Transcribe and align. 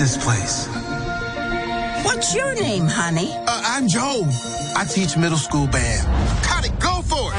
This 0.00 0.16
place? 0.16 0.66
What's 2.06 2.34
your 2.34 2.54
name, 2.54 2.86
honey? 2.86 3.34
Uh, 3.36 3.62
I'm 3.66 3.86
Joe. 3.86 4.24
I 4.74 4.86
teach 4.88 5.18
middle 5.18 5.36
school 5.36 5.66
band. 5.66 6.06
Got 6.42 6.64
it, 6.66 6.80
go 6.80 7.02
for 7.02 7.30
it. 7.34 7.36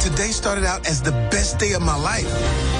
Today 0.00 0.28
started 0.28 0.64
out 0.64 0.86
as 0.86 1.02
the 1.02 1.10
best 1.10 1.58
day 1.58 1.72
of 1.72 1.82
my 1.82 1.96
life. 1.96 2.77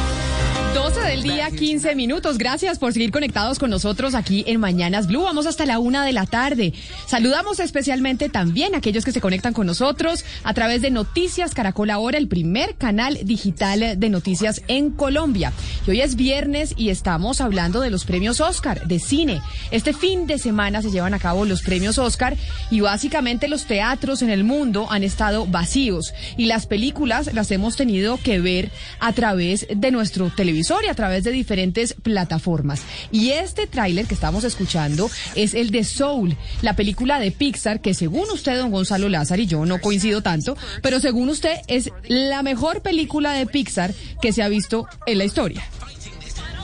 12 0.79 1.01
del 1.01 1.23
día, 1.25 1.51
15 1.51 1.97
minutos. 1.97 2.39
Gracias 2.39 2.79
por 2.79 2.93
seguir 2.93 3.11
conectados 3.11 3.59
con 3.59 3.69
nosotros 3.69 4.15
aquí 4.15 4.45
en 4.47 4.61
Mañanas 4.61 5.09
Blue. 5.09 5.23
Vamos 5.25 5.45
hasta 5.47 5.67
la 5.67 5.81
una 5.81 6.05
de 6.05 6.13
la 6.13 6.25
tarde. 6.25 6.73
Saludamos 7.05 7.59
especialmente 7.59 8.29
también 8.29 8.77
a 8.77 8.79
aquellos 8.79 9.05
que 9.05 9.11
se 9.11 9.21
conectan 9.21 9.53
con 9.53 9.67
nosotros 9.67 10.25
a 10.45 10.55
través 10.55 10.81
de 10.81 10.93
Noticias 10.93 11.53
Caracol 11.53 11.91
Ahora, 11.91 12.17
el 12.17 12.29
primer 12.29 12.77
canal 12.77 13.19
digital 13.25 13.99
de 13.99 14.09
noticias 14.09 14.63
en 14.69 14.91
Colombia. 14.91 15.53
Y 15.85 15.91
hoy 15.91 16.01
es 16.01 16.15
viernes 16.15 16.75
y 16.77 16.91
estamos 16.91 17.41
hablando 17.41 17.81
de 17.81 17.91
los 17.91 18.05
premios 18.05 18.41
Oscar 18.41 18.87
de 18.87 19.01
cine. 19.01 19.43
Este 19.73 19.93
fin 19.93 20.29
de 20.29 20.39
semana 20.39 20.81
se 20.81 20.93
llevan 20.93 21.13
a 21.13 21.19
cabo 21.19 21.45
los 21.45 21.63
premios 21.63 21.99
Oscar 21.99 22.37
y 22.71 22.81
básicamente 22.81 23.49
los 23.49 23.65
teatros 23.65 24.23
en 24.23 24.31
el 24.31 24.45
mundo 24.45 24.87
han 24.91 25.03
estado 25.03 25.45
vacíos 25.45 26.15
y 26.37 26.47
las 26.47 26.67
películas 26.67 27.35
las 27.35 27.51
hemos 27.51 27.75
tenido 27.75 28.17
que 28.17 28.39
ver 28.39 28.71
a 29.01 29.13
través 29.13 29.67
de 29.75 29.91
nuestro 29.91 30.31
televisor 30.31 30.68
y 30.85 30.89
a 30.89 30.95
través 30.95 31.25
de 31.25 31.31
diferentes 31.31 31.95
plataformas. 31.95 32.83
Y 33.11 33.31
este 33.31 33.67
tráiler 33.67 34.07
que 34.07 34.15
estamos 34.15 34.45
escuchando 34.45 35.11
es 35.35 35.55
el 35.55 35.71
de 35.71 35.83
Soul, 35.83 36.37
la 36.61 36.77
película 36.77 37.19
de 37.19 37.31
Pixar 37.31 37.81
que 37.81 37.95
según 37.95 38.29
usted, 38.31 38.59
don 38.59 38.71
Gonzalo 38.71 39.09
Lázaro, 39.09 39.41
y 39.41 39.47
yo 39.47 39.65
no 39.65 39.81
coincido 39.81 40.23
tanto, 40.23 40.57
pero 40.83 41.01
según 41.01 41.31
usted 41.31 41.57
es 41.69 41.91
la 42.07 42.43
mejor 42.43 42.83
película 42.83 43.33
de 43.33 43.47
Pixar 43.47 43.95
que 44.21 44.33
se 44.33 44.43
ha 44.43 44.49
visto 44.49 44.87
en 45.07 45.19
la 45.19 45.25
historia. 45.25 45.65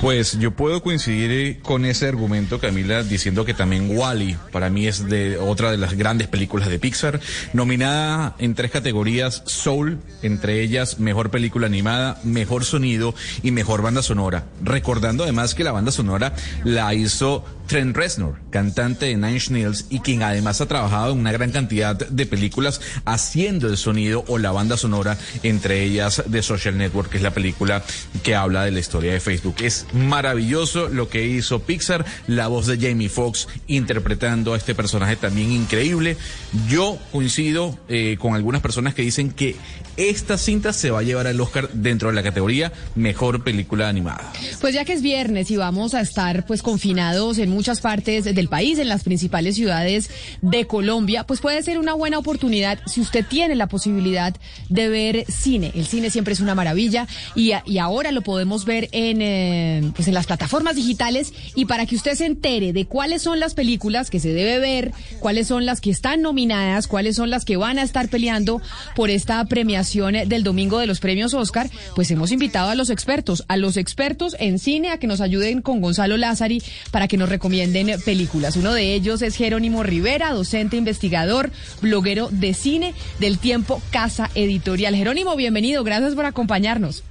Pues 0.00 0.39
yo 0.39 0.50
puedo 0.50 0.83
coincidir 0.83 1.31
eh, 1.31 1.59
con 1.62 1.84
ese 1.84 2.06
argumento, 2.09 2.59
Camila, 2.59 3.03
diciendo 3.03 3.45
que 3.45 3.55
también 3.55 3.97
Wally 3.97 4.36
para 4.53 4.69
mí 4.69 4.86
es 4.86 5.09
de 5.09 5.39
otra 5.39 5.70
de 5.70 5.78
las 5.78 5.95
grandes 5.95 6.28
películas 6.28 6.69
de 6.69 6.78
Pixar, 6.78 7.20
nominada 7.53 8.36
en 8.39 8.55
tres 8.55 8.70
categorías 8.70 9.42
Soul, 9.47 9.98
entre 10.23 10.61
ellas 10.61 10.98
mejor 10.98 11.31
película 11.31 11.67
animada, 11.67 12.20
mejor 12.23 12.64
sonido 12.64 13.14
y 13.42 13.51
mejor 13.51 13.83
banda 13.83 14.03
sonora. 14.03 14.45
Recordando 14.62 15.25
además 15.25 15.55
que 15.55 15.64
la 15.64 15.73
banda 15.73 15.91
sonora 15.91 16.34
la 16.64 16.92
hizo 16.92 17.45
Trent 17.67 17.97
Reznor, 17.97 18.37
cantante 18.51 19.07
de 19.07 19.17
Nine 19.17 19.41
Nails 19.51 19.87
y 19.91 20.01
quien 20.01 20.23
además 20.23 20.61
ha 20.61 20.67
trabajado 20.67 21.12
en 21.12 21.19
una 21.19 21.33
gran 21.33 21.51
cantidad 21.51 21.97
de 21.97 22.27
películas 22.27 22.81
haciendo 23.05 23.69
el 23.69 23.77
sonido 23.77 24.25
o 24.29 24.39
la 24.39 24.53
banda 24.53 24.77
sonora, 24.77 25.17
entre 25.43 25.83
ellas 25.83 26.23
de 26.27 26.42
Social 26.42 26.77
Network, 26.77 27.11
que 27.11 27.17
es 27.17 27.23
la 27.23 27.33
película 27.33 27.83
que 28.23 28.35
habla 28.35 28.64
de 28.64 28.70
la 28.70 28.80
historia 28.80 29.13
de 29.13 29.20
Facebook. 29.20 29.57
Es 29.61 29.86
maravilloso 29.92 30.89
lo 30.89 31.08
que 31.08 31.27
hizo 31.27 31.61
Pixar, 31.61 32.05
la 32.27 32.48
voz 32.48 32.67
de 32.67 32.79
Jamie 32.79 33.08
Foxx 33.08 33.48
interpretando 33.67 34.55
a 34.55 34.57
este 34.57 34.75
personaje 34.75 35.17
también 35.17 35.51
increíble. 35.51 36.17
Yo 36.69 36.98
coincido 37.13 37.79
eh, 37.89 38.17
con 38.19 38.35
algunas 38.35 38.61
personas 38.61 38.95
que 38.95 39.02
dicen 39.02 39.31
que 39.31 39.57
esta 39.96 40.39
cinta 40.39 40.73
se 40.73 40.91
va 40.91 41.01
a 41.01 41.02
llevar 41.02 41.27
al 41.27 41.41
Oscar 41.41 41.70
dentro 41.73 42.08
de 42.08 42.14
la 42.14 42.23
categoría 42.23 42.73
Mejor 42.95 43.45
Película 43.45 43.89
Animada. 43.89 44.33
Pues 44.61 44.75
ya 44.75 44.85
que 44.85 44.92
es 44.92 45.02
viernes 45.02 45.51
y 45.51 45.57
vamos 45.57 45.95
a 45.95 46.01
estar 46.01 46.46
pues 46.46 46.63
confinados 46.63 47.39
en 47.39 47.54
muchas 47.55 47.81
partes 47.81 48.25
del 48.25 48.48
país, 48.48 48.79
en 48.79 48.89
las 48.89 49.05
principales 49.05 49.55
ciudades 49.55 50.11
de 50.42 50.67
Colombia, 50.67 51.25
pues 51.25 51.41
puede 51.41 51.63
ser 51.63 51.79
una 51.79 51.95
buena 51.95 52.19
oportunidad 52.19 52.79
si 52.87 53.01
usted 53.01 53.25
tiene 53.27 53.55
la 53.55 53.69
posibilidad 53.69 54.35
de 54.69 54.89
ver 54.89 55.25
cine. 55.29 55.73
El 55.75 55.87
cine 55.87 56.11
siempre 56.11 56.35
es 56.35 56.41
una 56.41 56.55
maravilla 56.55 57.07
y, 57.35 57.53
ahora 57.79 58.13
lo 58.13 58.23
podemos 58.23 58.64
ver 58.64 58.89
en, 58.93 59.20
eh, 59.20 59.93
pues 59.95 60.09
en 60.09 60.14
las 60.14 60.27
plataformas 60.27 60.77
digitales 60.77 61.33
y 61.55 61.67
para 61.67 61.87
que 61.87 61.97
usted 61.97 62.14
se 62.14 62.27
entere 62.27 62.73
de 62.73 62.87
cuáles 62.87 63.23
son 63.23 63.41
las 63.41 63.55
películas 63.55 64.11
que 64.11 64.20
se 64.20 64.33
debe 64.33 64.59
ver, 64.59 64.93
cuáles 65.20 65.48
son 65.48 65.67
las 65.67 65.81
que 65.81 65.91
están 65.91 66.23
nominadas, 66.23 66.87
cuáles 66.87 67.17
son 67.17 67.31
las 67.31 67.45
que 67.45 67.57
van 67.57 67.79
a 67.79 67.83
estar 67.83 68.09
peleando 68.09 68.61
por 68.97 69.11
esta 69.11 69.45
premiación 69.45 70.14
del 70.27 70.43
domingo 70.43 70.79
de 70.79 70.87
los 70.87 71.01
premios 71.01 71.35
Oscar, 71.35 71.70
pues 71.95 72.11
hemos 72.11 72.33
invitado 72.33 72.70
a 72.70 72.75
los 72.75 72.91
expertos, 72.91 73.45
a 73.48 73.57
los 73.57 73.77
expertos 73.77 74.37
en 74.39 74.59
cine 74.59 74.91
a 74.91 74.98
que 74.98 75.07
nos 75.07 75.20
ayuden 75.20 75.63
con 75.63 75.81
Gonzalo 75.81 76.17
Lázari 76.17 76.63
para 76.91 77.09
que 77.09 77.17
nos 77.17 77.29
recomienden 77.29 77.44
películas. 78.05 78.57
Uno 78.57 78.73
de 78.73 78.95
ellos 78.95 79.23
es 79.23 79.37
Jerónimo 79.37 79.83
Rivera, 79.83 80.33
docente 80.33 80.77
investigador, 80.77 81.51
bloguero 81.81 82.29
de 82.31 82.55
cine 82.55 82.95
del 83.21 83.39
tiempo 83.39 83.83
Casa 83.91 84.31
Editorial. 84.35 84.95
Jerónimo, 84.95 85.37
bienvenido, 85.37 85.85
gracias 85.85 86.15
por 86.15 86.25
acompañarnos. 86.25 87.05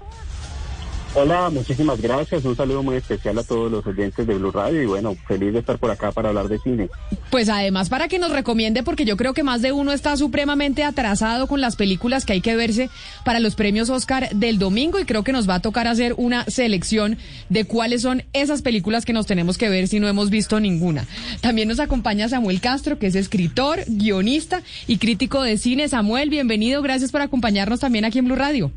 Hola, 1.16 1.51
muchísimas 1.51 2.01
gracias. 2.01 2.44
Un 2.44 2.56
saludo 2.56 2.81
muy 2.81 2.96
especial 2.96 3.38
a 3.38 3.44
todos 3.44 3.72
los 3.72 3.85
oyentes 3.85 4.25
de 4.25 4.34
Blue 4.34 4.50
Radio 4.50 4.81
y 4.81 4.88
bueno, 4.88 5.16
feliz 5.28 5.53
de 5.53 5.59
estar 5.59 5.78
por 5.78 5.91
acá 5.91 6.12
para 6.12 6.29
hablar 6.29 6.47
de 6.47 6.57
cine. 6.57 6.90
Pues 7.29 7.50
además 7.50 7.90
para 7.90 8.07
que 8.07 8.18
nos 8.18 8.31
recomiende, 8.31 8.81
porque 8.81 9.06
yo 9.06 9.16
creo 9.16 9.35
que 9.35 9.44
más 9.44 9.62
de 9.62 9.72
uno 9.72 9.91
está 9.91 10.18
supremamente 10.18 10.84
atrasado 10.84 11.46
con 11.46 11.62
las 11.62 11.75
películas 11.75 12.25
que 12.25 12.34
hay 12.34 12.41
que 12.41 12.56
verse 12.56 12.90
para 13.23 13.40
los 13.40 13.53
premios 13.53 13.91
Oscar 13.91 14.31
del 14.31 14.57
domingo 14.57 15.00
y 15.00 15.06
creo 15.06 15.23
que 15.23 15.34
nos 15.34 15.47
va 15.47 15.56
a 15.56 15.62
tocar 15.62 15.88
hacer 15.88 16.16
una 16.18 16.46
selección 16.46 17.19
de 17.47 17.66
cuáles 17.66 18.02
son 18.02 18.23
esas 18.34 18.63
películas 18.63 19.06
que 19.06 19.13
nos 19.13 19.28
tenemos 19.28 19.59
que 19.59 19.69
ver 19.69 19.88
si 19.88 20.00
no 20.00 20.07
hemos 20.07 20.31
visto 20.31 20.59
ninguna. 20.59 21.06
También 21.41 21.68
nos 21.68 21.79
acompaña 21.79 22.28
Samuel 22.28 22.59
Castro, 22.59 22.97
que 22.97 23.06
es 23.06 23.13
escritor, 23.13 23.81
guionista 23.85 24.63
y 24.88 24.97
crítico 24.97 25.44
de 25.44 25.59
cine. 25.59 25.88
Samuel, 25.90 26.31
bienvenido. 26.31 26.81
Gracias 26.81 27.12
por 27.12 27.22
acompañarnos 27.22 27.79
también 27.79 28.03
aquí 28.03 28.18
en 28.18 28.25
Blue 28.25 28.35
Radio. 28.35 28.72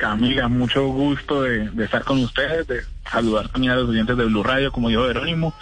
Camila, 0.00 0.48
mucho 0.48 0.88
gusto 0.88 1.42
de, 1.42 1.68
estar 1.84 2.04
con 2.04 2.22
ustedes, 2.22 2.66
de 2.66 2.80
saludar 3.10 3.50
también 3.50 3.74
a 3.74 3.76
los 3.76 3.90
oyentes 3.90 4.16
de 4.16 4.24
Blue 4.24 4.42
Radio, 4.42 4.72
como 4.72 4.88
dijo 4.88 5.06
Jerónimo, 5.06 5.52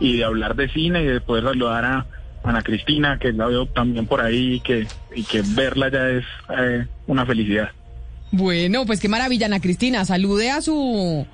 y 0.00 0.16
de 0.16 0.24
hablar 0.24 0.56
de 0.56 0.68
cine 0.68 1.04
y 1.04 1.06
de 1.06 1.20
poder 1.20 1.44
saludar 1.44 1.84
a 1.84 2.06
Ana 2.42 2.62
Cristina, 2.62 3.20
que 3.20 3.32
la 3.32 3.46
veo 3.46 3.66
también 3.66 4.06
por 4.06 4.20
ahí 4.20 4.54
y 4.54 4.60
que, 4.60 4.88
y 5.14 5.22
que 5.22 5.42
verla 5.46 5.90
ya 5.90 6.08
es 6.10 6.24
eh, 6.58 6.86
una 7.06 7.24
felicidad. 7.24 7.70
Bueno, 8.32 8.84
pues 8.84 8.98
qué 8.98 9.08
maravilla, 9.08 9.46
Ana 9.46 9.60
Cristina. 9.60 10.04
Salude 10.04 10.50
a 10.50 10.60
su, 10.60 11.24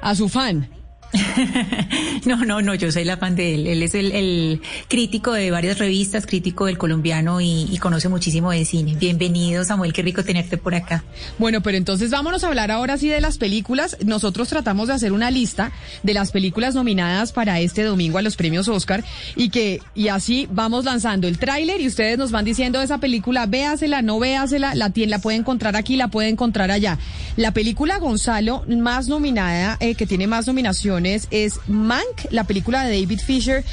a 0.00 0.14
su 0.14 0.30
fan. 0.30 0.70
no, 2.26 2.44
no, 2.44 2.62
no, 2.62 2.74
yo 2.74 2.90
soy 2.92 3.04
la 3.04 3.16
fan 3.16 3.36
de 3.36 3.54
él. 3.54 3.66
Él 3.66 3.82
es 3.82 3.94
el, 3.94 4.60
crítico 4.88 5.32
de 5.32 5.50
varias 5.50 5.78
revistas, 5.78 6.26
crítico 6.26 6.66
del 6.66 6.78
colombiano 6.78 7.40
y, 7.40 7.76
conoce 7.80 8.08
muchísimo 8.08 8.50
de 8.50 8.64
cine. 8.64 8.96
Bienvenido, 8.98 9.64
Samuel, 9.64 9.92
qué 9.92 10.02
rico 10.02 10.24
tenerte 10.24 10.56
por 10.56 10.74
acá. 10.74 11.04
Bueno, 11.38 11.60
pero 11.60 11.76
entonces 11.76 12.10
vámonos 12.10 12.42
a 12.42 12.48
hablar 12.48 12.70
ahora 12.70 12.98
sí 12.98 13.08
de 13.08 13.20
las 13.20 13.38
películas. 13.38 13.96
Nosotros 14.04 14.48
tratamos 14.48 14.88
de 14.88 14.94
hacer 14.94 15.12
una 15.12 15.30
lista 15.30 15.72
de 16.02 16.14
las 16.14 16.32
películas 16.32 16.74
nominadas 16.74 17.32
para 17.32 17.60
este 17.60 17.82
domingo 17.84 18.18
a 18.18 18.22
los 18.22 18.36
premios 18.36 18.68
Oscar 18.68 19.04
y 19.36 19.50
que, 19.50 19.80
y 19.94 20.08
así 20.08 20.48
vamos 20.50 20.84
lanzando 20.84 21.28
el 21.28 21.38
tráiler 21.38 21.80
y 21.80 21.86
ustedes 21.86 22.18
nos 22.18 22.32
van 22.32 22.44
diciendo 22.44 22.80
esa 22.80 22.98
película, 22.98 23.46
véasela, 23.46 24.02
no 24.02 24.18
véasela, 24.18 24.74
la, 24.74 24.92
la 24.94 25.18
puede 25.18 25.36
encontrar 25.36 25.76
aquí, 25.76 25.96
la 25.96 26.08
puede 26.08 26.28
encontrar 26.28 26.70
allá. 26.70 26.98
La 27.36 27.52
película 27.52 27.98
Gonzalo 27.98 28.64
más 28.66 29.08
nominada, 29.08 29.76
eh, 29.80 29.94
que 29.94 30.06
tiene 30.06 30.26
más 30.26 30.46
nominaciones, 30.46 31.05
es 31.06 31.60
Mank, 31.66 32.30
la 32.30 32.44
película 32.44 32.84
de 32.84 33.00
David 33.00 33.20
Fisher, 33.20 33.64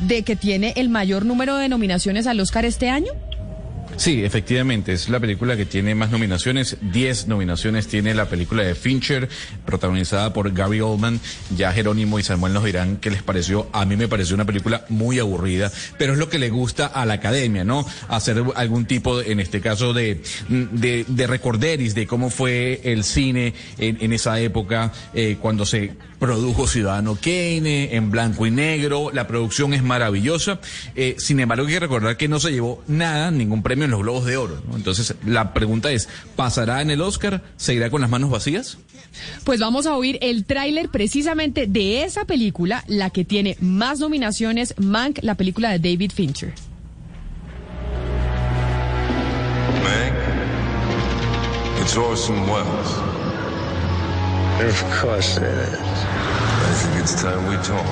de 0.00 0.22
que 0.22 0.36
tiene 0.36 0.72
el 0.76 0.88
mayor 0.88 1.24
número 1.24 1.56
de 1.56 1.68
nominaciones 1.68 2.26
al 2.26 2.40
Oscar 2.40 2.64
este 2.64 2.88
año. 2.88 3.12
Sí, 3.96 4.24
efectivamente, 4.24 4.92
es 4.92 5.08
la 5.08 5.20
película 5.20 5.56
que 5.56 5.66
tiene 5.66 5.94
más 5.94 6.10
nominaciones. 6.10 6.78
Diez 6.80 7.26
nominaciones 7.26 7.86
tiene 7.86 8.14
la 8.14 8.26
película 8.26 8.62
de 8.62 8.74
Fincher, 8.74 9.28
protagonizada 9.66 10.32
por 10.32 10.52
Gary 10.52 10.80
Oldman. 10.80 11.20
Ya 11.56 11.72
Jerónimo 11.72 12.18
y 12.18 12.22
Samuel 12.22 12.52
nos 12.52 12.64
dirán 12.64 12.96
qué 12.96 13.10
les 13.10 13.22
pareció. 13.22 13.68
A 13.72 13.84
mí 13.84 13.96
me 13.96 14.08
pareció 14.08 14.34
una 14.34 14.46
película 14.46 14.84
muy 14.88 15.18
aburrida, 15.18 15.70
pero 15.98 16.14
es 16.14 16.18
lo 16.18 16.28
que 16.30 16.38
le 16.38 16.48
gusta 16.48 16.86
a 16.86 17.04
la 17.04 17.14
academia, 17.14 17.64
¿no? 17.64 17.84
Hacer 18.08 18.42
algún 18.54 18.86
tipo, 18.86 19.20
en 19.20 19.38
este 19.38 19.60
caso, 19.60 19.92
de, 19.92 20.22
de, 20.48 21.04
de 21.06 21.26
recorderis 21.26 21.94
de 21.94 22.06
cómo 22.06 22.30
fue 22.30 22.80
el 22.84 23.04
cine 23.04 23.52
en, 23.78 23.98
en 24.00 24.12
esa 24.12 24.40
época, 24.40 24.92
eh, 25.12 25.36
cuando 25.40 25.66
se 25.66 25.92
produjo 26.20 26.68
Ciudadano 26.68 27.16
Kane 27.16 27.96
en 27.96 28.10
blanco 28.10 28.46
y 28.46 28.50
negro. 28.50 29.10
La 29.12 29.26
producción 29.26 29.72
es 29.74 29.82
maravillosa. 29.82 30.60
Eh, 30.94 31.16
sin 31.18 31.40
embargo, 31.40 31.66
hay 31.66 31.72
que 31.72 31.80
recordar 31.80 32.16
que 32.16 32.28
no 32.28 32.38
se 32.38 32.52
llevó 32.52 32.84
nada, 32.86 33.30
ningún 33.30 33.62
premio 33.62 33.88
en 33.90 33.92
los 33.92 34.02
Globos 34.02 34.24
de 34.24 34.36
Oro. 34.36 34.62
¿no? 34.68 34.76
Entonces, 34.76 35.14
la 35.26 35.52
pregunta 35.52 35.90
es, 35.90 36.08
¿pasará 36.36 36.80
en 36.80 36.90
el 36.90 37.00
Oscar? 37.00 37.42
¿Seguirá 37.56 37.90
con 37.90 38.00
las 38.00 38.10
manos 38.10 38.30
vacías? 38.30 38.78
Pues 39.44 39.58
vamos 39.58 39.86
a 39.86 39.96
oír 39.96 40.18
el 40.22 40.44
tráiler 40.44 40.88
precisamente 40.88 41.66
de 41.66 42.04
esa 42.04 42.24
película, 42.24 42.84
la 42.86 43.10
que 43.10 43.24
tiene 43.24 43.56
más 43.60 43.98
nominaciones, 43.98 44.74
Mank, 44.78 45.18
la 45.22 45.34
película 45.34 45.70
de 45.70 45.78
David 45.78 46.12
Fincher. 46.12 46.54
Meg, 49.82 50.12
it's 51.82 51.96
Orson 51.96 52.36
Welles. 52.48 53.10
Of 54.62 55.00
course 55.00 55.38
it 55.38 55.42
is. 55.42 55.74
I 55.74 56.74
think 56.74 57.02
it's 57.02 57.20
time 57.20 57.48
we 57.48 57.56
talk. 57.64 57.84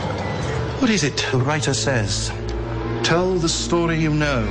What 0.80 0.90
is 0.90 1.02
it 1.02 1.16
the 1.32 1.38
writer 1.38 1.74
says? 1.74 2.30
Tell 3.02 3.34
the 3.34 3.48
story 3.48 3.98
you 3.98 4.10
know. 4.10 4.46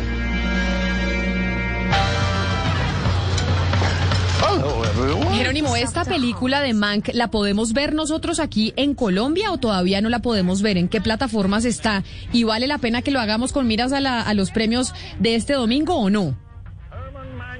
Jerónimo, 5.35 5.75
¿esta 5.75 6.03
película 6.05 6.61
de 6.61 6.73
Mank 6.73 7.09
la 7.13 7.29
podemos 7.29 7.73
ver 7.73 7.93
nosotros 7.93 8.39
aquí 8.39 8.73
en 8.75 8.95
Colombia 8.95 9.51
o 9.51 9.57
todavía 9.57 10.01
no 10.01 10.09
la 10.09 10.19
podemos 10.19 10.61
ver? 10.61 10.77
¿En 10.77 10.87
qué 10.87 11.01
plataformas 11.01 11.65
está? 11.65 12.03
¿Y 12.33 12.43
vale 12.43 12.67
la 12.67 12.77
pena 12.79 13.01
que 13.01 13.11
lo 13.11 13.19
hagamos 13.19 13.51
con 13.53 13.67
miras 13.67 13.91
a, 13.93 13.99
la- 14.01 14.21
a 14.21 14.33
los 14.33 14.51
premios 14.51 14.93
de 15.19 15.35
este 15.35 15.53
domingo 15.53 15.95
o 15.95 16.09
no? 16.09 16.35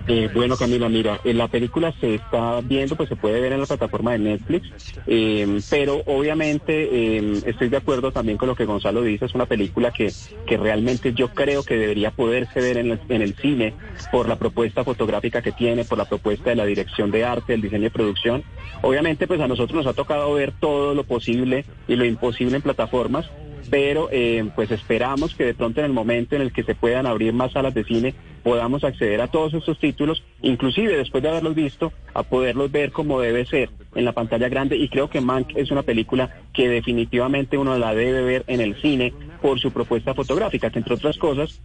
Eh, 0.08 0.30
bueno, 0.34 0.56
Camila, 0.56 0.88
mira, 0.88 1.20
la 1.24 1.48
película 1.50 1.94
se 2.00 2.16
está 2.16 2.62
viendo, 2.62 2.96
pues 2.96 3.10
se 3.10 3.16
puede 3.16 3.42
ver 3.42 3.52
en 3.52 3.60
la 3.60 3.66
plataforma 3.66 4.14
de 4.14 4.20
Netflix, 4.20 4.72
eh, 5.06 5.60
pero 5.70 6.02
obviamente 6.06 7.18
eh, 7.18 7.42
estoy 7.46 7.68
de 7.68 7.78
acuerdo 7.78 8.12
también 8.12 8.38
con 8.38 8.48
lo 8.48 8.56
que 8.56 8.66
Gonzalo 8.66 9.02
dice, 9.02 9.26
es 9.26 9.36
una 9.36 9.46
película 9.46 9.92
que, 9.92 10.12
que 10.46 10.58
realmente 10.58 11.14
yo 11.14 11.30
creo 11.34 11.64
que 11.64 11.76
debería 11.76 12.12
poderse 12.12 12.62
ver 12.62 12.78
en 12.78 12.92
el, 12.92 13.00
en 13.10 13.22
el 13.22 13.36
cine 13.36 13.74
por 14.12 14.30
la 14.30 14.38
propuesta 14.38 14.84
fotográfica 14.84 15.42
que 15.42 15.52
tiene, 15.52 15.84
por 15.84 15.98
la 15.98 16.06
propuesta 16.06 16.52
de 16.52 16.56
la 16.56 16.66
dirección 16.66 17.12
de 17.12 17.26
arte, 17.26 17.54
el 17.54 17.62
diseño 17.62 17.84
de 17.84 17.92
producción. 17.92 18.44
Obviamente, 18.82 19.28
pues 19.28 19.42
a 19.42 19.48
nosotros 19.48 19.76
nos 19.76 19.88
ha 19.88 19.94
tocado 19.94 20.34
ver 20.34 20.54
todo 20.58 20.94
lo 20.94 21.04
posible 21.04 21.66
y 21.88 21.96
lo 21.96 22.06
imposible 22.06 22.56
en 22.56 22.62
plataformas, 22.62 23.30
pero 23.70 24.10
eh, 24.12 24.50
pues 24.56 24.72
esperamos 24.72 25.36
que 25.36 25.46
de 25.46 25.54
pronto 25.54 25.82
en 25.82 25.88
el 25.88 25.94
momento 25.94 26.36
en 26.36 26.42
el 26.42 26.54
que 26.54 26.64
se 26.64 26.76
puedan 26.76 27.06
abrir 27.06 27.34
más 27.34 27.52
salas 27.52 27.74
de 27.74 27.84
cine 27.84 28.16
podamos 28.48 28.86
acceder 28.86 29.20
a 29.20 29.28
todos 29.28 29.54
estos 29.54 29.78
títulos, 29.78 30.24
inclusive 30.42 30.96
después 30.96 31.22
de 31.22 31.28
haberlos 31.28 31.54
visto, 31.54 31.92
a 32.14 32.24
poderlos 32.24 32.72
ver 32.72 32.94
como 32.94 33.20
debe 33.20 33.46
ser 33.46 33.70
en 33.94 34.06
la 34.06 34.14
pantalla 34.14 34.48
grande 34.48 34.78
y 34.78 34.88
creo 34.88 35.10
que 35.10 35.20
Mank 35.20 35.50
es 35.58 35.70
una 35.70 35.84
película 35.84 36.34
que 36.54 36.70
definitivamente 36.70 37.58
uno 37.58 37.78
la 37.78 37.94
debe 37.94 38.22
ver 38.22 38.46
en 38.48 38.62
el 38.62 38.82
cine 38.82 39.14
por 39.42 39.60
su 39.60 39.72
propuesta 39.72 40.14
fotográfica, 40.14 40.70
que 40.70 40.80
entre 40.80 40.94
otras 40.94 41.18
cosas 41.18 41.60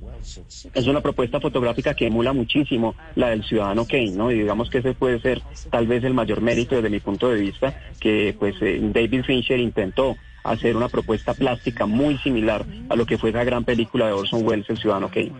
es 0.74 0.86
una 0.88 1.00
propuesta 1.00 1.38
fotográfica 1.38 1.94
que 1.94 2.08
emula 2.08 2.32
muchísimo 2.32 2.96
la 3.14 3.28
del 3.30 3.44
ciudadano 3.44 3.86
Kane, 3.86 4.10
¿no? 4.16 4.32
Y 4.32 4.40
digamos 4.40 4.68
que 4.68 4.78
ese 4.78 4.92
puede 4.94 5.20
ser 5.20 5.40
tal 5.70 5.86
vez 5.86 6.02
el 6.02 6.14
mayor 6.14 6.40
mérito 6.40 6.74
desde 6.74 6.90
mi 6.90 6.98
punto 6.98 7.28
de 7.28 7.40
vista, 7.40 7.80
que 8.00 8.34
pues 8.36 8.56
eh, 8.60 8.80
David 8.82 9.22
Fincher 9.22 9.60
intentó 9.60 10.16
hacer 10.44 10.76
una 10.76 10.88
propuesta 10.88 11.34
plástica 11.34 11.86
muy 11.86 12.18
similar 12.18 12.64
a 12.88 12.96
lo 12.96 13.06
que 13.06 13.18
fue 13.18 13.30
esa 13.30 13.44
gran 13.44 13.64
película 13.64 14.06
de 14.06 14.12
Orson 14.12 14.46
Welles, 14.46 14.68
El 14.68 14.78
Ciudadano 14.78 15.08
Kane. 15.08 15.32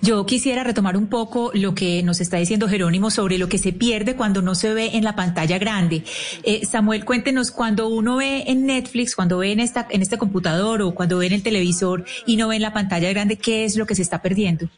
Yo 0.00 0.26
quisiera 0.26 0.64
retomar 0.64 0.96
un 0.96 1.08
poco 1.08 1.50
lo 1.54 1.74
que 1.74 2.02
nos 2.02 2.20
está 2.20 2.36
diciendo 2.36 2.68
Jerónimo 2.68 3.10
sobre 3.10 3.38
lo 3.38 3.48
que 3.48 3.58
se 3.58 3.72
pierde 3.72 4.16
cuando 4.16 4.42
no 4.42 4.54
se 4.54 4.74
ve 4.74 4.90
en 4.94 5.04
la 5.04 5.16
pantalla 5.16 5.58
grande. 5.58 6.04
Eh, 6.42 6.64
Samuel, 6.66 7.04
cuéntenos, 7.04 7.50
cuando 7.50 7.88
uno 7.88 8.16
ve 8.16 8.44
en 8.46 8.66
Netflix, 8.66 9.16
cuando 9.16 9.38
ve 9.38 9.52
en, 9.52 9.60
esta, 9.60 9.86
en 9.90 10.02
este 10.02 10.18
computador 10.18 10.82
o 10.82 10.94
cuando 10.94 11.18
ve 11.18 11.26
en 11.26 11.32
el 11.32 11.42
televisor 11.42 12.04
y 12.26 12.36
no 12.36 12.48
ve 12.48 12.56
en 12.56 12.62
la 12.62 12.72
pantalla 12.72 13.08
grande, 13.10 13.36
¿qué 13.36 13.64
es 13.64 13.76
lo 13.76 13.86
que 13.86 13.94
se 13.94 14.02
está 14.02 14.20
perdiendo? 14.20 14.68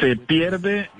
se 0.00 0.16
pierde 0.16 0.90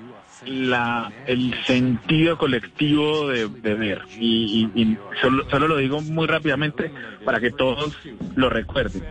la, 0.45 1.11
el 1.25 1.53
sentido 1.65 2.37
colectivo 2.37 3.27
de, 3.27 3.47
de 3.47 3.73
ver. 3.75 4.01
Y, 4.19 4.69
y- 4.75 4.81
y 4.81 4.97
solo, 5.21 5.49
solo 5.49 5.67
lo 5.67 5.77
digo 5.77 6.01
muy 6.01 6.27
rápidamente 6.27 6.91
para 7.23 7.39
que 7.39 7.51
todos 7.51 7.95
lo 8.35 8.49
recuerden. 8.49 9.03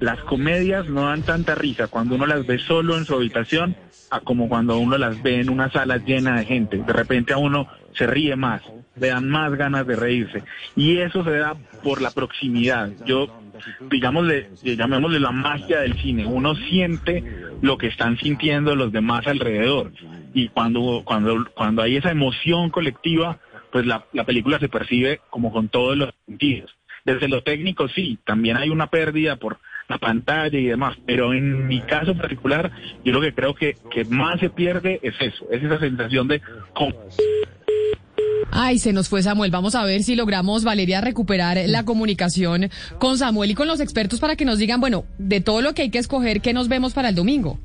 Las 0.00 0.18
comedias 0.22 0.88
no 0.88 1.06
dan 1.06 1.22
tanta 1.22 1.54
risa 1.54 1.88
cuando 1.88 2.14
uno 2.14 2.26
las 2.26 2.46
ve 2.46 2.58
solo 2.58 2.96
en 2.96 3.04
su 3.04 3.14
habitación 3.14 3.76
a 4.10 4.20
como 4.20 4.48
cuando 4.48 4.78
uno 4.78 4.98
las 4.98 5.22
ve 5.22 5.40
en 5.40 5.50
una 5.50 5.70
sala 5.70 5.98
llena 5.98 6.38
de 6.38 6.44
gente. 6.46 6.78
De 6.78 6.92
repente 6.92 7.32
a 7.32 7.38
uno 7.38 7.68
se 7.94 8.06
ríe 8.06 8.34
más, 8.34 8.62
le 8.98 9.08
dan 9.08 9.28
más 9.28 9.52
ganas 9.54 9.86
de 9.86 9.96
reírse. 9.96 10.42
Y 10.74 10.98
eso 10.98 11.22
se 11.22 11.32
da 11.32 11.54
por 11.82 12.00
la 12.02 12.10
proximidad. 12.10 12.90
Yo 13.04 13.28
digámosle, 13.90 14.50
llamémosle 14.62 15.20
la 15.20 15.30
magia 15.30 15.80
del 15.80 15.94
cine. 16.00 16.26
Uno 16.26 16.54
siente 16.54 17.24
lo 17.62 17.78
que 17.78 17.88
están 17.88 18.18
sintiendo 18.18 18.74
los 18.76 18.92
demás 18.92 19.26
alrededor. 19.26 19.92
Y 20.34 20.48
cuando, 20.48 21.02
cuando, 21.04 21.46
cuando 21.54 21.82
hay 21.82 21.96
esa 21.96 22.10
emoción 22.10 22.70
colectiva, 22.70 23.38
pues 23.72 23.86
la, 23.86 24.04
la 24.12 24.24
película 24.24 24.58
se 24.58 24.68
percibe 24.68 25.20
como 25.30 25.52
con 25.52 25.68
todos 25.68 25.96
los 25.96 26.10
sentidos. 26.26 26.74
Desde 27.04 27.28
lo 27.28 27.42
técnico 27.42 27.88
sí, 27.88 28.18
también 28.24 28.56
hay 28.56 28.68
una 28.68 28.88
pérdida 28.88 29.36
por 29.36 29.58
la 29.90 29.98
pantalla 29.98 30.56
y 30.56 30.66
demás, 30.66 30.96
pero 31.04 31.34
en 31.34 31.66
mi 31.66 31.80
caso 31.80 32.14
particular, 32.14 32.70
yo 33.04 33.12
lo 33.12 33.20
que 33.20 33.34
creo 33.34 33.54
que, 33.54 33.74
que 33.90 34.04
más 34.04 34.38
se 34.38 34.48
pierde 34.48 35.00
es 35.02 35.14
eso, 35.20 35.46
es 35.50 35.64
esa 35.64 35.80
sensación 35.80 36.28
de 36.28 36.40
Ay, 38.50 38.78
se 38.78 38.92
nos 38.92 39.08
fue 39.08 39.22
Samuel. 39.22 39.50
Vamos 39.50 39.74
a 39.74 39.84
ver 39.84 40.02
si 40.02 40.14
logramos, 40.14 40.64
Valeria, 40.64 41.00
recuperar 41.00 41.58
la 41.66 41.84
comunicación 41.84 42.70
con 42.98 43.18
Samuel 43.18 43.50
y 43.50 43.54
con 43.54 43.68
los 43.68 43.80
expertos 43.80 44.20
para 44.20 44.36
que 44.36 44.44
nos 44.44 44.58
digan, 44.58 44.80
bueno, 44.80 45.04
de 45.18 45.40
todo 45.40 45.62
lo 45.62 45.74
que 45.74 45.82
hay 45.82 45.90
que 45.90 45.98
escoger, 45.98 46.40
¿qué 46.40 46.52
nos 46.52 46.68
vemos 46.68 46.92
para 46.92 47.10
el 47.10 47.14
domingo? 47.14 47.58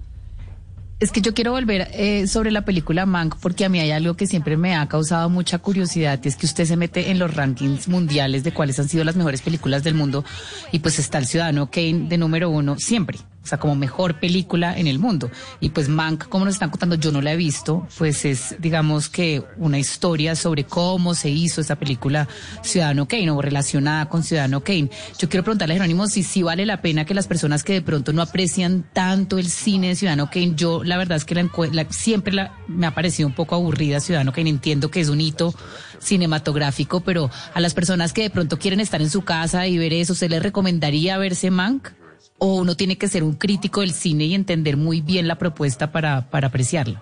Es 0.97 1.11
que 1.11 1.19
yo 1.19 1.33
quiero 1.33 1.51
volver 1.51 1.89
eh, 1.91 2.25
sobre 2.25 2.51
la 2.51 2.63
película 2.63 3.05
Mank 3.05 3.35
porque 3.41 3.65
a 3.65 3.69
mí 3.69 3.79
hay 3.79 3.91
algo 3.91 4.15
que 4.15 4.27
siempre 4.27 4.55
me 4.55 4.75
ha 4.75 4.87
causado 4.87 5.29
mucha 5.29 5.57
curiosidad 5.57 6.21
y 6.23 6.29
es 6.29 6.37
que 6.37 6.45
usted 6.45 6.63
se 6.63 6.77
mete 6.77 7.11
en 7.11 7.19
los 7.19 7.33
rankings 7.35 7.89
mundiales 7.89 8.45
de 8.45 8.53
cuáles 8.53 8.79
han 8.79 8.87
sido 8.87 9.03
las 9.03 9.17
mejores 9.17 9.41
películas 9.41 9.83
del 9.83 9.93
mundo 9.93 10.23
y 10.71 10.79
pues 10.79 10.97
está 10.97 11.17
el 11.17 11.25
Ciudadano 11.25 11.69
Kane 11.69 12.05
de 12.07 12.17
número 12.17 12.49
uno 12.49 12.77
siempre, 12.79 13.17
o 13.45 13.47
sea, 13.47 13.59
como 13.59 13.75
mejor 13.75 14.19
película 14.19 14.75
en 14.77 14.87
el 14.87 14.97
mundo. 14.99 15.29
Y 15.59 15.69
pues 15.69 15.87
Mank, 15.87 16.27
como 16.29 16.45
nos 16.45 16.55
están 16.55 16.71
contando, 16.71 16.95
yo 16.95 17.11
no 17.11 17.21
la 17.21 17.31
he 17.33 17.35
visto, 17.37 17.87
pues 17.97 18.25
es 18.25 18.55
digamos 18.59 19.07
que 19.07 19.43
una 19.57 19.77
historia 19.77 20.35
sobre 20.35 20.63
cómo 20.63 21.13
se 21.13 21.29
hizo 21.29 21.61
esa 21.61 21.75
película 21.75 22.27
Ciudadano 22.63 23.07
Kane 23.07 23.29
o 23.29 23.41
relacionada 23.41 24.09
con 24.09 24.23
Ciudadano 24.23 24.61
Kane. 24.63 24.89
Yo 25.19 25.29
quiero 25.29 25.43
preguntarle 25.43 25.75
a 25.75 25.77
Jerónimo 25.77 26.07
si 26.07 26.23
sí 26.23 26.41
vale 26.41 26.65
la 26.65 26.81
pena 26.81 27.05
que 27.05 27.13
las 27.13 27.27
personas 27.27 27.63
que 27.63 27.73
de 27.73 27.81
pronto 27.83 28.11
no 28.13 28.23
aprecian 28.23 28.89
tanto 28.93 29.37
el 29.37 29.47
cine 29.47 29.89
de 29.89 29.95
Ciudadano 29.95 30.29
Kane, 30.31 30.53
yo 30.55 30.83
la 30.83 30.97
verdad 30.97 31.17
es 31.17 31.25
que 31.25 31.35
la, 31.35 31.47
la- 31.71 31.85
siempre 31.91 32.33
la, 32.33 32.57
me 32.67 32.87
ha 32.87 32.95
parecido 32.95 33.27
un 33.27 33.35
poco 33.35 33.53
aburrida 33.55 33.99
Ciudadano 33.99 34.33
Kane, 34.33 34.49
entiendo 34.49 34.89
que 34.89 35.01
es 35.01 35.09
un 35.09 35.21
hito 35.21 35.53
cinematográfico, 35.99 37.01
pero 37.01 37.29
a 37.53 37.59
las 37.59 37.73
personas 37.73 38.13
que 38.13 38.23
de 38.23 38.29
pronto 38.29 38.57
quieren 38.59 38.79
estar 38.79 39.01
en 39.01 39.09
su 39.09 39.23
casa 39.23 39.67
y 39.67 39.77
ver 39.77 39.93
eso, 39.93 40.15
¿se 40.15 40.29
les 40.29 40.41
recomendaría 40.41 41.17
verse 41.17 41.51
Mank? 41.51 41.89
¿O 42.37 42.55
uno 42.55 42.75
tiene 42.75 42.97
que 42.97 43.07
ser 43.07 43.23
un 43.23 43.33
crítico 43.33 43.81
del 43.81 43.91
cine 43.91 44.25
y 44.25 44.33
entender 44.33 44.77
muy 44.77 45.01
bien 45.01 45.27
la 45.27 45.35
propuesta 45.35 45.91
para, 45.91 46.29
para 46.29 46.47
apreciarla? 46.47 47.01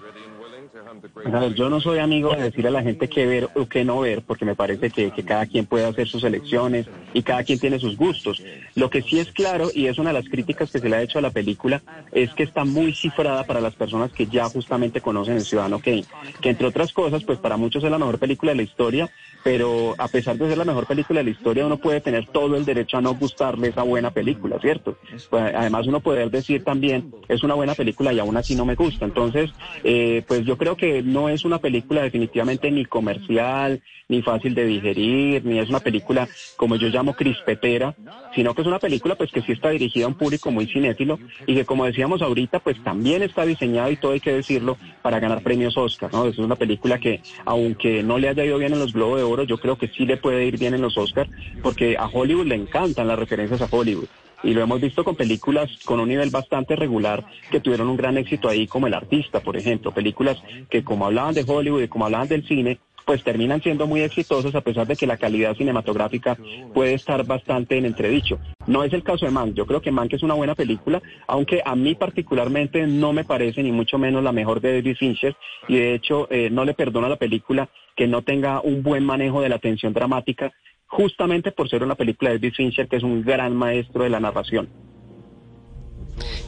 Ver, 1.25 1.53
yo 1.53 1.69
no 1.69 1.81
soy 1.81 1.99
amigo 1.99 2.35
de 2.35 2.43
decir 2.43 2.67
a 2.67 2.71
la 2.71 2.81
gente 2.81 3.07
qué 3.07 3.25
ver 3.25 3.49
o 3.55 3.65
qué 3.65 3.83
no 3.83 3.99
ver, 3.99 4.21
porque 4.21 4.45
me 4.45 4.55
parece 4.55 4.89
que, 4.89 5.11
que 5.11 5.23
cada 5.23 5.45
quien 5.45 5.65
puede 5.65 5.85
hacer 5.85 6.07
sus 6.07 6.23
elecciones 6.23 6.87
y 7.13 7.21
cada 7.21 7.43
quien 7.43 7.59
tiene 7.59 7.79
sus 7.79 7.97
gustos. 7.97 8.41
Lo 8.75 8.89
que 8.89 9.01
sí 9.01 9.19
es 9.19 9.31
claro, 9.31 9.69
y 9.73 9.87
es 9.87 9.97
una 9.97 10.09
de 10.11 10.19
las 10.21 10.29
críticas 10.29 10.71
que 10.71 10.79
se 10.79 10.89
le 10.89 10.95
ha 10.95 11.01
hecho 11.01 11.19
a 11.19 11.21
la 11.21 11.31
película, 11.31 11.81
es 12.11 12.33
que 12.33 12.43
está 12.43 12.65
muy 12.65 12.93
cifrada 12.93 13.43
para 13.45 13.61
las 13.61 13.75
personas 13.75 14.11
que 14.11 14.27
ya 14.27 14.45
justamente 14.45 15.01
conocen 15.01 15.35
el 15.35 15.45
Ciudadano 15.45 15.79
Kane, 15.79 16.05
que 16.41 16.49
entre 16.49 16.67
otras 16.67 16.93
cosas, 16.93 17.23
pues 17.23 17.39
para 17.39 17.57
muchos 17.57 17.83
es 17.83 17.91
la 17.91 17.97
mejor 17.97 18.19
película 18.19 18.51
de 18.51 18.57
la 18.57 18.63
historia, 18.63 19.09
pero 19.43 19.93
a 19.97 20.07
pesar 20.07 20.37
de 20.37 20.47
ser 20.47 20.57
la 20.57 20.63
mejor 20.63 20.87
película 20.87 21.19
de 21.19 21.25
la 21.25 21.29
historia, 21.31 21.65
uno 21.65 21.77
puede 21.77 21.99
tener 21.99 22.27
todo 22.27 22.55
el 22.55 22.63
derecho 22.63 22.97
a 22.97 23.01
no 23.01 23.13
gustarle 23.13 23.67
esa 23.67 23.83
buena 23.83 24.11
película, 24.11 24.57
¿cierto? 24.59 24.97
Pues, 25.29 25.53
además 25.53 25.85
uno 25.85 25.99
puede 25.99 26.29
decir 26.29 26.63
también, 26.63 27.13
es 27.27 27.43
una 27.43 27.53
buena 27.53 27.75
película 27.75 28.13
y 28.13 28.19
aún 28.19 28.37
así 28.37 28.55
no 28.55 28.65
me 28.65 28.75
gusta. 28.75 29.05
Entonces, 29.05 29.51
eh, 29.83 30.23
pues 30.27 30.45
yo 30.45 30.57
creo 30.57 30.77
que 30.77 31.03
no 31.03 31.27
es 31.27 31.43
una 31.43 31.59
película 31.59 32.01
definitivamente 32.01 32.71
ni 32.71 32.85
comercial, 32.85 33.81
ni 34.07 34.21
fácil 34.21 34.55
de 34.55 34.65
digerir, 34.65 35.43
ni 35.45 35.59
es 35.59 35.69
una 35.69 35.79
película, 35.79 36.27
como 36.55 36.75
yo 36.77 36.87
llamo 36.87 37.02
llamo 37.03 37.13
crispetera, 37.15 37.93
sino 38.33 38.55
que 38.55 38.61
es 38.61 38.67
una 38.67 38.79
película 38.79 39.15
pues 39.15 39.29
que 39.31 39.41
sí 39.41 39.51
está 39.51 39.69
dirigida 39.69 40.05
a 40.05 40.07
un 40.07 40.13
público 40.15 40.51
muy 40.51 40.65
cinéfilo 40.67 41.19
y 41.45 41.53
que 41.53 41.65
como 41.65 41.85
decíamos 41.85 42.21
ahorita 42.21 42.59
pues 42.59 42.81
también 42.81 43.21
está 43.21 43.45
diseñada 43.45 43.91
y 43.91 43.97
todo 43.97 44.13
hay 44.13 44.21
que 44.21 44.31
decirlo 44.31 44.77
para 45.01 45.19
ganar 45.19 45.43
premios 45.43 45.77
Oscar, 45.77 46.11
¿no? 46.13 46.25
Es 46.25 46.37
una 46.37 46.55
película 46.55 46.99
que 46.99 47.21
aunque 47.45 48.03
no 48.03 48.17
le 48.17 48.29
haya 48.29 48.45
ido 48.45 48.57
bien 48.57 48.73
en 48.73 48.79
los 48.79 48.93
Globos 48.93 49.17
de 49.17 49.23
Oro, 49.23 49.43
yo 49.43 49.57
creo 49.57 49.77
que 49.77 49.89
sí 49.89 50.05
le 50.05 50.17
puede 50.17 50.45
ir 50.45 50.57
bien 50.57 50.73
en 50.73 50.81
los 50.81 50.97
Oscar 50.97 51.27
porque 51.61 51.97
a 51.97 52.07
Hollywood 52.07 52.47
le 52.47 52.55
encantan 52.55 53.07
las 53.07 53.19
referencias 53.19 53.61
a 53.61 53.67
Hollywood 53.69 54.07
y 54.43 54.53
lo 54.53 54.61
hemos 54.61 54.79
visto 54.79 55.03
con 55.03 55.15
películas 55.15 55.69
con 55.85 55.99
un 55.99 56.09
nivel 56.09 56.29
bastante 56.29 56.75
regular 56.75 57.25
que 57.49 57.59
tuvieron 57.59 57.89
un 57.89 57.97
gran 57.97 58.17
éxito 58.17 58.49
ahí, 58.49 58.67
como 58.67 58.87
El 58.87 58.93
Artista, 58.93 59.39
por 59.39 59.55
ejemplo, 59.55 59.93
películas 59.93 60.37
que 60.69 60.83
como 60.83 61.05
hablaban 61.05 61.33
de 61.33 61.45
Hollywood 61.47 61.83
y 61.83 61.87
como 61.87 62.05
hablaban 62.05 62.27
del 62.27 62.45
cine, 62.45 62.79
pues 63.05 63.23
terminan 63.23 63.61
siendo 63.61 63.87
muy 63.87 64.01
exitosas 64.01 64.55
a 64.55 64.61
pesar 64.61 64.87
de 64.87 64.95
que 64.95 65.07
la 65.07 65.17
calidad 65.17 65.55
cinematográfica 65.55 66.37
puede 66.73 66.93
estar 66.93 67.25
bastante 67.25 67.77
en 67.77 67.85
entredicho. 67.85 68.39
No 68.67 68.83
es 68.83 68.93
el 68.93 69.03
caso 69.03 69.25
de 69.25 69.31
Mank, 69.31 69.53
yo 69.53 69.65
creo 69.65 69.81
que 69.81 69.91
Mank 69.91 70.13
es 70.13 70.23
una 70.23 70.33
buena 70.33 70.55
película, 70.55 71.01
aunque 71.27 71.61
a 71.65 71.75
mí 71.75 71.95
particularmente 71.95 72.85
no 72.87 73.13
me 73.13 73.23
parece 73.23 73.63
ni 73.63 73.71
mucho 73.71 73.97
menos 73.97 74.23
la 74.23 74.31
mejor 74.31 74.61
de 74.61 74.75
David 74.75 74.97
Fincher 74.97 75.35
y 75.67 75.75
de 75.75 75.93
hecho 75.93 76.27
eh, 76.31 76.49
no 76.49 76.65
le 76.65 76.73
perdono 76.73 77.07
a 77.07 77.09
la 77.09 77.17
película 77.17 77.69
que 77.95 78.07
no 78.07 78.21
tenga 78.21 78.61
un 78.61 78.83
buen 78.83 79.05
manejo 79.05 79.41
de 79.41 79.49
la 79.49 79.59
tensión 79.59 79.93
dramática 79.93 80.51
justamente 80.87 81.51
por 81.51 81.69
ser 81.69 81.83
una 81.83 81.95
película 81.95 82.29
de 82.29 82.37
David 82.37 82.53
Fincher, 82.55 82.87
que 82.87 82.97
es 82.97 83.03
un 83.03 83.23
gran 83.23 83.55
maestro 83.55 84.03
de 84.03 84.09
la 84.09 84.19
narración. 84.19 84.69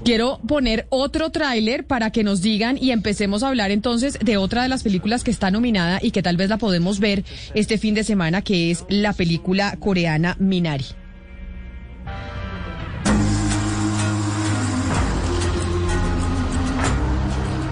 Quiero 0.05 0.41
poner 0.47 0.87
otro 0.91 1.31
tráiler 1.31 1.87
para 1.87 2.11
que 2.11 2.25
nos 2.25 2.41
digan 2.41 2.79
y 2.81 2.91
empecemos 2.91 3.43
a 3.43 3.49
hablar 3.49 3.71
entonces 3.71 4.19
de 4.21 4.37
otra 4.37 4.63
de 4.63 4.69
las 4.69 4.83
películas 4.83 5.25
que 5.25 5.31
está 5.31 5.51
nominada 5.51 5.99
y 6.03 6.11
que 6.11 6.23
tal 6.23 6.37
vez 6.37 6.49
la 6.49 6.59
podemos 6.59 7.01
ver 7.01 7.25
este 7.55 7.79
fin 7.79 7.95
de 7.95 8.05
semana, 8.05 8.43
que 8.43 8.71
es 8.71 8.85
la 8.89 9.13
película 9.13 9.77
coreana 9.79 10.37
Minari. 10.39 10.87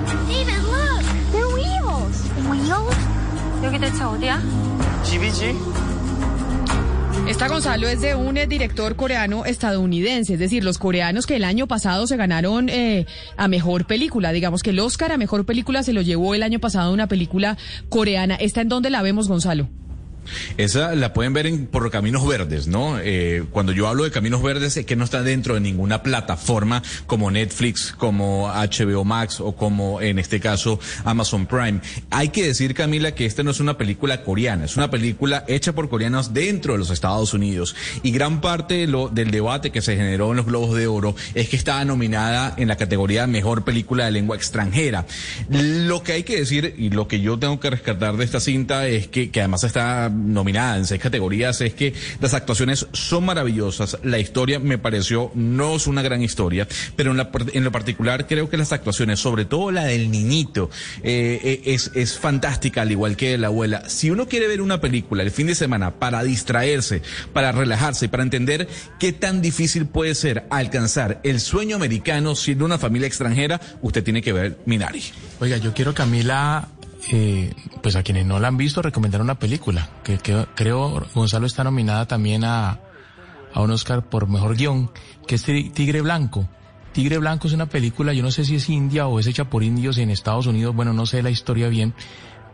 David, 0.06 0.48
look! 0.62 1.04
They're 1.32 1.48
wheels! 1.54 2.16
Wheels? 2.48 2.96
여기 3.64 3.78
대체 3.78 4.02
어디야? 4.04 4.40
집이지. 5.04 5.91
Esta 7.27 7.47
Gonzalo 7.47 7.87
es 7.87 8.01
de 8.01 8.15
un 8.15 8.35
eh, 8.35 8.47
director 8.47 8.97
coreano 8.97 9.45
estadounidense, 9.45 10.33
es 10.33 10.39
decir, 10.39 10.65
los 10.65 10.77
coreanos 10.77 11.25
que 11.25 11.37
el 11.37 11.45
año 11.45 11.67
pasado 11.67 12.05
se 12.05 12.17
ganaron 12.17 12.67
eh, 12.67 13.05
a 13.37 13.47
mejor 13.47 13.87
película, 13.87 14.33
digamos 14.33 14.61
que 14.61 14.71
el 14.71 14.79
Oscar 14.81 15.13
a 15.13 15.17
mejor 15.17 15.45
película 15.45 15.83
se 15.83 15.93
lo 15.93 16.01
llevó 16.01 16.35
el 16.35 16.43
año 16.43 16.59
pasado 16.59 16.93
una 16.93 17.07
película 17.07 17.57
coreana. 17.87 18.35
¿Esta 18.35 18.59
en 18.59 18.67
dónde 18.67 18.89
la 18.89 19.01
vemos, 19.01 19.29
Gonzalo? 19.29 19.69
Esa 20.57 20.95
la 20.95 21.13
pueden 21.13 21.33
ver 21.33 21.47
en, 21.47 21.67
por 21.67 21.89
Caminos 21.91 22.27
Verdes, 22.27 22.67
¿no? 22.67 22.99
Eh, 22.99 23.43
cuando 23.51 23.71
yo 23.71 23.87
hablo 23.87 24.03
de 24.03 24.11
Caminos 24.11 24.41
Verdes 24.41 24.77
es 24.77 24.85
que 24.85 24.95
no 24.95 25.03
está 25.03 25.23
dentro 25.23 25.55
de 25.55 25.59
ninguna 25.59 26.03
plataforma 26.03 26.81
como 27.07 27.31
Netflix, 27.31 27.93
como 27.97 28.47
HBO 28.47 29.03
Max 29.03 29.39
o 29.39 29.53
como 29.53 30.01
en 30.01 30.19
este 30.19 30.39
caso 30.39 30.79
Amazon 31.05 31.45
Prime. 31.45 31.81
Hay 32.09 32.29
que 32.29 32.45
decir, 32.45 32.73
Camila, 32.73 33.13
que 33.13 33.25
esta 33.25 33.43
no 33.43 33.51
es 33.51 33.59
una 33.59 33.77
película 33.77 34.23
coreana, 34.23 34.65
es 34.65 34.77
una 34.77 34.89
película 34.89 35.43
hecha 35.47 35.73
por 35.73 35.89
coreanos 35.89 36.33
dentro 36.33 36.73
de 36.73 36.79
los 36.79 36.89
Estados 36.89 37.33
Unidos. 37.33 37.75
Y 38.01 38.11
gran 38.11 38.41
parte 38.41 38.75
de 38.75 38.87
lo, 38.87 39.09
del 39.09 39.31
debate 39.31 39.71
que 39.71 39.81
se 39.81 39.95
generó 39.95 40.31
en 40.31 40.37
los 40.37 40.45
Globos 40.45 40.75
de 40.75 40.87
Oro 40.87 41.15
es 41.33 41.49
que 41.49 41.55
estaba 41.55 41.83
nominada 41.85 42.53
en 42.57 42.67
la 42.67 42.75
categoría 42.75 43.27
Mejor 43.27 43.63
Película 43.63 44.05
de 44.05 44.11
Lengua 44.11 44.35
Extranjera. 44.35 45.05
Lo 45.49 46.03
que 46.03 46.13
hay 46.13 46.23
que 46.23 46.37
decir 46.37 46.75
y 46.77 46.89
lo 46.89 47.07
que 47.07 47.21
yo 47.21 47.37
tengo 47.39 47.59
que 47.59 47.69
rescatar 47.69 48.17
de 48.17 48.25
esta 48.25 48.39
cinta 48.39 48.87
es 48.87 49.07
que, 49.07 49.31
que 49.31 49.39
además 49.41 49.63
está 49.63 50.11
nominada 50.13 50.77
en 50.77 50.85
seis 50.85 51.01
categorías 51.01 51.59
es 51.61 51.73
que 51.73 51.93
las 52.19 52.33
actuaciones 52.33 52.87
son 52.93 53.25
maravillosas. 53.25 53.97
La 54.03 54.19
historia 54.19 54.59
me 54.59 54.77
pareció 54.77 55.31
no 55.35 55.75
es 55.75 55.87
una 55.87 56.01
gran 56.01 56.21
historia, 56.21 56.67
pero 56.95 57.11
en, 57.11 57.17
la, 57.17 57.29
en 57.53 57.63
lo 57.63 57.71
particular 57.71 58.27
creo 58.27 58.49
que 58.49 58.57
las 58.57 58.71
actuaciones, 58.71 59.19
sobre 59.19 59.45
todo 59.45 59.71
la 59.71 59.85
del 59.85 60.11
niñito, 60.11 60.69
eh, 61.03 61.39
eh, 61.43 61.61
es, 61.65 61.91
es 61.95 62.17
fantástica, 62.17 62.81
al 62.81 62.91
igual 62.91 63.15
que 63.15 63.37
la 63.37 63.47
abuela. 63.47 63.89
Si 63.89 64.09
uno 64.09 64.27
quiere 64.27 64.47
ver 64.47 64.61
una 64.61 64.81
película 64.81 65.23
el 65.23 65.31
fin 65.31 65.47
de 65.47 65.55
semana 65.55 65.95
para 65.95 66.23
distraerse, 66.23 67.01
para 67.33 67.51
relajarse, 67.51 68.09
para 68.09 68.23
entender 68.23 68.67
qué 68.99 69.13
tan 69.13 69.41
difícil 69.41 69.85
puede 69.85 70.15
ser 70.15 70.45
alcanzar 70.49 71.19
el 71.23 71.39
sueño 71.39 71.75
americano 71.75 72.35
siendo 72.35 72.65
una 72.65 72.77
familia 72.77 73.07
extranjera, 73.07 73.59
usted 73.81 74.03
tiene 74.03 74.21
que 74.21 74.33
ver 74.33 74.57
Minari. 74.65 75.03
Oiga, 75.39 75.57
yo 75.57 75.73
quiero 75.73 75.93
Camila 75.93 76.69
eh, 77.11 77.53
pues 77.81 77.95
a 77.95 78.03
quienes 78.03 78.25
no 78.25 78.39
la 78.39 78.47
han 78.47 78.57
visto, 78.57 78.81
recomendar 78.81 79.21
una 79.21 79.39
película, 79.39 79.89
que, 80.03 80.17
creo 80.55 81.05
Gonzalo 81.13 81.45
está 81.45 81.63
nominada 81.63 82.07
también 82.07 82.43
a, 82.43 82.79
a 83.53 83.61
un 83.61 83.71
Oscar 83.71 84.09
por 84.09 84.27
mejor 84.27 84.55
guion, 84.55 84.89
que 85.27 85.35
es 85.35 85.43
Tigre 85.43 86.01
Blanco. 86.01 86.47
Tigre 86.93 87.17
Blanco 87.17 87.47
es 87.47 87.53
una 87.53 87.65
película, 87.65 88.13
yo 88.13 88.23
no 88.23 88.31
sé 88.31 88.45
si 88.45 88.55
es 88.55 88.69
india 88.69 89.07
o 89.07 89.19
es 89.19 89.27
hecha 89.27 89.49
por 89.49 89.63
indios 89.63 89.97
en 89.97 90.11
Estados 90.11 90.45
Unidos, 90.45 90.75
bueno, 90.75 90.93
no 90.93 91.05
sé 91.05 91.23
la 91.23 91.31
historia 91.31 91.67
bien, 91.67 91.93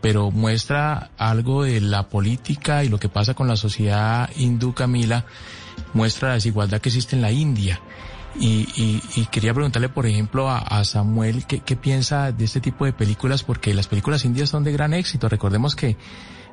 pero 0.00 0.30
muestra 0.30 1.10
algo 1.18 1.64
de 1.64 1.80
la 1.80 2.08
política 2.08 2.82
y 2.82 2.88
lo 2.88 2.98
que 2.98 3.08
pasa 3.08 3.34
con 3.34 3.48
la 3.48 3.56
sociedad 3.56 4.30
hindú 4.36 4.72
Camila, 4.72 5.26
muestra 5.92 6.28
la 6.28 6.34
desigualdad 6.34 6.80
que 6.80 6.88
existe 6.88 7.16
en 7.16 7.22
la 7.22 7.32
India. 7.32 7.80
Y, 8.38 9.26
quería 9.30 9.52
preguntarle, 9.52 9.88
por 9.88 10.06
ejemplo, 10.06 10.48
a, 10.50 10.84
Samuel 10.84 11.44
¿qué, 11.46 11.76
piensa 11.76 12.32
de 12.32 12.44
este 12.44 12.60
tipo 12.60 12.84
de 12.84 12.92
películas, 12.92 13.42
porque 13.42 13.74
las 13.74 13.88
películas 13.88 14.24
indias 14.24 14.50
son 14.50 14.64
de 14.64 14.72
gran 14.72 14.94
éxito. 14.94 15.28
Recordemos 15.28 15.74
que 15.74 15.96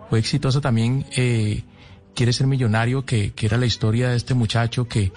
fue 0.10 0.20
exitoso 0.20 0.62
también 0.62 1.06
eh, 1.16 1.64
Quiere 2.16 2.34
ser 2.34 2.48
millonario, 2.48 3.06
que, 3.06 3.32
era 3.40 3.58
la 3.58 3.68
historia 3.68 4.10
de 4.10 4.16
este 4.16 4.34
muchacho 4.34 4.88
que, 4.88 5.12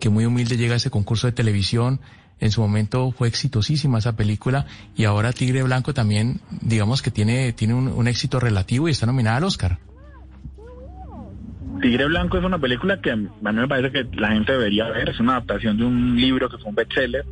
que 0.00 0.08
muy 0.08 0.24
humilde 0.24 0.56
llega 0.56 0.72
a 0.72 0.78
ese 0.78 0.88
concurso 0.88 1.26
de 1.26 1.34
televisión. 1.34 2.00
En 2.40 2.50
su 2.50 2.62
momento 2.62 3.12
fue 3.12 3.28
exitosísima 3.28 3.98
esa 3.98 4.16
película 4.16 4.64
y 4.94 5.04
ahora 5.04 5.34
Tigre 5.34 5.62
Blanco 5.62 5.92
también, 5.92 6.40
digamos 6.62 7.02
que 7.02 7.10
tiene, 7.10 7.52
tiene 7.52 7.74
un 7.74 8.08
éxito 8.08 8.40
relativo 8.40 8.88
y 8.88 8.92
está 8.92 9.04
nominada 9.04 9.36
al 9.36 9.44
Oscar. 9.44 9.78
Tigre 11.80 12.06
Blanco 12.06 12.38
es 12.38 12.44
una 12.44 12.58
película 12.58 13.00
que 13.00 13.10
a 13.10 13.16
mí 13.16 13.28
me 13.40 13.68
parece 13.68 13.92
que 13.92 14.16
la 14.18 14.28
gente 14.28 14.52
debería 14.52 14.88
ver. 14.88 15.10
Es 15.10 15.20
una 15.20 15.32
adaptación 15.32 15.76
de 15.76 15.84
un 15.84 16.16
libro 16.16 16.48
que 16.48 16.58
fue 16.58 16.70
un 16.70 16.74
bestseller. 16.74 17.24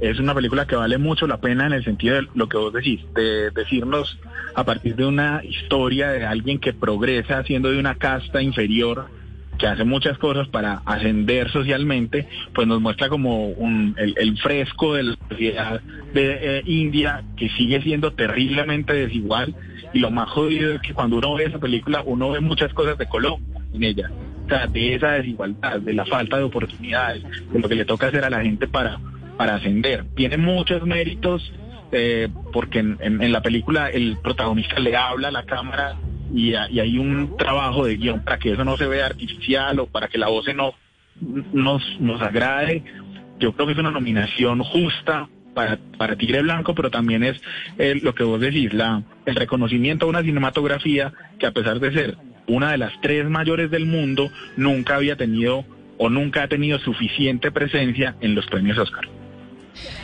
Es 0.00 0.20
una 0.20 0.34
película 0.34 0.66
que 0.66 0.76
vale 0.76 0.98
mucho 0.98 1.26
la 1.26 1.40
pena 1.40 1.66
en 1.66 1.72
el 1.72 1.84
sentido 1.84 2.16
de 2.16 2.28
lo 2.34 2.48
que 2.48 2.56
vos 2.56 2.72
decís, 2.72 3.00
de 3.14 3.50
decirnos 3.50 4.18
a 4.54 4.64
partir 4.64 4.94
de 4.94 5.04
una 5.04 5.42
historia 5.44 6.10
de 6.10 6.24
alguien 6.24 6.60
que 6.60 6.72
progresa 6.72 7.42
siendo 7.42 7.70
de 7.70 7.78
una 7.80 7.96
casta 7.96 8.40
inferior, 8.40 9.06
que 9.58 9.66
hace 9.66 9.82
muchas 9.82 10.16
cosas 10.18 10.46
para 10.46 10.82
ascender 10.84 11.50
socialmente, 11.50 12.28
pues 12.54 12.68
nos 12.68 12.80
muestra 12.80 13.08
como 13.08 13.48
un, 13.48 13.96
el, 13.98 14.38
fresco 14.38 14.94
de 14.94 15.02
la 15.02 15.16
sociedad 15.28 15.80
de 16.14 16.58
eh, 16.58 16.62
India 16.66 17.24
que 17.36 17.48
sigue 17.50 17.82
siendo 17.82 18.12
terriblemente 18.12 18.92
desigual 18.92 19.56
y 19.92 19.98
lo 19.98 20.12
más 20.12 20.28
jodido 20.30 20.74
es 20.74 20.80
que 20.80 20.94
cuando 20.94 21.16
uno 21.16 21.34
ve 21.34 21.46
esa 21.46 21.58
película 21.58 22.02
uno 22.04 22.30
ve 22.30 22.40
muchas 22.40 22.72
cosas 22.72 22.96
de 22.98 23.08
Colombia 23.08 23.47
en 23.72 23.82
ella. 23.82 24.10
O 24.44 24.48
sea, 24.48 24.66
de 24.66 24.94
esa 24.94 25.12
desigualdad, 25.12 25.80
de 25.80 25.92
la 25.92 26.06
falta 26.06 26.38
de 26.38 26.44
oportunidades, 26.44 27.22
de 27.52 27.58
lo 27.58 27.68
que 27.68 27.74
le 27.74 27.84
toca 27.84 28.06
hacer 28.06 28.24
a 28.24 28.30
la 28.30 28.42
gente 28.42 28.66
para, 28.66 28.98
para 29.36 29.56
ascender. 29.56 30.04
Tiene 30.14 30.36
muchos 30.36 30.84
méritos 30.84 31.52
eh, 31.90 32.28
porque 32.52 32.80
en, 32.80 33.32
la 33.32 33.40
película 33.40 33.88
el 33.88 34.18
protagonista 34.22 34.78
le 34.78 34.94
habla 34.94 35.28
a 35.28 35.32
la 35.32 35.44
cámara 35.44 35.96
y, 36.34 36.54
hay 36.54 36.98
un 36.98 37.36
trabajo 37.38 37.86
de 37.86 37.96
guion 37.96 38.22
para 38.22 38.38
que 38.38 38.52
eso 38.52 38.64
no 38.64 38.76
se 38.76 38.86
vea 38.86 39.06
artificial 39.06 39.78
o 39.80 39.86
para 39.86 40.08
que 40.08 40.18
la 40.18 40.28
voz 40.28 40.46
no 40.54 40.74
nos, 41.52 41.82
nos 42.00 42.20
agrade. 42.20 42.84
Yo 43.38 43.52
creo 43.52 43.66
que 43.66 43.72
es 43.72 43.78
una 43.78 43.90
nominación 43.90 44.62
justa 44.62 45.28
para, 45.54 45.78
para 45.96 46.16
Tigre 46.16 46.42
Blanco, 46.42 46.74
pero 46.74 46.90
también 46.90 47.24
es 47.24 47.40
eh, 47.78 47.98
lo 48.02 48.14
que 48.14 48.24
vos 48.24 48.40
decís, 48.40 48.72
la, 48.74 49.02
el 49.24 49.34
reconocimiento 49.34 50.06
a 50.06 50.08
una 50.10 50.22
cinematografía 50.22 51.12
que 51.38 51.46
a 51.46 51.52
pesar 51.52 51.80
de 51.80 51.92
ser 51.92 52.16
una 52.48 52.72
de 52.72 52.78
las 52.78 52.92
tres 53.00 53.28
mayores 53.28 53.70
del 53.70 53.86
mundo, 53.86 54.30
nunca 54.56 54.96
había 54.96 55.16
tenido 55.16 55.64
o 55.98 56.08
nunca 56.08 56.42
ha 56.42 56.48
tenido 56.48 56.78
suficiente 56.78 57.50
presencia 57.50 58.16
en 58.20 58.34
los 58.34 58.46
premios 58.46 58.78
Oscar. 58.78 59.08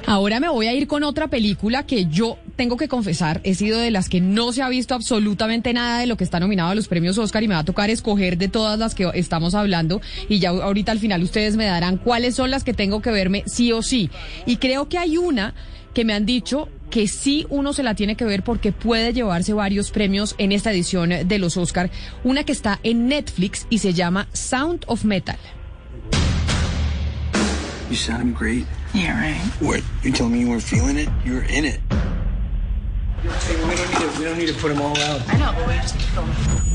Ahora 0.06 0.38
me 0.38 0.48
voy 0.48 0.66
a 0.66 0.74
ir 0.74 0.86
con 0.86 1.02
otra 1.02 1.28
película 1.28 1.84
que 1.84 2.06
yo 2.06 2.38
tengo 2.56 2.76
que 2.76 2.88
confesar, 2.88 3.40
he 3.42 3.54
sido 3.54 3.80
de 3.80 3.90
las 3.90 4.08
que 4.08 4.20
no 4.20 4.52
se 4.52 4.62
ha 4.62 4.68
visto 4.68 4.94
absolutamente 4.94 5.72
nada 5.72 5.98
de 5.98 6.06
lo 6.06 6.16
que 6.16 6.24
está 6.24 6.38
nominado 6.38 6.70
a 6.70 6.74
los 6.74 6.88
premios 6.88 7.18
Oscar 7.18 7.42
y 7.42 7.48
me 7.48 7.54
va 7.54 7.60
a 7.60 7.64
tocar 7.64 7.90
escoger 7.90 8.38
de 8.38 8.48
todas 8.48 8.78
las 8.78 8.94
que 8.94 9.10
estamos 9.14 9.54
hablando 9.54 10.00
y 10.28 10.38
ya 10.38 10.50
ahorita 10.50 10.92
al 10.92 11.00
final 11.00 11.22
ustedes 11.22 11.56
me 11.56 11.64
darán 11.64 11.96
cuáles 11.96 12.36
son 12.36 12.50
las 12.50 12.62
que 12.62 12.74
tengo 12.74 13.02
que 13.02 13.10
verme 13.10 13.42
sí 13.46 13.72
o 13.72 13.82
sí. 13.82 14.10
Y 14.46 14.56
creo 14.58 14.88
que 14.88 14.98
hay 14.98 15.16
una 15.16 15.54
que 15.94 16.04
me 16.04 16.12
han 16.12 16.26
dicho 16.26 16.68
que 16.94 17.08
sí 17.08 17.44
uno 17.50 17.72
se 17.72 17.82
la 17.82 17.96
tiene 17.96 18.14
que 18.14 18.24
ver 18.24 18.44
porque 18.44 18.70
puede 18.70 19.12
llevarse 19.12 19.52
varios 19.52 19.90
premios 19.90 20.36
en 20.38 20.52
esta 20.52 20.70
edición 20.70 21.10
de 21.26 21.38
los 21.40 21.56
Oscar. 21.56 21.90
Una 22.22 22.44
que 22.44 22.52
está 22.52 22.78
en 22.84 23.08
Netflix 23.08 23.66
y 23.68 23.78
se 23.78 23.94
llama 23.94 24.28
Sound 24.32 24.84
of 24.86 25.02
Metal. 25.02 25.36
You 27.90 27.96
sound 27.96 28.38
great. 28.38 28.64
Yeah, 28.94 29.20
right. 29.20 29.40
What? 29.60 29.80
You 30.04 30.12
telling 30.12 30.34
me 30.34 30.42
you 30.42 30.50
weren't 30.50 30.62
feeling 30.62 30.96
it? 30.96 31.08
You 31.24 31.34
were 31.34 31.46
in 31.48 31.64
it. 31.64 31.80
We 33.24 33.30
don't 33.50 33.68
need 33.68 33.98
to. 33.98 34.18
We 34.20 34.24
don't 34.24 34.38
need 34.38 34.54
to 34.54 34.54
put 34.54 34.68
them 34.68 34.80
all 34.80 34.96
out. 34.96 35.20
I 35.26 35.38
know, 35.38 35.52
but 35.52 35.66
we 35.66 35.74
just 35.74 35.96
need 35.96 36.04
to 36.14 36.73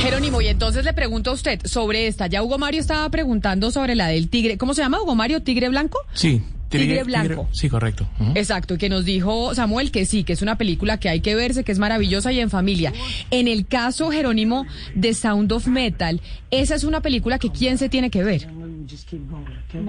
Jerónimo, 0.00 0.40
y 0.40 0.46
entonces 0.46 0.84
le 0.84 0.92
pregunto 0.92 1.30
a 1.30 1.34
usted 1.34 1.60
sobre 1.64 2.06
esta. 2.06 2.26
Ya 2.28 2.42
Hugo 2.42 2.56
Mario 2.58 2.80
estaba 2.80 3.08
preguntando 3.10 3.70
sobre 3.70 3.94
la 3.94 4.06
del 4.06 4.28
tigre. 4.28 4.56
¿Cómo 4.56 4.74
se 4.74 4.82
llama 4.82 5.02
Hugo 5.02 5.14
Mario? 5.14 5.42
¿Tigre 5.42 5.68
blanco? 5.68 5.98
Sí. 6.12 6.42
Tigre 6.68 7.02
Blanco. 7.02 7.48
sí, 7.50 7.68
correcto. 7.68 8.06
Exacto, 8.34 8.74
y 8.74 8.78
que 8.78 8.90
nos 8.90 9.06
dijo 9.06 9.54
Samuel 9.54 9.90
que 9.90 10.04
sí, 10.04 10.22
que 10.22 10.34
es 10.34 10.42
una 10.42 10.58
película 10.58 11.00
que 11.00 11.08
hay 11.08 11.20
que 11.20 11.34
verse, 11.34 11.64
que 11.64 11.72
es 11.72 11.78
maravillosa 11.78 12.30
y 12.30 12.40
en 12.40 12.50
familia. 12.50 12.92
En 13.30 13.48
el 13.48 13.66
caso, 13.66 14.10
Jerónimo, 14.10 14.66
de 14.94 15.14
Sound 15.14 15.50
of 15.50 15.66
Metal, 15.66 16.20
esa 16.50 16.74
es 16.74 16.84
una 16.84 17.00
película 17.00 17.38
que 17.38 17.50
quién 17.50 17.78
se 17.78 17.88
tiene 17.88 18.10
que 18.10 18.22
ver. 18.22 18.48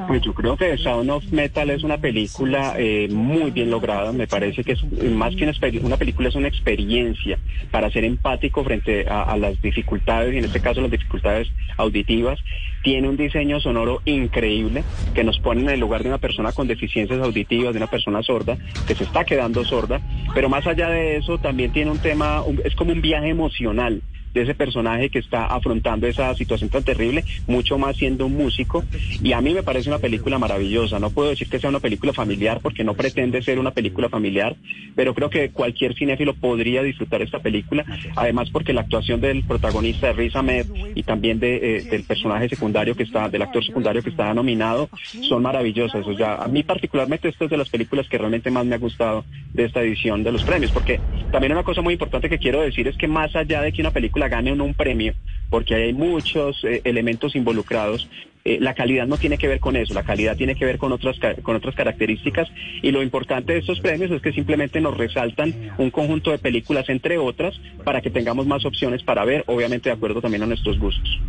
Pues 0.07 0.21
yo 0.21 0.33
creo 0.33 0.57
que 0.57 0.77
Sound 0.77 1.09
of 1.09 1.23
Metal 1.31 1.69
es 1.69 1.83
una 1.83 1.97
película 1.97 2.75
eh, 2.77 3.07
muy 3.09 3.51
bien 3.51 3.69
lograda. 3.71 4.11
Me 4.11 4.27
parece 4.27 4.63
que 4.63 4.73
es 4.73 4.83
más 5.11 5.35
que 5.35 5.43
una, 5.83 5.97
película, 5.97 6.29
es 6.29 6.35
una 6.35 6.47
experiencia 6.47 7.39
para 7.71 7.89
ser 7.89 8.03
empático 8.03 8.63
frente 8.63 9.07
a, 9.07 9.23
a 9.23 9.37
las 9.37 9.61
dificultades, 9.61 10.33
y 10.33 10.37
en 10.37 10.45
este 10.45 10.59
caso 10.59 10.81
las 10.81 10.91
dificultades 10.91 11.47
auditivas. 11.77 12.39
Tiene 12.81 13.09
un 13.09 13.17
diseño 13.17 13.59
sonoro 13.59 14.01
increíble 14.05 14.83
que 15.13 15.23
nos 15.25 15.37
pone 15.39 15.61
en 15.61 15.69
el 15.69 15.79
lugar 15.81 16.01
de 16.03 16.09
una 16.09 16.17
persona 16.17 16.53
con 16.53 16.67
deficiencias 16.67 17.19
auditivas, 17.19 17.73
de 17.73 17.77
una 17.77 17.87
persona 17.87 18.23
sorda, 18.23 18.57
que 18.87 18.95
se 18.95 19.03
está 19.03 19.25
quedando 19.25 19.65
sorda. 19.65 19.99
Pero 20.33 20.47
más 20.47 20.65
allá 20.65 20.89
de 20.89 21.17
eso, 21.17 21.37
también 21.39 21.71
tiene 21.73 21.91
un 21.91 21.99
tema, 21.99 22.41
un- 22.41 22.61
es 22.63 22.75
como 22.75 22.91
un 22.93 23.01
viaje 23.01 23.29
emocional 23.29 24.01
de 24.33 24.41
ese 24.41 24.55
personaje 24.55 25.09
que 25.09 25.19
está 25.19 25.45
afrontando 25.45 26.07
esa 26.07 26.33
situación 26.35 26.69
tan 26.69 26.83
terrible, 26.83 27.23
mucho 27.47 27.77
más 27.77 27.97
siendo 27.97 28.25
un 28.25 28.35
músico. 28.35 28.83
Y 29.21 29.33
a 29.33 29.41
mí 29.41 29.53
me 29.53 29.63
parece 29.63 29.89
una 29.89 29.99
película 29.99 30.37
maravillosa. 30.39 30.99
No 30.99 31.09
puedo 31.09 31.29
decir 31.29 31.49
que 31.49 31.59
sea 31.59 31.69
una 31.69 31.79
película 31.79 32.13
familiar 32.13 32.59
porque 32.61 32.83
no 32.83 32.93
pretende 32.93 33.41
ser 33.41 33.59
una 33.59 33.71
película 33.71 34.09
familiar, 34.09 34.55
pero 34.95 35.13
creo 35.13 35.29
que 35.29 35.49
cualquier 35.49 35.95
cinéfilo 35.95 36.33
podría 36.33 36.83
disfrutar 36.83 37.21
esta 37.21 37.39
película. 37.39 37.85
Además 38.15 38.49
porque 38.51 38.73
la 38.73 38.81
actuación 38.81 39.21
del 39.21 39.43
protagonista 39.43 40.07
de 40.07 40.13
Riz 40.13 40.35
Ahmed 40.35 40.65
y 40.95 41.03
también 41.03 41.39
de, 41.39 41.77
eh, 41.77 41.81
del 41.83 42.03
personaje 42.03 42.49
secundario 42.49 42.95
que 42.95 43.03
está, 43.03 43.29
del 43.29 43.41
actor 43.41 43.65
secundario 43.65 44.03
que 44.03 44.09
está 44.09 44.33
nominado, 44.33 44.89
son 45.27 45.43
maravillosas. 45.43 46.05
O 46.05 46.15
sea, 46.15 46.35
a 46.35 46.47
mí 46.47 46.63
particularmente 46.63 47.29
esta 47.29 47.45
es 47.45 47.51
de 47.51 47.57
las 47.57 47.69
películas 47.69 48.07
que 48.07 48.17
realmente 48.17 48.51
más 48.51 48.65
me 48.65 48.75
ha 48.75 48.79
gustado 48.79 49.25
de 49.53 49.65
esta 49.65 49.81
edición 49.81 50.23
de 50.23 50.31
los 50.31 50.43
premios, 50.43 50.71
porque 50.71 50.99
también 51.31 51.53
una 51.53 51.63
cosa 51.63 51.81
muy 51.81 51.93
importante 51.93 52.29
que 52.29 52.39
quiero 52.39 52.61
decir 52.61 52.87
es 52.87 52.97
que 52.97 53.07
más 53.07 53.35
allá 53.35 53.61
de 53.61 53.71
que 53.71 53.81
una 53.81 53.91
película 53.91 54.27
gane 54.27 54.51
un 54.51 54.73
premio, 54.73 55.13
porque 55.49 55.75
hay 55.75 55.93
muchos 55.93 56.63
eh, 56.63 56.81
elementos 56.83 57.35
involucrados, 57.35 58.09
eh, 58.45 58.57
la 58.59 58.73
calidad 58.73 59.05
no 59.05 59.17
tiene 59.17 59.37
que 59.37 59.47
ver 59.47 59.59
con 59.59 59.75
eso, 59.75 59.93
la 59.93 60.03
calidad 60.03 60.37
tiene 60.37 60.55
que 60.55 60.65
ver 60.65 60.77
con 60.77 60.91
otras 60.91 61.17
con 61.43 61.55
otras 61.55 61.75
características 61.75 62.47
y 62.81 62.91
lo 62.91 63.03
importante 63.03 63.53
de 63.53 63.59
estos 63.59 63.79
premios 63.79 64.11
es 64.11 64.21
que 64.21 64.31
simplemente 64.31 64.81
nos 64.81 64.97
resaltan 64.97 65.53
un 65.77 65.91
conjunto 65.91 66.31
de 66.31 66.39
películas 66.39 66.89
entre 66.89 67.17
otras 67.17 67.59
para 67.83 68.01
que 68.01 68.09
tengamos 68.09 68.47
más 68.47 68.65
opciones 68.65 69.03
para 69.03 69.25
ver, 69.25 69.43
obviamente 69.47 69.89
de 69.89 69.95
acuerdo 69.95 70.21
también 70.21 70.43
a 70.43 70.45
nuestros 70.45 70.79
gustos. 70.79 71.19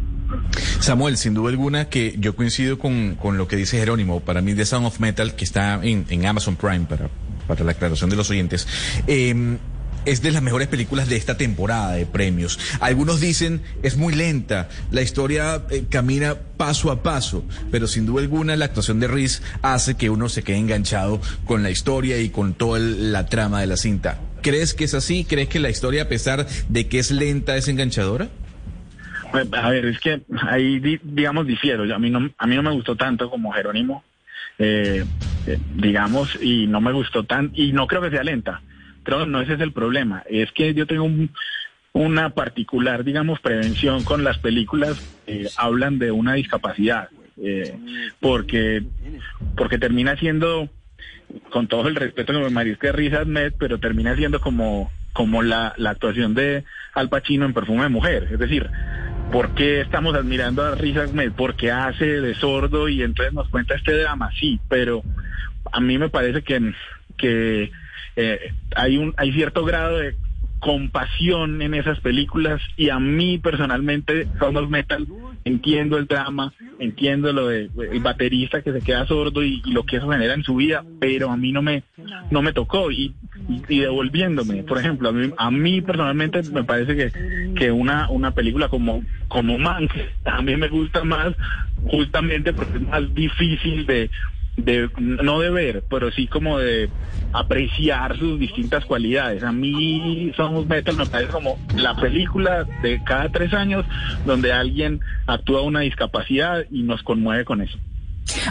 Samuel, 0.78 1.16
sin 1.16 1.34
duda 1.34 1.50
alguna 1.50 1.88
que 1.88 2.14
yo 2.18 2.36
coincido 2.36 2.78
con, 2.78 3.16
con 3.16 3.36
lo 3.36 3.48
que 3.48 3.56
dice 3.56 3.78
Jerónimo. 3.78 4.20
Para 4.20 4.40
mí, 4.40 4.54
The 4.54 4.64
Sound 4.64 4.86
of 4.86 5.00
Metal, 5.00 5.34
que 5.34 5.44
está 5.44 5.80
en, 5.82 6.06
en 6.08 6.24
Amazon 6.24 6.54
Prime, 6.54 6.86
para, 6.88 7.10
para 7.48 7.64
la 7.64 7.72
aclaración 7.72 8.10
de 8.10 8.16
los 8.16 8.30
oyentes, 8.30 8.68
eh, 9.08 9.58
es 10.04 10.22
de 10.22 10.30
las 10.32 10.42
mejores 10.42 10.68
películas 10.68 11.08
de 11.08 11.16
esta 11.16 11.36
temporada 11.36 11.92
de 11.92 12.06
premios. 12.06 12.58
Algunos 12.80 13.20
dicen 13.20 13.62
es 13.82 13.96
muy 13.96 14.14
lenta, 14.14 14.68
la 14.90 15.02
historia 15.02 15.62
eh, 15.70 15.84
camina 15.88 16.34
paso 16.56 16.90
a 16.90 17.02
paso, 17.02 17.44
pero 17.70 17.86
sin 17.86 18.06
duda 18.06 18.22
alguna 18.22 18.56
la 18.56 18.66
actuación 18.66 19.00
de 19.00 19.08
Reese 19.08 19.42
hace 19.62 19.96
que 19.96 20.10
uno 20.10 20.28
se 20.28 20.42
quede 20.42 20.56
enganchado 20.58 21.20
con 21.44 21.62
la 21.62 21.70
historia 21.70 22.18
y 22.18 22.30
con 22.30 22.54
toda 22.54 22.78
la 22.80 23.26
trama 23.26 23.60
de 23.60 23.66
la 23.66 23.76
cinta. 23.76 24.18
¿Crees 24.42 24.72
que 24.74 24.84
es 24.84 24.94
así? 24.94 25.24
¿Crees 25.24 25.48
que 25.48 25.60
la 25.60 25.68
historia, 25.70 26.02
a 26.02 26.08
pesar 26.08 26.46
de 26.68 26.88
que 26.88 26.98
es 26.98 27.10
lenta, 27.10 27.56
es 27.56 27.68
enganchadora? 27.68 28.28
Pues, 29.30 29.46
A 29.52 29.68
ver, 29.68 29.84
es 29.86 30.00
que 30.00 30.22
ahí, 30.48 30.80
di- 30.80 31.00
digamos, 31.02 31.46
difiero. 31.46 31.82
A 31.94 31.98
mí 31.98 32.10
no, 32.10 32.30
a 32.36 32.46
mí 32.46 32.56
no 32.56 32.62
me 32.62 32.70
gustó 32.72 32.96
tanto 32.96 33.30
como 33.30 33.52
Jerónimo, 33.52 34.02
eh, 34.58 35.04
eh, 35.46 35.58
digamos, 35.76 36.36
y 36.42 36.66
no 36.66 36.80
me 36.80 36.92
gustó 36.92 37.24
tan, 37.24 37.50
y 37.54 37.72
no 37.72 37.86
creo 37.86 38.02
que 38.02 38.10
sea 38.10 38.24
lenta. 38.24 38.60
Que 39.04 39.26
no 39.26 39.40
ese 39.40 39.54
es 39.54 39.60
el 39.60 39.72
problema. 39.72 40.22
Es 40.28 40.52
que 40.52 40.74
yo 40.74 40.86
tengo 40.86 41.04
un- 41.04 41.30
una 41.92 42.30
particular, 42.30 43.02
digamos, 43.04 43.40
prevención 43.40 44.04
con 44.04 44.22
las 44.22 44.38
películas 44.38 45.00
que 45.26 45.48
hablan 45.56 45.98
de 45.98 46.12
una 46.12 46.34
discapacidad, 46.34 47.08
eh, 47.42 47.76
porque, 48.20 48.82
porque 49.56 49.78
termina 49.78 50.16
siendo, 50.16 50.68
con 51.50 51.66
todo 51.66 51.88
el 51.88 51.96
respeto 51.96 52.32
que 52.32 52.38
me 52.38 52.50
merezca 52.50 52.92
Riz 52.92 53.14
Ahmed, 53.14 53.54
pero 53.58 53.78
termina 53.78 54.14
siendo 54.14 54.40
como, 54.40 54.92
como 55.12 55.42
la, 55.42 55.74
la 55.78 55.90
actuación 55.90 56.34
de 56.34 56.64
Al 56.94 57.08
Pacino 57.08 57.44
en 57.44 57.54
Perfume 57.54 57.82
de 57.84 57.88
Mujer. 57.88 58.28
Es 58.30 58.38
decir, 58.38 58.68
¿por 59.32 59.54
qué 59.54 59.80
estamos 59.80 60.14
admirando 60.14 60.62
a 60.62 60.76
Riz 60.76 60.96
Ahmed? 60.96 61.32
Porque 61.36 61.72
hace 61.72 62.20
de 62.20 62.34
sordo 62.34 62.88
y 62.88 63.02
entonces 63.02 63.34
nos 63.34 63.48
cuenta 63.48 63.74
este 63.74 63.96
drama, 63.96 64.30
sí, 64.38 64.60
pero 64.68 65.02
a 65.72 65.80
mí 65.80 65.98
me 65.98 66.08
parece 66.08 66.42
que, 66.42 66.72
que 67.16 67.70
eh, 68.16 68.52
hay, 68.76 68.96
un, 68.96 69.14
hay 69.16 69.32
cierto 69.32 69.64
grado 69.64 69.98
de 69.98 70.16
compasión 70.60 71.62
en 71.62 71.74
esas 71.74 71.98
películas 72.00 72.60
y 72.76 72.90
a 72.90 72.98
mí 72.98 73.38
personalmente 73.38 74.28
of 74.40 74.68
Metal 74.68 75.06
entiendo 75.44 75.96
el 75.96 76.06
drama, 76.06 76.52
entiendo 76.78 77.32
lo 77.32 77.48
de 77.48 77.70
el 77.90 78.00
baterista 78.00 78.60
que 78.60 78.72
se 78.72 78.82
queda 78.82 79.06
sordo 79.06 79.42
y, 79.42 79.62
lo 79.72 79.84
que 79.84 79.96
eso 79.96 80.10
genera 80.10 80.34
en 80.34 80.44
su 80.44 80.56
vida, 80.56 80.84
pero 81.00 81.30
a 81.30 81.36
mí 81.36 81.50
no 81.50 81.62
me 81.62 81.82
no 82.30 82.42
me 82.42 82.52
tocó 82.52 82.90
y, 82.90 83.14
y, 83.68 83.78
devolviéndome, 83.80 84.62
por 84.64 84.78
ejemplo, 84.78 85.08
a 85.08 85.12
mí, 85.12 85.30
a 85.34 85.50
mí 85.50 85.80
personalmente 85.80 86.42
me 86.52 86.64
parece 86.64 86.94
que, 86.94 87.54
que 87.54 87.72
una 87.72 88.10
una 88.10 88.32
película 88.32 88.68
como 88.68 89.02
como 89.28 89.58
Mank 89.58 89.92
también 90.22 90.60
me 90.60 90.68
gusta 90.68 91.04
más 91.04 91.34
justamente 91.86 92.52
porque 92.52 92.76
es 92.76 92.82
más 92.82 93.14
difícil 93.14 93.86
de 93.86 94.10
de 94.64 94.88
no 94.98 95.40
de 95.40 95.50
ver, 95.50 95.84
pero 95.88 96.10
sí 96.12 96.26
como 96.26 96.58
de 96.58 96.88
apreciar 97.32 98.18
sus 98.18 98.38
distintas 98.38 98.84
cualidades. 98.84 99.42
A 99.42 99.52
mí 99.52 100.32
Somos 100.36 100.66
Metal 100.66 100.96
me 100.96 101.06
parece 101.06 101.32
como 101.32 101.58
la 101.76 101.94
película 101.96 102.64
de 102.82 103.02
cada 103.04 103.28
tres 103.30 103.52
años 103.52 103.84
donde 104.26 104.52
alguien 104.52 105.00
actúa 105.26 105.62
una 105.62 105.80
discapacidad 105.80 106.64
y 106.70 106.82
nos 106.82 107.02
conmueve 107.02 107.44
con 107.44 107.60
eso. 107.60 107.78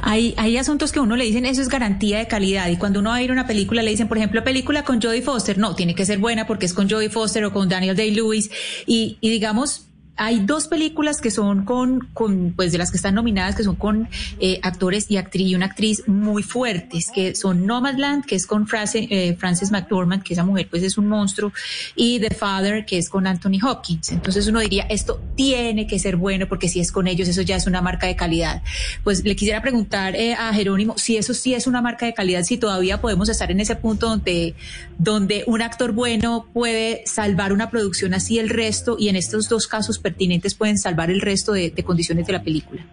Hay, 0.02 0.34
hay 0.38 0.58
asuntos 0.58 0.92
que 0.92 1.00
uno 1.00 1.16
le 1.16 1.24
dicen 1.24 1.46
eso 1.46 1.62
es 1.62 1.70
garantía 1.70 2.20
de 2.20 2.28
calidad 2.28 2.68
y 2.70 2.78
cuando 2.78 3.00
uno 3.00 3.12
va 3.12 3.18
a 3.18 3.22
ir 3.22 3.30
a 3.30 3.34
una 3.34 3.48
película 3.48 3.82
le 3.82 3.92
dicen, 3.92 4.08
por 4.08 4.18
ejemplo, 4.18 4.44
película 4.44 4.84
con 4.84 5.02
Jodie 5.02 5.22
Foster, 5.22 5.58
no, 5.58 5.76
tiene 5.76 5.96
que 5.96 6.06
ser 6.06 6.20
buena 6.20 6.48
porque 6.48 6.66
es 6.66 6.74
con 6.74 6.90
Jodie 6.90 7.10
Foster 7.10 7.46
o 7.46 7.54
con 7.54 7.70
Daniel 7.70 7.96
Day-Lewis 7.96 8.52
y, 8.86 9.18
y 9.22 9.30
digamos, 9.30 9.89
hay 10.20 10.42
dos 10.42 10.68
películas 10.68 11.22
que 11.22 11.32
son 11.32 11.64
con, 11.64 12.10
pues 12.56 12.74
de 12.74 12.78
las 12.78 12.92
que 12.92 12.98
están 12.98 13.16
nominadas, 13.16 13.56
que 13.56 13.64
son 13.64 13.78
con 13.78 14.10
eh, 14.40 14.60
actores 14.64 15.10
y 15.10 15.16
actriz 15.16 15.48
y 15.48 15.56
una 15.56 15.68
actriz 15.68 16.04
muy 16.08 16.44
fuertes, 16.44 17.10
que 17.10 17.36
son 17.36 17.66
Nomadland, 17.66 18.26
que 18.26 18.36
es 18.36 18.46
con 18.46 18.68
Frances, 18.68 19.08
eh, 19.10 19.38
Frances 19.40 19.72
McDormand, 19.72 20.22
que 20.22 20.34
esa 20.34 20.44
mujer 20.44 20.68
pues 20.70 20.84
es 20.84 20.98
un 20.98 21.08
monstruo, 21.08 21.54
y 21.96 22.20
The 22.20 22.36
Father, 22.36 22.86
que 22.86 22.98
es 22.98 23.10
con 23.10 23.28
Anthony 23.28 23.60
Hopkins. 23.64 24.12
Entonces 24.12 24.46
uno 24.48 24.60
diría, 24.60 24.84
esto 24.90 25.22
tiene 25.36 25.88
que 25.88 25.98
ser 26.00 26.18
bueno, 26.18 26.48
porque 26.50 26.68
si 26.68 26.82
es 26.82 26.92
con 26.92 27.08
ellos, 27.08 27.30
eso 27.30 27.42
ya 27.42 27.56
es 27.56 27.66
una 27.66 27.82
marca 27.82 28.06
de 28.06 28.18
calidad. 28.18 28.62
Pues 29.06 29.24
le 29.24 29.38
quisiera 29.38 29.62
preguntar 29.62 30.18
eh, 30.18 30.34
a 30.34 30.54
Jerónimo 30.54 30.98
si 30.98 31.16
eso 31.16 31.34
sí 31.34 31.54
es 31.54 31.66
una 31.66 31.82
marca 31.82 32.06
de 32.06 32.14
calidad, 32.14 32.44
si 32.44 32.58
todavía 32.58 33.00
podemos 33.00 33.30
estar 33.30 33.52
en 33.52 33.62
ese 33.62 33.78
punto 33.78 34.10
donde, 34.10 34.54
donde 34.98 35.46
un 35.48 35.62
actor 35.62 35.94
bueno 35.94 36.46
puede 36.52 37.04
salvar 37.06 37.54
una 37.54 37.70
producción 37.70 38.14
así 38.14 38.38
el 38.38 38.50
resto, 38.50 38.98
y 39.00 39.08
en 39.08 39.16
estos 39.16 39.48
dos 39.48 39.66
casos 39.66 39.98
pertinentes 40.10 40.56
pueden 40.56 40.78
salvar 40.78 41.10
el 41.10 41.22
resto 41.22 41.54
de, 41.54 41.70
de 41.70 41.84
condiciones 41.84 42.26
de 42.26 42.34
la 42.34 42.44
película. 42.44 42.86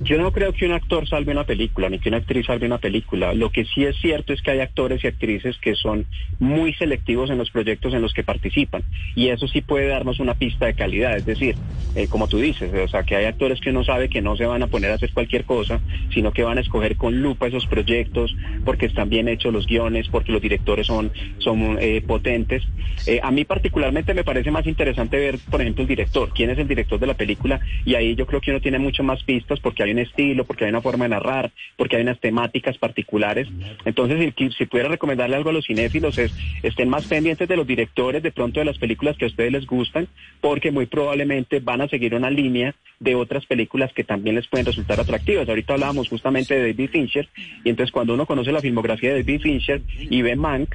Yo 0.00 0.18
no 0.18 0.32
creo 0.32 0.52
que 0.52 0.66
un 0.66 0.72
actor 0.72 1.08
salve 1.08 1.32
una 1.32 1.44
película, 1.44 1.88
ni 1.88 1.98
que 1.98 2.08
una 2.08 2.18
actriz 2.18 2.46
salve 2.46 2.66
una 2.66 2.78
película. 2.78 3.34
Lo 3.34 3.50
que 3.50 3.64
sí 3.64 3.84
es 3.84 3.96
cierto 4.00 4.32
es 4.32 4.42
que 4.42 4.50
hay 4.50 4.60
actores 4.60 5.02
y 5.04 5.06
actrices 5.06 5.56
que 5.58 5.74
son 5.74 6.06
muy 6.40 6.74
selectivos 6.74 7.30
en 7.30 7.38
los 7.38 7.50
proyectos 7.50 7.94
en 7.94 8.02
los 8.02 8.12
que 8.12 8.24
participan. 8.24 8.82
Y 9.14 9.28
eso 9.28 9.46
sí 9.46 9.60
puede 9.60 9.86
darnos 9.86 10.18
una 10.18 10.34
pista 10.34 10.66
de 10.66 10.74
calidad. 10.74 11.16
Es 11.16 11.26
decir, 11.26 11.54
eh, 11.94 12.08
como 12.08 12.28
tú 12.28 12.38
dices, 12.38 12.72
o 12.72 12.88
sea, 12.88 13.04
que 13.04 13.16
hay 13.16 13.26
actores 13.26 13.60
que 13.60 13.70
uno 13.70 13.84
sabe 13.84 14.08
que 14.08 14.22
no 14.22 14.36
se 14.36 14.46
van 14.46 14.62
a 14.62 14.66
poner 14.66 14.90
a 14.90 14.94
hacer 14.94 15.12
cualquier 15.12 15.44
cosa, 15.44 15.80
sino 16.12 16.32
que 16.32 16.42
van 16.42 16.58
a 16.58 16.60
escoger 16.60 16.96
con 16.96 17.20
lupa 17.22 17.46
esos 17.46 17.66
proyectos 17.66 18.34
porque 18.64 18.86
están 18.86 19.08
bien 19.08 19.28
hechos 19.28 19.52
los 19.52 19.66
guiones, 19.66 20.08
porque 20.08 20.32
los 20.32 20.42
directores 20.42 20.86
son, 20.86 21.12
son 21.38 21.78
eh, 21.80 22.02
potentes. 22.06 22.64
Eh, 23.06 23.20
a 23.22 23.30
mí 23.30 23.44
particularmente 23.44 24.14
me 24.14 24.24
parece 24.24 24.50
más 24.50 24.66
interesante 24.66 25.16
ver, 25.16 25.38
por 25.50 25.60
ejemplo, 25.60 25.82
el 25.82 25.88
director, 25.88 26.30
quién 26.34 26.50
es 26.50 26.58
el 26.58 26.68
director 26.68 26.98
de 26.98 27.06
la 27.06 27.14
película, 27.14 27.60
y 27.84 27.94
ahí 27.94 28.14
yo 28.14 28.26
creo 28.26 28.40
que 28.40 28.50
uno 28.50 28.60
tiene 28.60 28.78
mucho 28.78 29.02
más 29.02 29.22
pistas 29.28 29.60
porque 29.60 29.82
hay 29.82 29.90
un 29.90 29.98
estilo, 29.98 30.46
porque 30.46 30.64
hay 30.64 30.70
una 30.70 30.80
forma 30.80 31.04
de 31.04 31.10
narrar, 31.10 31.52
porque 31.76 31.96
hay 31.96 32.02
unas 32.02 32.18
temáticas 32.18 32.78
particulares. 32.78 33.46
Entonces, 33.84 34.32
si, 34.38 34.50
si 34.52 34.64
pudiera 34.64 34.88
recomendarle 34.88 35.36
algo 35.36 35.50
a 35.50 35.52
los 35.52 35.66
cinéfilos 35.66 36.16
es 36.16 36.32
estén 36.62 36.88
más 36.88 37.04
pendientes 37.04 37.46
de 37.46 37.56
los 37.56 37.66
directores 37.66 38.22
de 38.22 38.32
pronto 38.32 38.58
de 38.58 38.64
las 38.64 38.78
películas 38.78 39.18
que 39.18 39.26
a 39.26 39.28
ustedes 39.28 39.52
les 39.52 39.66
gustan, 39.66 40.08
porque 40.40 40.70
muy 40.70 40.86
probablemente 40.86 41.60
van 41.60 41.82
a 41.82 41.88
seguir 41.88 42.14
una 42.14 42.30
línea 42.30 42.74
de 43.00 43.14
otras 43.14 43.44
películas 43.44 43.92
que 43.92 44.02
también 44.02 44.34
les 44.36 44.48
pueden 44.48 44.64
resultar 44.64 44.98
atractivas. 44.98 45.46
Ahorita 45.46 45.74
hablábamos 45.74 46.08
justamente 46.08 46.54
de 46.54 46.72
David 46.72 46.88
Fincher, 46.90 47.28
y 47.64 47.68
entonces 47.68 47.92
cuando 47.92 48.14
uno 48.14 48.24
conoce 48.24 48.50
la 48.50 48.62
filmografía 48.62 49.10
de 49.10 49.22
David 49.22 49.42
Fincher 49.42 49.82
y 49.98 50.22
ve 50.22 50.36
Mank, 50.36 50.74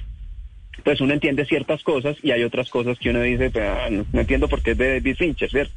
pues 0.84 1.02
uno 1.02 1.13
entiende 1.13 1.46
ciertas 1.46 1.82
cosas 1.82 2.18
y 2.22 2.30
hay 2.30 2.44
otras 2.44 2.70
cosas 2.70 3.00
que 3.00 3.10
uno 3.10 3.22
dice, 3.22 3.52
"Ah, 3.60 3.88
no, 3.89 4.06
no 4.13 4.20
entiendo 4.20 4.48
por 4.48 4.62
qué 4.62 4.72
es 4.72 4.78
de 4.78 4.94
David 5.00 5.16
Fincher, 5.16 5.50
¿cierto? 5.50 5.74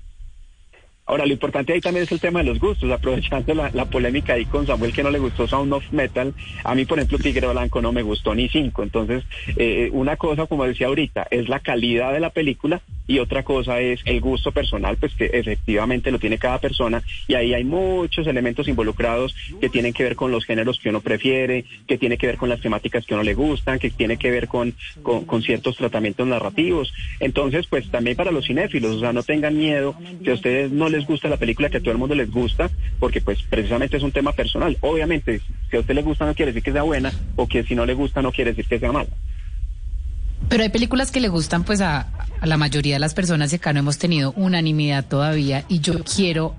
Ahora, 1.06 1.24
lo 1.24 1.32
importante 1.32 1.72
ahí 1.72 1.80
también 1.80 2.02
es 2.02 2.10
el 2.10 2.18
tema 2.18 2.40
de 2.40 2.46
los 2.46 2.58
gustos, 2.58 2.90
aprovechando 2.90 3.54
la, 3.54 3.84
polémica 3.84 4.32
ahí 4.32 4.44
con 4.44 4.66
Samuel 4.66 4.92
que 4.92 5.04
no 5.04 5.10
le 5.10 5.20
gustó 5.20 5.46
Sound 5.46 5.72
of 5.72 5.92
Metal. 5.92 6.34
A 6.64 6.74
mí, 6.74 6.84
por 6.84 6.98
ejemplo, 6.98 7.18
Tigre 7.18 7.46
Blanco 7.46 7.80
no 7.80 7.92
me 7.92 8.02
gustó 8.02 8.34
ni 8.34 8.48
cinco. 8.48 8.82
Entonces, 8.82 9.22
eh, 9.56 9.88
una 9.92 10.16
cosa, 10.16 10.46
como 10.46 10.64
decía 10.64 10.88
ahorita, 10.88 11.28
es 11.30 11.48
la 11.48 11.60
calidad 11.60 12.12
de 12.12 12.20
la 12.20 12.30
película 12.30 12.82
y 13.06 13.18
otra 13.20 13.44
cosa 13.44 13.80
es 13.80 14.00
el 14.04 14.20
gusto 14.20 14.52
personal, 14.52 14.96
pues 14.96 15.14
que 15.14 15.26
efectivamente 15.26 16.10
lo 16.10 16.18
tiene 16.18 16.38
cada 16.38 16.58
persona 16.58 17.02
y 17.28 17.34
ahí 17.34 17.54
hay 17.54 17.64
muchos 17.64 18.26
elementos 18.26 18.68
involucrados 18.68 19.34
que 19.60 19.68
tienen 19.68 19.92
que 19.92 20.02
ver 20.02 20.16
con 20.16 20.32
los 20.32 20.44
géneros 20.44 20.78
que 20.80 20.88
uno 20.88 21.00
prefiere, 21.00 21.64
que 21.86 21.98
tiene 21.98 22.18
que 22.18 22.26
ver 22.26 22.36
con 22.36 22.48
las 22.48 22.60
temáticas 22.60 23.06
que 23.06 23.14
uno 23.14 23.22
le 23.22 23.34
gustan, 23.34 23.78
que 23.78 23.90
tiene 23.90 24.16
que 24.16 24.30
ver 24.30 24.48
con, 24.48 24.74
con, 25.02 25.42
ciertos 25.42 25.76
tratamientos 25.76 26.26
narrativos. 26.26 26.92
Entonces, 27.20 27.66
pues 27.68 27.88
también 27.90 28.16
para 28.16 28.32
los 28.32 28.46
cinéfilos, 28.46 28.96
o 28.96 29.00
sea, 29.00 29.12
no 29.12 29.22
tengan 29.22 29.56
miedo 29.56 29.94
que 30.24 30.32
ustedes 30.32 30.72
no 30.72 30.88
les 30.88 30.95
gusta 31.04 31.28
la 31.28 31.36
película 31.36 31.68
que 31.68 31.78
a 31.78 31.80
todo 31.80 31.90
el 31.90 31.98
mundo 31.98 32.14
les 32.14 32.30
gusta, 32.30 32.70
porque 33.00 33.20
pues 33.20 33.42
precisamente 33.42 33.96
es 33.96 34.04
un 34.04 34.12
tema 34.12 34.32
personal. 34.32 34.76
Obviamente, 34.80 35.40
si 35.68 35.76
a 35.76 35.80
usted 35.80 35.94
le 35.94 36.02
gusta 36.02 36.24
no 36.24 36.34
quiere 36.34 36.52
decir 36.52 36.62
que 36.62 36.72
sea 36.72 36.82
buena, 36.82 37.12
o 37.34 37.48
que 37.48 37.64
si 37.64 37.74
no 37.74 37.84
le 37.84 37.94
gusta 37.94 38.22
no 38.22 38.30
quiere 38.30 38.52
decir 38.52 38.66
que 38.66 38.78
sea 38.78 38.92
mala. 38.92 39.10
Pero 40.48 40.62
hay 40.62 40.68
películas 40.68 41.10
que 41.10 41.20
le 41.20 41.28
gustan 41.28 41.64
pues 41.64 41.80
a, 41.80 42.08
a 42.40 42.46
la 42.46 42.56
mayoría 42.56 42.94
de 42.94 43.00
las 43.00 43.14
personas 43.14 43.52
y 43.52 43.56
acá 43.56 43.72
no 43.72 43.80
hemos 43.80 43.98
tenido 43.98 44.32
unanimidad 44.36 45.04
todavía 45.04 45.64
y 45.68 45.80
yo 45.80 46.04
quiero 46.04 46.54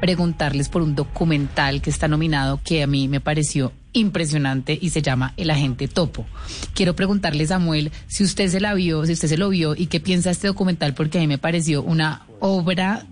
preguntarles 0.00 0.68
por 0.68 0.82
un 0.82 0.94
documental 0.94 1.80
que 1.80 1.90
está 1.90 2.08
nominado 2.08 2.60
que 2.62 2.82
a 2.82 2.86
mí 2.86 3.08
me 3.08 3.20
pareció 3.20 3.72
impresionante 3.94 4.78
y 4.80 4.90
se 4.90 5.02
llama 5.02 5.32
El 5.36 5.50
Agente 5.50 5.88
Topo. 5.88 6.26
Quiero 6.74 6.94
preguntarle, 6.94 7.46
Samuel, 7.46 7.90
si 8.06 8.24
usted 8.24 8.48
se 8.48 8.60
la 8.60 8.74
vio, 8.74 9.06
si 9.06 9.12
usted 9.12 9.28
se 9.28 9.38
lo 9.38 9.48
vio 9.48 9.74
y 9.74 9.86
qué 9.86 10.00
piensa 10.00 10.30
este 10.30 10.48
documental, 10.48 10.94
porque 10.94 11.18
a 11.18 11.20
mí 11.20 11.26
me 11.26 11.38
pareció 11.38 11.82
una 11.82 12.26
obra 12.40 13.06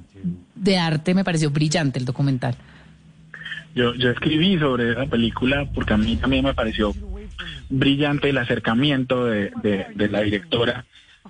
de 0.55 0.79
arte, 0.79 1.15
me 1.15 1.25
pareció 1.25 1.51
brillante 1.51 1.99
el 1.99 2.05
documental. 2.05 2.55
Yo, 3.75 3.95
yo 3.95 4.11
escribí 4.11 4.59
sobre 4.59 4.93
esa 4.93 5.07
película 5.07 5.67
porque 5.75 5.95
a 5.95 5.97
mí 5.97 6.17
también 6.17 6.45
me 6.45 6.55
pareció 6.55 6.93
brillante 7.71 8.29
el 8.29 8.38
acercamiento 8.38 9.25
de, 9.25 9.53
la 9.95 10.21
directora. 10.21 10.85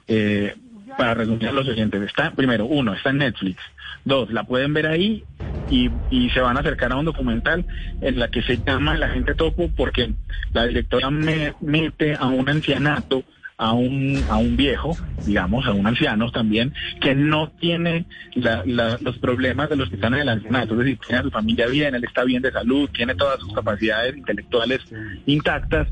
Eh, 0.09 0.57
para 0.97 1.15
resumir 1.15 1.53
los 1.53 1.67
oyentes, 1.67 2.03
está, 2.03 2.33
primero, 2.33 2.67
uno, 2.67 2.93
está 2.93 3.11
en 3.11 3.19
Netflix. 3.19 3.59
Dos, 4.05 4.31
la 4.33 4.45
pueden 4.45 4.75
ver 4.75 4.87
ahí 4.87 5.25
y, 5.71 5.91
y 6.11 6.31
se 6.31 6.41
van 6.41 6.57
a 6.57 6.61
acercar 6.61 6.93
a 6.93 6.97
un 6.97 7.05
documental 7.05 7.65
en 8.01 8.19
la 8.19 8.29
que 8.29 8.43
se 8.43 8.59
llama 8.59 8.97
La 8.97 9.09
gente 9.09 9.35
topo 9.35 9.71
porque 9.75 10.13
la 10.53 10.67
directora 10.67 11.11
me 11.11 11.55
mete 11.61 12.15
a 12.15 12.27
un 12.27 12.49
ancianato 12.49 13.25
a 13.63 13.73
un, 13.75 14.21
a 14.29 14.39
un 14.39 14.57
viejo, 14.57 14.97
digamos, 15.25 15.65
a 15.67 15.73
un 15.73 15.87
anciano 15.87 16.33
también, 16.33 16.75
que 17.01 17.15
no 17.15 17.53
tiene 17.53 18.07
los 18.35 19.19
problemas 19.19 19.71
de 19.71 19.77
los 19.77 19.89
que 19.89 19.95
están 19.95 20.15
en 20.15 20.23
el 20.23 20.29
ancianato, 20.29 20.73
es 20.75 20.79
decir, 20.81 20.99
tiene 21.07 21.21
a 21.21 21.23
su 21.23 21.31
familia 21.31 21.69
bien, 21.69 21.95
él 21.95 22.03
está 22.03 22.25
bien 22.25 22.43
de 22.43 22.51
salud, 22.51 22.91
tiene 22.93 23.15
todas 23.15 23.39
sus 23.39 23.53
capacidades 23.53 24.17
intelectuales 24.17 24.81
intactas, 25.27 25.87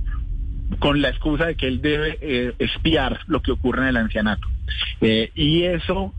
con 0.80 1.00
la 1.00 1.10
excusa 1.10 1.46
de 1.46 1.54
que 1.54 1.68
él 1.68 1.80
debe 1.80 2.18
eh, 2.20 2.54
espiar 2.58 3.20
lo 3.28 3.40
que 3.40 3.52
ocurre 3.52 3.82
en 3.82 3.88
el 3.88 3.96
ancianato. 3.96 4.48
Eh, 5.00 5.30
y 5.36 5.62
eso, 5.62 6.12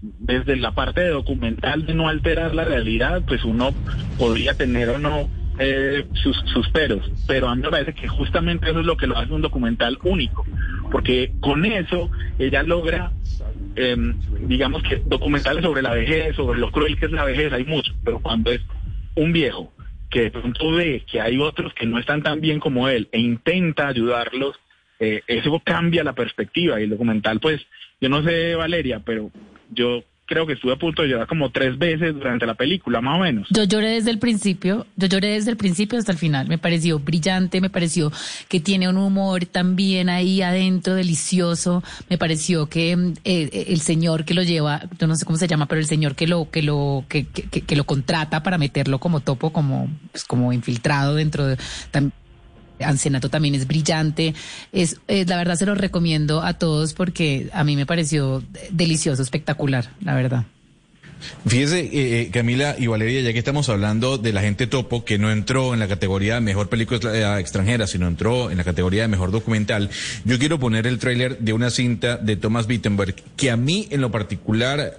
desde 0.00 0.56
la 0.56 0.72
parte 0.72 1.02
de 1.02 1.10
documental 1.10 1.86
de 1.86 1.94
no 1.94 2.08
alterar 2.08 2.54
la 2.54 2.64
realidad, 2.64 3.22
pues 3.26 3.44
uno 3.44 3.72
podría 4.18 4.54
tener 4.54 4.90
o 4.90 4.98
no 4.98 5.28
eh, 5.58 6.06
sus, 6.14 6.36
sus 6.52 6.68
peros, 6.70 7.10
pero 7.26 7.48
a 7.48 7.54
mí 7.54 7.62
me 7.62 7.70
parece 7.70 7.94
que 7.94 8.08
justamente 8.08 8.70
eso 8.70 8.80
es 8.80 8.86
lo 8.86 8.96
que 8.96 9.06
lo 9.06 9.18
hace 9.18 9.32
un 9.32 9.42
documental 9.42 9.98
único, 10.02 10.46
porque 10.90 11.32
con 11.40 11.64
eso 11.64 12.10
ella 12.38 12.62
logra, 12.62 13.12
eh, 13.76 13.96
digamos 14.40 14.82
que 14.82 14.96
documentales 15.04 15.64
sobre 15.64 15.82
la 15.82 15.94
vejez, 15.94 16.36
sobre 16.36 16.58
lo 16.58 16.70
cruel 16.70 16.98
que 16.98 17.06
es 17.06 17.12
la 17.12 17.24
vejez, 17.24 17.52
hay 17.52 17.64
mucho, 17.64 17.92
pero 18.04 18.20
cuando 18.20 18.52
es 18.52 18.60
un 19.14 19.32
viejo 19.32 19.72
que 20.10 20.22
de 20.22 20.30
pronto 20.30 20.72
ve 20.72 21.04
que 21.10 21.20
hay 21.20 21.38
otros 21.38 21.74
que 21.74 21.86
no 21.86 21.98
están 21.98 22.22
tan 22.22 22.40
bien 22.40 22.60
como 22.60 22.88
él 22.88 23.08
e 23.12 23.18
intenta 23.18 23.88
ayudarlos, 23.88 24.56
eh, 25.00 25.22
eso 25.26 25.60
cambia 25.64 26.02
la 26.02 26.14
perspectiva 26.14 26.80
y 26.80 26.84
el 26.84 26.90
documental, 26.90 27.40
pues, 27.40 27.60
yo 28.00 28.08
no 28.08 28.22
sé, 28.22 28.54
Valeria, 28.54 29.00
pero 29.04 29.30
yo 29.70 30.02
creo 30.28 30.46
que 30.46 30.52
estuve 30.52 30.74
a 30.74 30.76
punto 30.76 31.02
de 31.02 31.08
llorar 31.08 31.26
como 31.26 31.50
tres 31.50 31.78
veces 31.78 32.14
durante 32.14 32.44
la 32.46 32.54
película, 32.54 33.00
más 33.00 33.18
o 33.18 33.22
menos. 33.22 33.48
Yo 33.50 33.64
lloré 33.64 33.92
desde 33.92 34.10
el 34.10 34.18
principio, 34.18 34.86
yo 34.96 35.08
lloré 35.08 35.28
desde 35.28 35.50
el 35.50 35.56
principio 35.56 35.98
hasta 35.98 36.12
el 36.12 36.18
final. 36.18 36.46
Me 36.48 36.58
pareció 36.58 36.98
brillante, 36.98 37.60
me 37.60 37.70
pareció 37.70 38.12
que 38.48 38.60
tiene 38.60 38.88
un 38.88 38.98
humor 38.98 39.46
también 39.46 40.10
ahí 40.10 40.42
adentro 40.42 40.94
delicioso. 40.94 41.82
Me 42.10 42.18
pareció 42.18 42.66
que 42.68 42.94
mm, 42.94 43.14
eh, 43.24 43.66
el 43.68 43.80
señor 43.80 44.26
que 44.26 44.34
lo 44.34 44.42
lleva, 44.42 44.82
yo 44.98 45.06
no 45.06 45.16
sé 45.16 45.24
cómo 45.24 45.38
se 45.38 45.48
llama, 45.48 45.66
pero 45.66 45.80
el 45.80 45.86
señor 45.86 46.14
que 46.14 46.26
lo 46.26 46.50
que 46.50 46.62
lo 46.62 47.04
que, 47.08 47.24
que, 47.24 47.62
que 47.62 47.76
lo 47.76 47.84
contrata 47.84 48.42
para 48.42 48.58
meterlo 48.58 48.98
como 48.98 49.20
topo, 49.20 49.50
como 49.50 49.88
pues, 50.12 50.24
como 50.24 50.52
infiltrado 50.52 51.14
dentro 51.14 51.46
de 51.46 51.56
Ancenato 52.80 53.28
también 53.28 53.54
es 53.54 53.66
brillante. 53.66 54.34
Es, 54.72 54.96
eh, 55.08 55.24
la 55.26 55.36
verdad 55.36 55.56
se 55.56 55.66
lo 55.66 55.74
recomiendo 55.74 56.42
a 56.42 56.54
todos 56.54 56.94
porque 56.94 57.48
a 57.52 57.64
mí 57.64 57.76
me 57.76 57.86
pareció 57.86 58.42
delicioso, 58.70 59.22
espectacular, 59.22 59.90
la 60.00 60.14
verdad. 60.14 60.46
Fíjese, 61.46 61.80
eh, 61.80 61.90
eh, 62.20 62.30
Camila 62.32 62.76
y 62.78 62.86
Valeria, 62.86 63.20
ya 63.22 63.32
que 63.32 63.40
estamos 63.40 63.68
hablando 63.68 64.18
de 64.18 64.32
la 64.32 64.40
gente 64.40 64.68
topo, 64.68 65.04
que 65.04 65.18
no 65.18 65.32
entró 65.32 65.74
en 65.74 65.80
la 65.80 65.88
categoría 65.88 66.34
de 66.34 66.40
mejor 66.40 66.68
película 66.68 67.40
extranjera, 67.40 67.88
sino 67.88 68.06
entró 68.06 68.52
en 68.52 68.56
la 68.56 68.62
categoría 68.62 69.02
de 69.02 69.08
mejor 69.08 69.32
documental, 69.32 69.90
yo 70.24 70.38
quiero 70.38 70.60
poner 70.60 70.86
el 70.86 71.00
tráiler 71.00 71.38
de 71.40 71.52
una 71.52 71.70
cinta 71.70 72.18
de 72.18 72.36
Thomas 72.36 72.68
Wittenberg, 72.68 73.16
que 73.36 73.50
a 73.50 73.56
mí 73.56 73.88
en 73.90 74.00
lo 74.00 74.12
particular, 74.12 74.96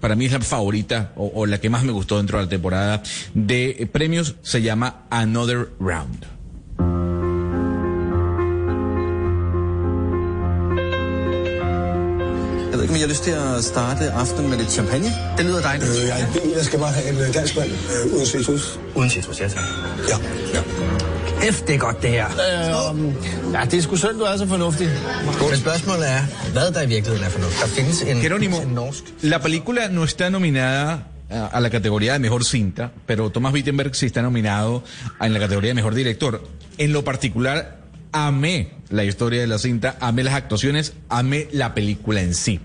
para 0.00 0.16
mí 0.16 0.24
es 0.24 0.32
la 0.32 0.40
favorita 0.40 1.12
o, 1.16 1.44
la 1.44 1.60
que 1.60 1.68
más 1.68 1.84
me 1.84 1.92
gustó 1.92 2.16
dentro 2.16 2.38
de 2.38 2.44
la 2.44 2.50
temporada 2.50 3.02
de 3.34 3.86
premios, 3.92 4.36
se 4.40 4.62
llama 4.62 5.02
Another 5.10 5.68
Round. 5.78 6.31
Jeg 12.70 12.74
ved 12.78 12.82
ikke, 12.82 12.92
om 12.94 12.96
I 12.96 13.00
har 13.00 13.08
lyst 13.08 13.22
til 13.24 13.30
at 13.30 13.64
starte 13.64 14.10
aftenen 14.10 14.50
med 14.50 14.58
lidt 14.58 14.70
champagne? 14.70 15.08
Det 15.36 15.44
lyder 15.44 15.60
dejligt. 15.60 15.90
Øh, 15.90 16.08
jeg, 16.08 16.28
jeg 16.56 16.64
skal 16.64 16.78
bare 16.78 16.92
have 16.92 17.08
en 17.12 17.18
øh, 17.20 17.34
dansk 17.34 17.56
mand 17.56 17.70
øh, 17.70 18.14
uden 18.14 18.26
citrus. 18.26 18.80
Uden 18.94 19.10
citrus, 19.10 19.40
ja 19.40 19.48
tak. 19.48 19.62
Ja. 20.08 20.16
ja. 20.54 20.62
F, 21.52 21.60
det 21.62 21.74
er 21.74 21.78
godt 21.78 22.02
det 22.02 22.10
her. 22.10 22.26
Øh, 22.26 23.52
Ja, 23.54 23.60
det 23.70 23.78
er 23.78 23.82
sgu 23.82 23.96
synd, 23.96 24.18
du 24.18 24.24
er 24.24 24.36
så 24.36 24.46
fornuftig. 24.46 24.88
Men 25.50 25.56
spørgsmålet 25.58 26.10
er, 26.10 26.20
hvad 26.52 26.70
der 26.72 26.82
i 26.82 26.86
virkeligheden 26.86 27.24
er 27.26 27.30
fornuft. 27.30 27.60
Der 27.62 27.66
findes 27.66 28.02
en, 28.02 28.22
Jerónimo, 28.22 28.56
en 28.60 28.68
norsk... 28.68 29.02
la 29.22 29.38
película 29.38 29.88
no 29.90 30.04
está 30.04 30.28
nominada 30.28 30.98
a 31.32 31.60
la 31.60 31.70
categoría 31.70 32.12
de 32.12 32.18
mejor 32.18 32.44
cinta, 32.44 32.92
pero 33.06 33.30
Thomas 33.30 33.52
Wittenberg 33.52 33.94
sí 33.94 34.06
está 34.06 34.22
nominado 34.22 34.84
en 35.20 35.32
la 35.32 35.40
categoría 35.40 35.70
de 35.70 35.74
mejor 35.74 35.94
director. 35.94 36.42
En 36.78 36.92
lo 36.92 37.04
particular, 37.04 37.80
amé 38.12 38.70
la 38.90 39.04
historia 39.04 39.40
de 39.40 39.46
la 39.46 39.58
cinta, 39.58 39.96
amé 40.00 40.22
las 40.22 40.34
actuaciones, 40.34 40.94
amé 41.08 41.48
la 41.52 41.74
película 41.74 42.20
en 42.20 42.34
sí. 42.34 42.60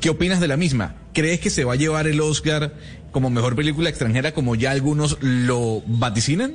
¿Qué 0.00 0.10
opinas 0.10 0.40
de 0.40 0.48
la 0.48 0.56
misma? 0.56 0.94
¿Crees 1.12 1.40
que 1.40 1.50
se 1.50 1.64
va 1.64 1.74
a 1.74 1.76
llevar 1.76 2.06
el 2.06 2.20
Oscar 2.20 2.74
como 3.10 3.30
mejor 3.30 3.56
película 3.56 3.88
extranjera 3.88 4.32
como 4.32 4.54
ya 4.54 4.70
algunos 4.70 5.18
lo 5.20 5.82
vaticinan? 5.86 6.54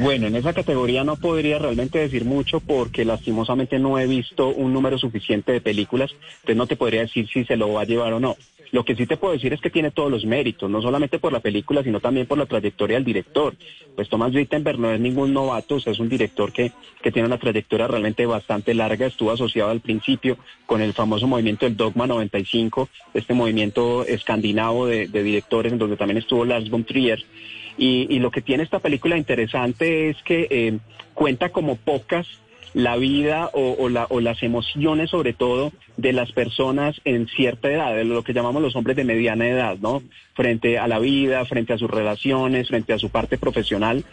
Bueno, 0.00 0.28
en 0.28 0.36
esa 0.36 0.52
categoría 0.52 1.02
no 1.02 1.16
podría 1.16 1.58
realmente 1.58 1.98
decir 1.98 2.24
mucho 2.24 2.60
porque 2.60 3.04
lastimosamente 3.04 3.78
no 3.78 3.98
he 3.98 4.06
visto 4.06 4.48
un 4.48 4.72
número 4.72 4.96
suficiente 4.96 5.52
de 5.52 5.60
películas, 5.60 6.12
entonces 6.34 6.56
no 6.56 6.66
te 6.66 6.76
podría 6.76 7.00
decir 7.00 7.28
si 7.28 7.44
se 7.44 7.56
lo 7.56 7.72
va 7.72 7.82
a 7.82 7.84
llevar 7.84 8.12
o 8.12 8.20
no. 8.20 8.36
Lo 8.72 8.86
que 8.86 8.96
sí 8.96 9.06
te 9.06 9.18
puedo 9.18 9.34
decir 9.34 9.52
es 9.52 9.60
que 9.60 9.68
tiene 9.68 9.90
todos 9.90 10.10
los 10.10 10.24
méritos, 10.24 10.70
no 10.70 10.80
solamente 10.80 11.18
por 11.18 11.30
la 11.30 11.40
película, 11.40 11.82
sino 11.82 12.00
también 12.00 12.26
por 12.26 12.38
la 12.38 12.46
trayectoria 12.46 12.96
del 12.96 13.04
director. 13.04 13.54
Pues 13.94 14.08
Thomas 14.08 14.34
Wittenberg 14.34 14.78
no 14.78 14.90
es 14.90 14.98
ningún 14.98 15.34
novato, 15.34 15.74
o 15.74 15.80
sea, 15.80 15.92
es 15.92 15.98
un 15.98 16.08
director 16.08 16.54
que, 16.54 16.72
que 17.02 17.12
tiene 17.12 17.28
una 17.28 17.38
trayectoria 17.38 17.86
realmente 17.86 18.24
bastante 18.24 18.72
larga, 18.72 19.06
estuvo 19.06 19.30
asociado 19.30 19.70
al 19.70 19.80
principio 19.80 20.38
con 20.64 20.80
el 20.80 20.94
famoso 20.94 21.26
movimiento 21.26 21.66
del 21.66 21.76
Dogma 21.76 22.06
95, 22.06 22.88
este 23.12 23.34
movimiento 23.34 24.06
escandinavo 24.06 24.86
de, 24.86 25.06
directores 25.06 25.72
en 25.72 25.78
donde 25.78 25.98
también 25.98 26.16
estuvo 26.16 26.46
Lars 26.46 26.70
von 26.70 26.84
Trier. 26.84 27.22
Y, 27.76 28.06
y 28.08 28.20
lo 28.20 28.30
que 28.30 28.40
tiene 28.40 28.62
esta 28.62 28.78
película 28.78 29.18
interesante 29.18 30.08
es 30.08 30.16
que 30.22 30.46
eh, 30.50 30.78
cuenta 31.12 31.50
como 31.50 31.76
pocas 31.76 32.26
la 32.74 32.96
vida 32.96 33.50
o, 33.52 33.76
o 33.78 33.88
la- 33.88 34.06
o 34.08 34.20
las 34.20 34.42
emociones 34.42 35.10
sobre 35.10 35.32
todo 35.32 35.72
de 35.96 36.12
las 36.12 36.32
personas 36.32 37.00
en 37.04 37.28
cierta 37.28 37.70
edad, 37.70 38.02
lo 38.04 38.22
que 38.22 38.32
llamamos 38.32 38.62
los 38.62 38.74
hombres 38.76 38.96
de 38.96 39.04
mediana 39.04 39.46
edad, 39.48 39.76
¿no? 39.80 40.02
Frente 40.34 40.78
a 40.78 40.88
la 40.88 40.98
vida, 40.98 41.44
frente 41.44 41.74
a 41.74 41.78
sus 41.78 41.90
relaciones, 41.90 42.68
frente 42.68 42.92
a 42.94 42.98
su 42.98 43.10
parte 43.10 43.36
profesional. 43.36 44.04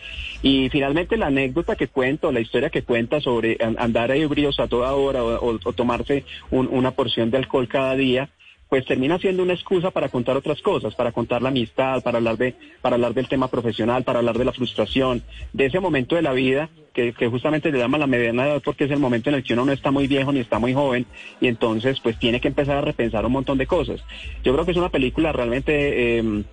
Y 0.42 0.70
finalmente 0.70 1.16
la 1.18 1.28
anécdota 1.28 1.76
que 1.76 1.88
cuento, 1.88 2.32
la 2.32 2.42
historia 2.42 2.70
que 2.70 2.82
cuenta 2.84 3.22
sobre 3.22 3.58
an- 3.62 3.78
andar 3.80 4.12
ebrios 4.12 4.60
a 4.60 4.68
toda 4.68 4.94
hora 4.94 5.24
o, 5.24 5.52
o- 5.52 5.60
o 5.64 5.74
tomarse 5.74 6.26
un- 6.52 6.68
una 6.72 6.92
porción 6.92 7.32
de 7.32 7.38
alcohol 7.38 7.68
cada 7.68 7.96
día, 7.96 8.30
pues 8.70 8.86
termina 8.86 9.18
siendo 9.18 9.42
una 9.42 9.54
excusa 9.54 9.90
para 9.90 10.10
contar 10.10 10.38
otras 10.38 10.62
cosas, 10.62 10.94
para 10.94 11.12
contar 11.12 11.42
la 11.42 11.50
amistad, 11.50 12.04
para 12.04 12.20
hablar 12.20 12.38
de, 12.38 12.56
para 12.82 12.96
hablar 12.96 13.16
del 13.16 13.28
tema 13.28 13.48
profesional, 13.48 14.04
para 14.04 14.20
hablar 14.20 14.38
de 14.38 14.46
la 14.46 14.54
frustración, 14.54 15.24
de 15.54 15.66
ese 15.66 15.80
momento 15.80 16.16
de 16.16 16.22
la 16.22 16.34
vida 16.34 16.70
que, 16.94 17.14
que 17.14 17.28
justamente 17.28 17.72
le 17.72 17.80
llama 17.80 17.98
la 17.98 18.06
mediana 18.06 18.48
edad 18.48 18.62
porque 18.64 18.84
es 18.84 18.92
el 18.92 19.00
momento 19.00 19.30
en 19.30 19.38
el 19.38 19.44
que 19.44 19.54
uno 19.54 19.66
no 19.66 19.72
está 19.72 19.90
muy 19.90 20.08
viejo 20.08 20.32
ni 20.32 20.40
está 20.40 20.60
muy 20.60 20.74
joven 20.74 21.08
y 21.42 21.48
entonces 21.48 22.00
pues 22.00 22.20
tiene 22.20 22.40
que 22.40 22.48
empezar 22.48 22.78
a 22.78 22.82
repensar 22.82 23.26
un 23.26 23.32
montón 23.32 23.58
de 23.58 23.66
cosas. 23.66 24.04
Yo 24.44 24.54
creo 24.54 24.66
que 24.66 24.72
es 24.72 24.78
una 24.78 24.90
película 24.90 25.32
realmente 25.32 26.20
eh, 26.20 26.44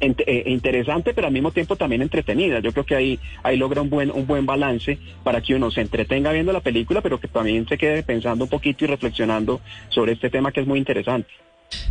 eh, 0.00 0.42
interesante, 0.46 1.14
pero 1.14 1.26
al 1.26 1.32
mismo 1.32 1.50
tiempo 1.50 1.76
también 1.76 2.02
entretenida. 2.02 2.60
Yo 2.60 2.72
creo 2.72 2.84
que 2.84 2.94
ahí, 2.94 3.18
ahí 3.42 3.56
logra 3.56 3.80
un 3.80 3.90
buen, 3.90 4.10
un 4.10 4.26
buen 4.26 4.46
balance 4.46 4.98
para 5.24 5.40
que 5.40 5.54
uno 5.54 5.70
se 5.70 5.80
entretenga 5.80 6.32
viendo 6.32 6.52
la 6.52 6.60
película, 6.60 7.00
pero 7.00 7.20
que 7.20 7.28
también 7.28 7.66
se 7.68 7.78
quede 7.78 8.02
pensando 8.02 8.44
un 8.44 8.50
poquito 8.50 8.84
y 8.84 8.88
reflexionando 8.88 9.60
sobre 9.88 10.12
este 10.12 10.30
tema 10.30 10.52
que 10.52 10.60
es 10.60 10.66
muy 10.66 10.78
interesante. 10.78 11.28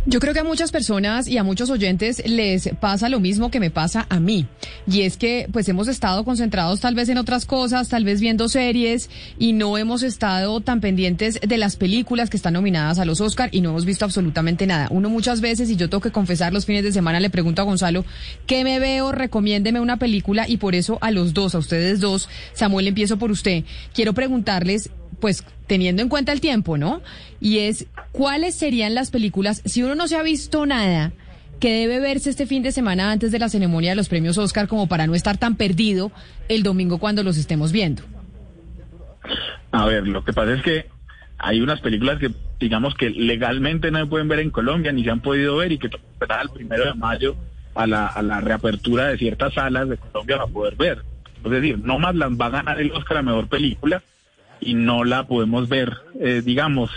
Yo 0.08 0.20
creo 0.20 0.32
que 0.32 0.40
a 0.40 0.44
muchas 0.44 0.70
personas 0.70 1.26
y 1.26 1.36
a 1.36 1.42
muchos 1.42 1.68
oyentes 1.68 2.22
les 2.26 2.70
pasa 2.80 3.08
lo 3.08 3.18
mismo 3.18 3.50
que 3.50 3.60
me 3.60 3.70
pasa 3.70 4.06
a 4.08 4.20
mí. 4.20 4.46
Y 4.86 5.02
es 5.02 5.16
que 5.16 5.48
pues 5.52 5.68
hemos 5.68 5.88
estado 5.88 6.24
concentrados 6.24 6.80
tal 6.80 6.94
vez 6.94 7.08
en 7.08 7.18
otras 7.18 7.44
cosas, 7.44 7.88
tal 7.88 8.04
vez 8.04 8.20
viendo 8.20 8.48
series 8.48 9.10
y 9.38 9.52
no 9.52 9.76
hemos 9.78 10.02
estado 10.02 10.60
tan 10.60 10.80
pendientes 10.80 11.40
de 11.40 11.58
las 11.58 11.76
películas 11.76 12.30
que 12.30 12.36
están 12.36 12.54
nominadas 12.54 12.98
a 12.98 13.04
los 13.04 13.20
Oscar 13.20 13.48
y 13.52 13.60
no 13.60 13.70
hemos 13.70 13.84
visto 13.84 14.04
absolutamente 14.04 14.66
nada. 14.66 14.86
Uno 14.90 15.10
muchas 15.10 15.40
veces, 15.40 15.70
y 15.70 15.76
yo 15.76 15.90
tengo 15.90 16.00
que 16.00 16.12
confesar 16.12 16.52
los 16.52 16.66
fines 16.66 16.84
de 16.84 16.92
semana, 16.92 17.18
le 17.18 17.30
pregunto 17.30 17.62
a 17.62 17.64
Gonzalo, 17.64 18.04
¿qué 18.46 18.64
me 18.64 18.78
veo? 18.78 19.12
Recomiéndeme 19.12 19.80
una 19.80 19.98
película 19.98 20.48
y 20.48 20.58
por 20.58 20.74
eso 20.74 20.98
a 21.00 21.10
los 21.10 21.34
dos, 21.34 21.54
a 21.54 21.58
ustedes 21.58 22.00
dos, 22.00 22.28
Samuel, 22.52 22.88
empiezo 22.88 23.18
por 23.18 23.30
usted. 23.30 23.64
Quiero 23.92 24.14
preguntarles 24.14 24.90
pues 25.20 25.44
teniendo 25.66 26.02
en 26.02 26.08
cuenta 26.08 26.32
el 26.32 26.40
tiempo, 26.40 26.78
¿no? 26.78 27.02
Y 27.40 27.58
es, 27.58 27.86
¿cuáles 28.12 28.54
serían 28.54 28.94
las 28.94 29.10
películas, 29.10 29.62
si 29.64 29.82
uno 29.82 29.94
no 29.94 30.08
se 30.08 30.16
ha 30.16 30.22
visto 30.22 30.66
nada, 30.66 31.12
que 31.60 31.72
debe 31.72 32.00
verse 32.00 32.30
este 32.30 32.46
fin 32.46 32.62
de 32.62 32.72
semana 32.72 33.10
antes 33.10 33.32
de 33.32 33.38
la 33.38 33.48
ceremonia 33.48 33.90
de 33.90 33.96
los 33.96 34.08
premios 34.08 34.38
Oscar 34.38 34.68
como 34.68 34.88
para 34.88 35.06
no 35.06 35.14
estar 35.14 35.38
tan 35.38 35.56
perdido 35.56 36.12
el 36.48 36.62
domingo 36.62 36.98
cuando 36.98 37.22
los 37.22 37.36
estemos 37.38 37.72
viendo? 37.72 38.02
A 39.72 39.86
ver, 39.86 40.06
lo 40.06 40.24
que 40.24 40.32
pasa 40.32 40.54
es 40.54 40.62
que 40.62 40.86
hay 41.38 41.60
unas 41.60 41.80
películas 41.80 42.18
que, 42.18 42.30
digamos 42.60 42.94
que 42.94 43.10
legalmente 43.10 43.90
no 43.90 43.98
se 43.98 44.06
pueden 44.06 44.28
ver 44.28 44.40
en 44.40 44.50
Colombia, 44.50 44.92
ni 44.92 45.04
se 45.04 45.10
han 45.10 45.20
podido 45.20 45.56
ver 45.56 45.72
y 45.72 45.78
que 45.78 45.88
esperar 45.88 46.42
el 46.42 46.50
primero 46.50 46.84
de 46.84 46.94
mayo 46.94 47.36
a 47.74 47.86
la, 47.86 48.06
a 48.06 48.22
la 48.22 48.40
reapertura 48.40 49.06
de 49.08 49.18
ciertas 49.18 49.54
salas 49.54 49.88
de 49.88 49.96
Colombia 49.96 50.36
para 50.38 50.52
poder 50.52 50.76
ver. 50.76 51.02
Es 51.44 51.50
decir, 51.50 51.78
no 51.78 51.98
más 51.98 52.14
las 52.14 52.30
va 52.32 52.46
a 52.46 52.50
ganar 52.50 52.80
el 52.80 52.90
Oscar 52.92 53.18
a 53.18 53.22
Mejor 53.22 53.48
Película 53.48 54.02
y 54.60 54.74
no 54.74 55.04
la 55.04 55.26
podemos 55.26 55.68
ver, 55.68 55.92
eh, 56.20 56.42
digamos, 56.44 56.90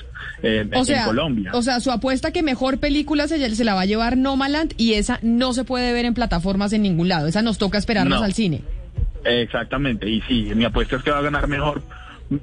eh, 0.43 0.67
O 0.74 0.86
sea, 0.86 1.02
en 1.02 1.06
Colombia. 1.06 1.52
o 1.54 1.62
sea, 1.62 1.80
su 1.80 1.91
apuesta 1.91 2.32
que 2.32 2.41
mejor 2.43 2.80
película 2.80 3.28
se, 3.28 3.56
se 3.56 3.63
la 3.63 3.74
va 3.76 3.82
a 3.82 3.86
llevar 3.86 4.17
Nomaland 4.17 4.74
y 4.78 4.93
esa 4.93 5.19
no 5.22 5.54
se 5.54 5.63
puede 5.65 5.91
ver 5.93 6.06
en 6.06 6.13
plataformas 6.13 6.72
en 6.74 6.82
ningún 6.84 7.10
lado. 7.10 7.28
Esa 7.28 7.41
nos 7.41 7.58
toca 7.58 7.78
esperarnos 7.78 8.19
No. 8.19 8.26
al 8.26 8.34
cine. 8.34 8.62
Exactamente, 9.26 10.10
y 10.10 10.22
sí, 10.22 10.52
mi 10.56 10.63
apuesta 10.65 10.95
es 10.95 11.04
que 11.04 11.12
va 11.12 11.17
a 11.19 11.22
ganar 11.22 11.48
mejor, 11.48 11.82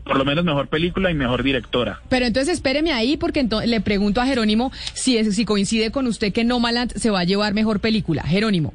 por 0.05 0.17
lo 0.19 0.25
menos 0.27 0.45
mejor 0.45 0.69
película 0.69 1.11
y 1.11 1.15
mejor 1.15 1.43
directora. 1.43 2.01
Pero 2.11 2.27
entonces 2.27 2.53
espéreme 2.55 2.93
ahí 2.93 3.17
porque 3.17 3.49
le 3.65 3.81
pregunto 3.81 4.21
a 4.21 4.27
Jerónimo 4.27 4.71
si, 4.93 5.17
es, 5.17 5.35
si 5.35 5.45
coincide 5.47 5.91
con 5.91 6.07
usted 6.07 6.33
que 6.33 6.45
Nomaland 6.45 6.93
se 6.95 7.11
va 7.11 7.21
a 7.21 7.25
llevar 7.25 7.55
mejor 7.55 7.81
película. 7.81 8.23
Jerónimo. 8.25 8.75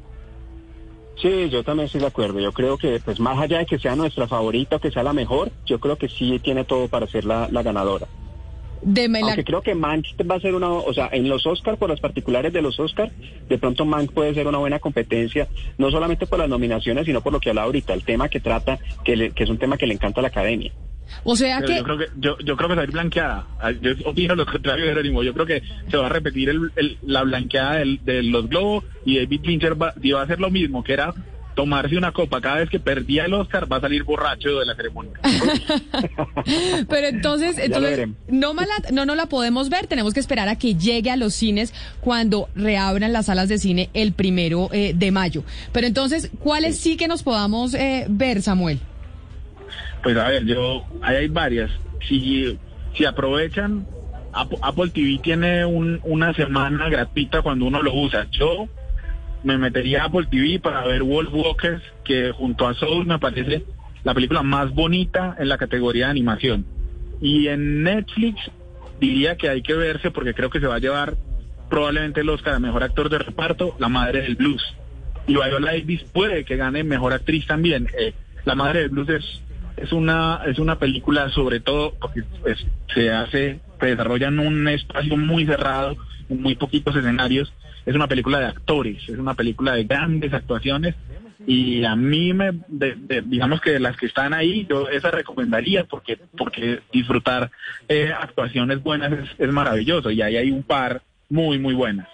Sí, 1.22 1.48
yo 1.50 1.62
también 1.62 1.86
estoy 1.86 2.00
de 2.00 2.08
acuerdo. 2.08 2.40
Yo 2.40 2.52
creo 2.52 2.76
que, 2.76 2.98
pues 3.00 3.20
más 3.20 3.38
allá 3.38 3.58
de 3.58 3.66
que 3.66 3.78
sea 3.78 3.94
nuestra 3.94 4.26
favorita 4.26 4.76
o 4.76 4.80
que 4.80 4.90
sea 4.90 5.04
la 5.04 5.12
mejor, 5.12 5.52
yo 5.66 5.78
creo 5.78 5.96
que 5.96 6.08
sí 6.08 6.40
tiene 6.40 6.64
todo 6.64 6.88
para 6.88 7.06
ser 7.06 7.24
la, 7.24 7.48
la 7.50 7.62
ganadora. 7.62 8.08
Deme 8.84 9.20
la- 9.20 9.26
Aunque 9.28 9.44
creo 9.44 9.62
que 9.62 9.76
Mank 9.76 10.04
va 10.28 10.34
a 10.34 10.40
ser 10.40 10.56
una, 10.56 10.68
o 10.72 10.92
sea, 10.92 11.08
en 11.12 11.28
los 11.28 11.46
Oscar, 11.46 11.76
por 11.78 11.88
las 11.88 12.00
particulares 12.00 12.52
de 12.52 12.60
los 12.60 12.80
Oscar, 12.80 13.12
de 13.48 13.56
pronto 13.58 13.84
Mank 13.84 14.10
puede 14.12 14.34
ser 14.34 14.48
una 14.48 14.58
buena 14.58 14.80
competencia, 14.80 15.48
no 15.78 15.92
solamente 15.92 16.26
por 16.26 16.40
las 16.40 16.48
nominaciones, 16.48 17.06
sino 17.06 17.20
por 17.20 17.32
lo 17.32 17.38
que 17.38 17.50
hablaba 17.50 17.66
ahorita, 17.66 17.94
el 17.94 18.02
tema 18.02 18.28
que 18.28 18.40
trata, 18.40 18.80
que, 19.04 19.14
le- 19.16 19.30
que 19.30 19.44
es 19.44 19.50
un 19.50 19.58
tema 19.58 19.76
que 19.78 19.86
le 19.86 19.94
encanta 19.94 20.20
a 20.20 20.22
la 20.22 20.28
academia. 20.28 20.72
O 21.24 21.36
sea 21.36 21.60
Pero 21.60 21.68
que... 21.68 21.76
yo 21.78 21.84
creo 21.84 21.98
que 21.98 22.06
yo, 22.16 22.38
yo 22.44 22.56
creo 22.56 22.68
que 22.68 22.72
se 22.74 22.76
va 22.76 22.82
a 22.82 22.84
ir 22.86 22.90
blanqueada. 22.92 23.46
Ah, 23.60 23.70
Yo 23.72 23.90
opino 24.04 24.34
lo 24.34 24.46
contrario 24.46 24.84
de 24.84 24.90
Jerónimo. 24.92 25.22
Yo 25.22 25.32
creo 25.34 25.46
que 25.46 25.62
se 25.90 25.96
va 25.96 26.06
a 26.06 26.10
repetir 26.10 26.48
el- 26.48 26.72
el- 26.76 26.98
la 27.02 27.22
blanqueada 27.22 27.76
del- 27.76 28.00
de 28.04 28.22
los 28.22 28.48
globos 28.48 28.84
y 29.04 29.18
David 29.18 29.40
Fincher 29.44 29.80
va, 29.80 29.94
y 30.02 30.12
va 30.12 30.20
a 30.20 30.24
hacer 30.24 30.40
lo 30.40 30.50
mismo, 30.50 30.82
que 30.84 30.92
era 30.94 31.12
tomarse 31.54 31.98
una 31.98 32.12
copa 32.12 32.40
cada 32.40 32.56
vez 32.60 32.70
que 32.70 32.80
perdía 32.80 33.26
el 33.26 33.34
Oscar, 33.34 33.70
va 33.70 33.76
a 33.76 33.80
salir 33.82 34.04
borracho 34.04 34.58
de 34.58 34.64
la 34.64 34.74
ceremonia. 34.74 35.12
Pero 36.88 37.06
entonces, 37.08 37.58
entonces 37.58 38.08
no, 38.28 38.54
mala- 38.54 38.72
no 38.90 39.04
no 39.04 39.14
la 39.14 39.26
podemos 39.26 39.68
ver, 39.68 39.86
tenemos 39.86 40.14
que 40.14 40.20
esperar 40.20 40.48
a 40.48 40.56
que 40.56 40.74
llegue 40.76 41.10
a 41.10 41.16
los 41.16 41.34
cines 41.34 41.74
cuando 42.00 42.48
reabran 42.54 43.12
las 43.12 43.26
salas 43.26 43.48
de 43.50 43.58
cine 43.58 43.90
el 43.94 44.12
primero 44.12 44.70
eh, 44.72 44.92
de 44.96 45.10
mayo. 45.10 45.44
Pero 45.72 45.86
entonces, 45.86 46.30
¿cuáles 46.38 46.78
sí 46.78 46.96
que 46.96 47.06
nos 47.08 47.22
podamos 47.22 47.74
eh, 47.74 48.06
ver, 48.08 48.40
Samuel? 48.42 48.80
Pues 50.02 50.16
a 50.16 50.28
ver, 50.28 50.44
yo 50.44 50.84
ahí 51.02 51.16
hay 51.16 51.28
varias. 51.28 51.70
Si 52.08 52.58
si 52.94 53.04
aprovechan, 53.04 53.86
Apple, 54.32 54.90
TV 54.90 55.18
tiene 55.22 55.64
un- 55.64 56.00
una 56.04 56.34
semana 56.34 56.88
gratuita 56.88 57.42
cuando 57.42 57.66
uno 57.66 57.80
lo 57.82 57.94
usa. 57.94 58.26
Yo 58.32 58.68
me 59.44 59.56
metería 59.58 60.02
a 60.02 60.06
Apple 60.06 60.26
TV 60.30 60.58
para 60.58 60.84
ver 60.84 61.02
Wolf 61.02 61.32
Walkers, 61.32 61.82
que 62.04 62.32
junto 62.32 62.66
a 62.66 62.74
Soul 62.74 63.06
me 63.06 63.18
parece 63.18 63.64
la 64.04 64.14
película 64.14 64.42
más 64.42 64.72
bonita 64.74 65.36
en 65.38 65.48
la 65.48 65.58
categoría 65.58 66.06
de 66.06 66.10
animación. 66.10 66.66
Y 67.20 67.48
en 67.48 67.82
Netflix 67.82 68.40
diría 69.00 69.36
que 69.36 69.48
hay 69.48 69.62
que 69.62 69.74
verse 69.74 70.10
porque 70.10 70.34
creo 70.34 70.50
que 70.50 70.60
se 70.60 70.66
va 70.66 70.74
a 70.76 70.80
llevar 70.80 71.14
probablemente 71.70 72.20
el 72.20 72.28
Oscar 72.28 72.54
a 72.54 72.58
Mejor 72.58 72.82
Actor 72.82 73.08
de 73.08 73.18
Reparto, 73.18 73.74
La 73.78 73.88
Madre 73.88 74.22
del 74.22 74.36
Blues. 74.36 74.62
Y 75.26 75.32
Viola 75.34 75.70
Davis 75.72 76.02
puede 76.12 76.44
que 76.44 76.56
gane 76.56 76.84
Mejor 76.84 77.12
Actriz 77.12 77.46
también. 77.46 77.88
Eh, 77.98 78.12
la 78.44 78.54
Madre 78.54 78.80
del 78.80 78.88
Blues 78.90 79.08
es, 79.08 79.42
es, 79.82 79.92
una, 79.92 80.40
es 80.46 80.58
una 80.58 80.78
película 80.78 81.28
sobre 81.30 81.60
todo 81.60 81.94
porque 82.00 82.20
es- 82.46 82.66
se 82.94 83.10
hace, 83.10 83.60
se 83.80 83.86
desarrolla 83.86 84.28
en 84.28 84.38
un 84.38 84.68
espacio 84.68 85.16
muy 85.16 85.46
cerrado, 85.46 85.96
en 86.28 86.40
muy 86.42 86.54
poquitos 86.54 86.94
escenarios. 86.96 87.52
Es 87.84 87.94
una 87.94 88.06
película 88.06 88.38
de 88.38 88.46
actores, 88.46 89.02
es 89.08 89.18
una 89.18 89.34
película 89.34 89.74
de 89.74 89.84
grandes 89.84 90.32
actuaciones. 90.32 90.94
Y 91.44 91.82
a 91.84 91.96
mí 91.96 92.32
me 92.32 92.52
digamos 93.24 93.60
que 93.60 93.72
de 93.72 93.80
las 93.80 93.96
que 93.96 94.06
están 94.06 94.32
ahí 94.32 94.64
yo 94.70 94.88
esa 94.88 95.10
recomendaría 95.10 95.82
porque 95.84 96.16
porque 96.38 96.78
disfrutar 96.92 97.50
eh, 97.88 98.12
actuaciones 98.16 98.80
buenas 98.80 99.10
es, 99.12 99.28
es 99.38 99.52
maravilloso. 99.52 100.12
Y 100.12 100.22
ahí 100.22 100.36
hay 100.36 100.52
un 100.52 100.62
par 100.62 101.02
muy 101.28 101.58
muy 101.58 101.74
buenas 101.74 102.06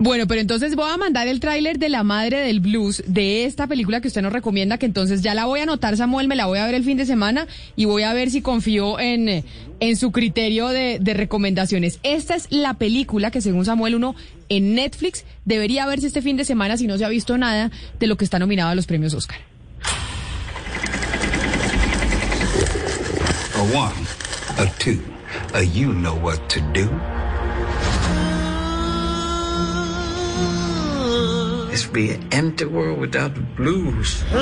Bueno, 0.00 0.28
pero 0.28 0.40
entonces 0.40 0.76
voy 0.76 0.88
a 0.88 0.96
mandar 0.96 1.26
el 1.26 1.40
tráiler 1.40 1.78
de 1.80 1.88
La 1.88 2.04
Madre 2.04 2.38
del 2.38 2.60
Blues 2.60 3.02
de 3.06 3.44
esta 3.44 3.66
película 3.66 4.00
que 4.00 4.06
usted 4.06 4.22
nos 4.22 4.32
recomienda, 4.32 4.78
que 4.78 4.86
entonces 4.86 5.22
ya 5.22 5.34
la 5.34 5.46
voy 5.46 5.58
a 5.58 5.64
anotar, 5.64 5.96
Samuel, 5.96 6.28
me 6.28 6.36
la 6.36 6.46
voy 6.46 6.60
a 6.60 6.66
ver 6.66 6.76
el 6.76 6.84
fin 6.84 6.96
de 6.96 7.04
semana 7.04 7.48
y 7.74 7.84
voy 7.84 8.04
a 8.04 8.12
ver 8.12 8.30
si 8.30 8.40
confío 8.40 9.00
en, 9.00 9.44
en 9.80 9.96
su 9.96 10.12
criterio 10.12 10.68
de, 10.68 10.98
de 11.00 11.14
recomendaciones. 11.14 11.98
Esta 12.04 12.36
es 12.36 12.46
la 12.50 12.74
película 12.74 13.32
que 13.32 13.40
según 13.40 13.64
Samuel 13.64 13.96
uno 13.96 14.14
en 14.48 14.76
Netflix 14.76 15.24
debería 15.44 15.84
verse 15.86 16.06
este 16.06 16.22
fin 16.22 16.36
de 16.36 16.44
semana 16.44 16.76
si 16.76 16.86
no 16.86 16.96
se 16.96 17.04
ha 17.04 17.08
visto 17.08 17.36
nada 17.36 17.72
de 17.98 18.06
lo 18.06 18.16
que 18.16 18.24
está 18.24 18.38
nominado 18.38 18.70
a 18.70 18.76
los 18.76 18.86
premios 18.86 19.14
Oscar. 19.14 19.40
A 23.56 23.92
a 24.58 25.58
a. 25.58 27.17
This 31.78 31.86
would 31.86 31.94
be 31.94 32.10
an 32.10 32.26
empty 32.32 32.64
world 32.64 32.98
without 32.98 33.36
the 33.36 33.40
blues. 33.40 34.24
I 34.32 34.36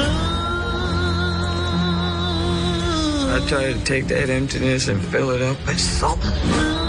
try 3.46 3.74
to 3.74 3.84
take 3.84 4.06
that 4.06 4.30
emptiness 4.30 4.88
and 4.88 5.04
fill 5.04 5.28
it 5.32 5.42
up 5.42 5.58
with 5.66 5.78
something. 5.78 6.85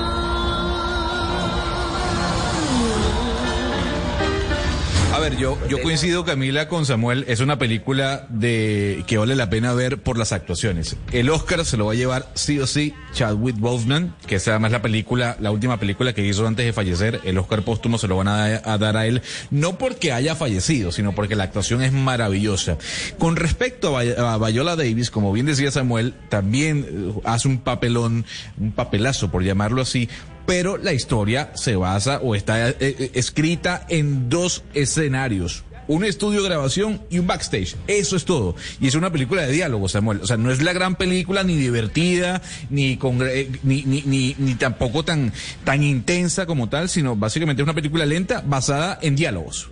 A 5.17 5.19
ver, 5.19 5.35
yo, 5.35 5.57
yo 5.67 5.81
coincido, 5.81 6.23
Camila, 6.25 6.67
con 6.67 6.85
Samuel. 6.85 7.25
Es 7.27 7.39
una 7.39 7.57
película 7.57 8.27
de 8.29 9.03
que 9.07 9.17
vale 9.17 9.35
la 9.35 9.49
pena 9.49 9.73
ver 9.73 9.97
por 9.97 10.15
las 10.15 10.31
actuaciones. 10.31 10.95
El 11.11 11.31
Oscar 11.31 11.65
se 11.65 11.75
lo 11.75 11.87
va 11.87 11.93
a 11.93 11.95
llevar 11.95 12.29
sí 12.35 12.59
o 12.59 12.67
sí 12.67 12.93
Chadwick 13.13 13.57
Boseman, 13.57 14.13
que 14.27 14.35
es 14.35 14.47
además 14.47 14.73
la 14.73 14.83
película, 14.83 15.35
la 15.39 15.49
última 15.49 15.79
película 15.79 16.13
que 16.13 16.23
hizo 16.23 16.45
antes 16.45 16.67
de 16.67 16.71
fallecer. 16.71 17.19
El 17.23 17.39
Oscar 17.39 17.63
póstumo 17.63 17.97
se 17.97 18.07
lo 18.07 18.15
van 18.15 18.27
a, 18.27 18.61
a 18.63 18.77
dar 18.77 18.95
a 18.95 19.07
él, 19.07 19.23
no 19.49 19.79
porque 19.79 20.11
haya 20.11 20.35
fallecido, 20.35 20.91
sino 20.91 21.15
porque 21.15 21.35
la 21.35 21.45
actuación 21.45 21.81
es 21.81 21.91
maravillosa. 21.91 22.77
Con 23.17 23.37
respecto 23.37 23.97
a, 23.97 24.37
Viola 24.37 24.75
Davis, 24.75 25.09
como 25.09 25.33
bien 25.33 25.47
decía 25.47 25.71
Samuel, 25.71 26.13
también 26.29 26.85
eh, 26.87 27.21
hace 27.23 27.47
un 27.47 27.57
papelón, 27.57 28.23
un 28.59 28.71
papelazo, 28.71 29.31
por 29.31 29.43
llamarlo 29.43 29.81
así, 29.81 30.09
pero 30.47 30.77
la 30.77 30.93
historia 30.93 31.51
se 31.53 31.75
basa 31.75 32.19
o 32.23 32.33
está 32.33 32.69
eh, 32.69 32.75
eh, 32.79 33.11
escrita 33.13 33.85
en 33.89 34.29
dos 34.29 34.63
escenarios. 34.73 35.65
un 35.87 36.03
estudio 36.03 36.41
de 36.41 36.49
grabación 36.49 37.01
y 37.09 37.19
un 37.19 37.27
backstage. 37.27 37.75
Eso 37.87 38.15
es 38.15 38.25
todo. 38.25 38.55
Y 38.81 38.87
es 38.87 38.95
una 38.95 39.11
película 39.11 39.43
de 39.43 39.51
diálogo, 39.51 39.87
Samuel. 39.87 40.19
O 40.21 40.25
sea, 40.25 40.37
no 40.37 40.51
es 40.51 40.61
la 40.61 40.73
gran 40.73 40.95
película 40.95 41.43
ni 41.43 41.55
divertida, 41.55 42.41
ni, 42.69 42.97
con, 42.97 43.19
eh, 43.25 43.49
ni, 43.63 43.83
ni, 43.83 44.01
ni, 44.01 44.35
ni 44.37 44.55
tampoco 44.55 45.03
tan, 45.03 45.31
tan 45.63 45.83
intensa 45.83 46.45
como 46.45 46.69
tal, 46.69 46.89
sino 46.89 47.15
básicamente 47.15 47.61
es 47.61 47.65
una 47.65 47.73
película 47.75 48.05
lenta 48.05 48.41
basada 48.45 48.99
en 49.01 49.15
diálogos. 49.15 49.69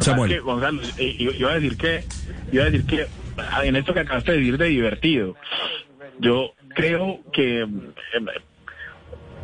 Samuel. 0.00 0.30
Que, 0.30 0.40
Gonzalo, 0.40 0.82
eh, 0.98 1.16
yo, 1.18 1.32
yo 1.32 1.38
iba 1.38 1.52
a 1.52 1.54
decir 1.54 1.76
que, 1.76 2.04
yo 2.52 2.60
iba 2.60 2.64
a 2.64 2.70
decir 2.70 2.86
que 2.86 3.06
ah, 3.38 3.64
en 3.64 3.76
esto 3.76 3.94
que 3.94 4.00
acabaste 4.00 4.32
de 4.32 4.38
decir 4.38 4.58
de 4.58 4.66
divertido, 4.66 5.36
yo 6.20 6.52
creo 6.74 7.20
que 7.32 7.62
eh, 7.62 7.66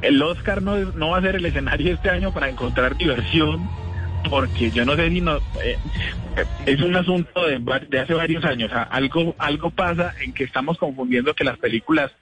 el 0.06 0.22
Oscar 0.22 0.62
no, 0.62 0.76
no 0.76 1.10
va 1.10 1.18
a 1.18 1.22
ser 1.22 1.36
el 1.36 1.46
escenario 1.46 1.94
este 1.94 2.10
año 2.10 2.32
para 2.32 2.48
encontrar 2.48 2.96
diversión, 2.96 3.68
porque 4.28 4.70
yo 4.70 4.84
no 4.84 4.96
sé 4.96 5.08
si 5.10 5.20
no, 5.20 5.38
eh, 5.62 5.76
es 6.66 6.80
un 6.80 6.96
asunto 6.96 7.46
de, 7.46 7.58
de 7.88 8.00
hace 8.00 8.14
varios 8.14 8.44
años. 8.44 8.70
Algo, 8.90 9.34
algo 9.38 9.70
pasa 9.70 10.14
en 10.22 10.32
que 10.32 10.44
estamos 10.44 10.78
confundiendo 10.78 11.34
que 11.34 11.44
las 11.44 11.58
películas 11.58 12.12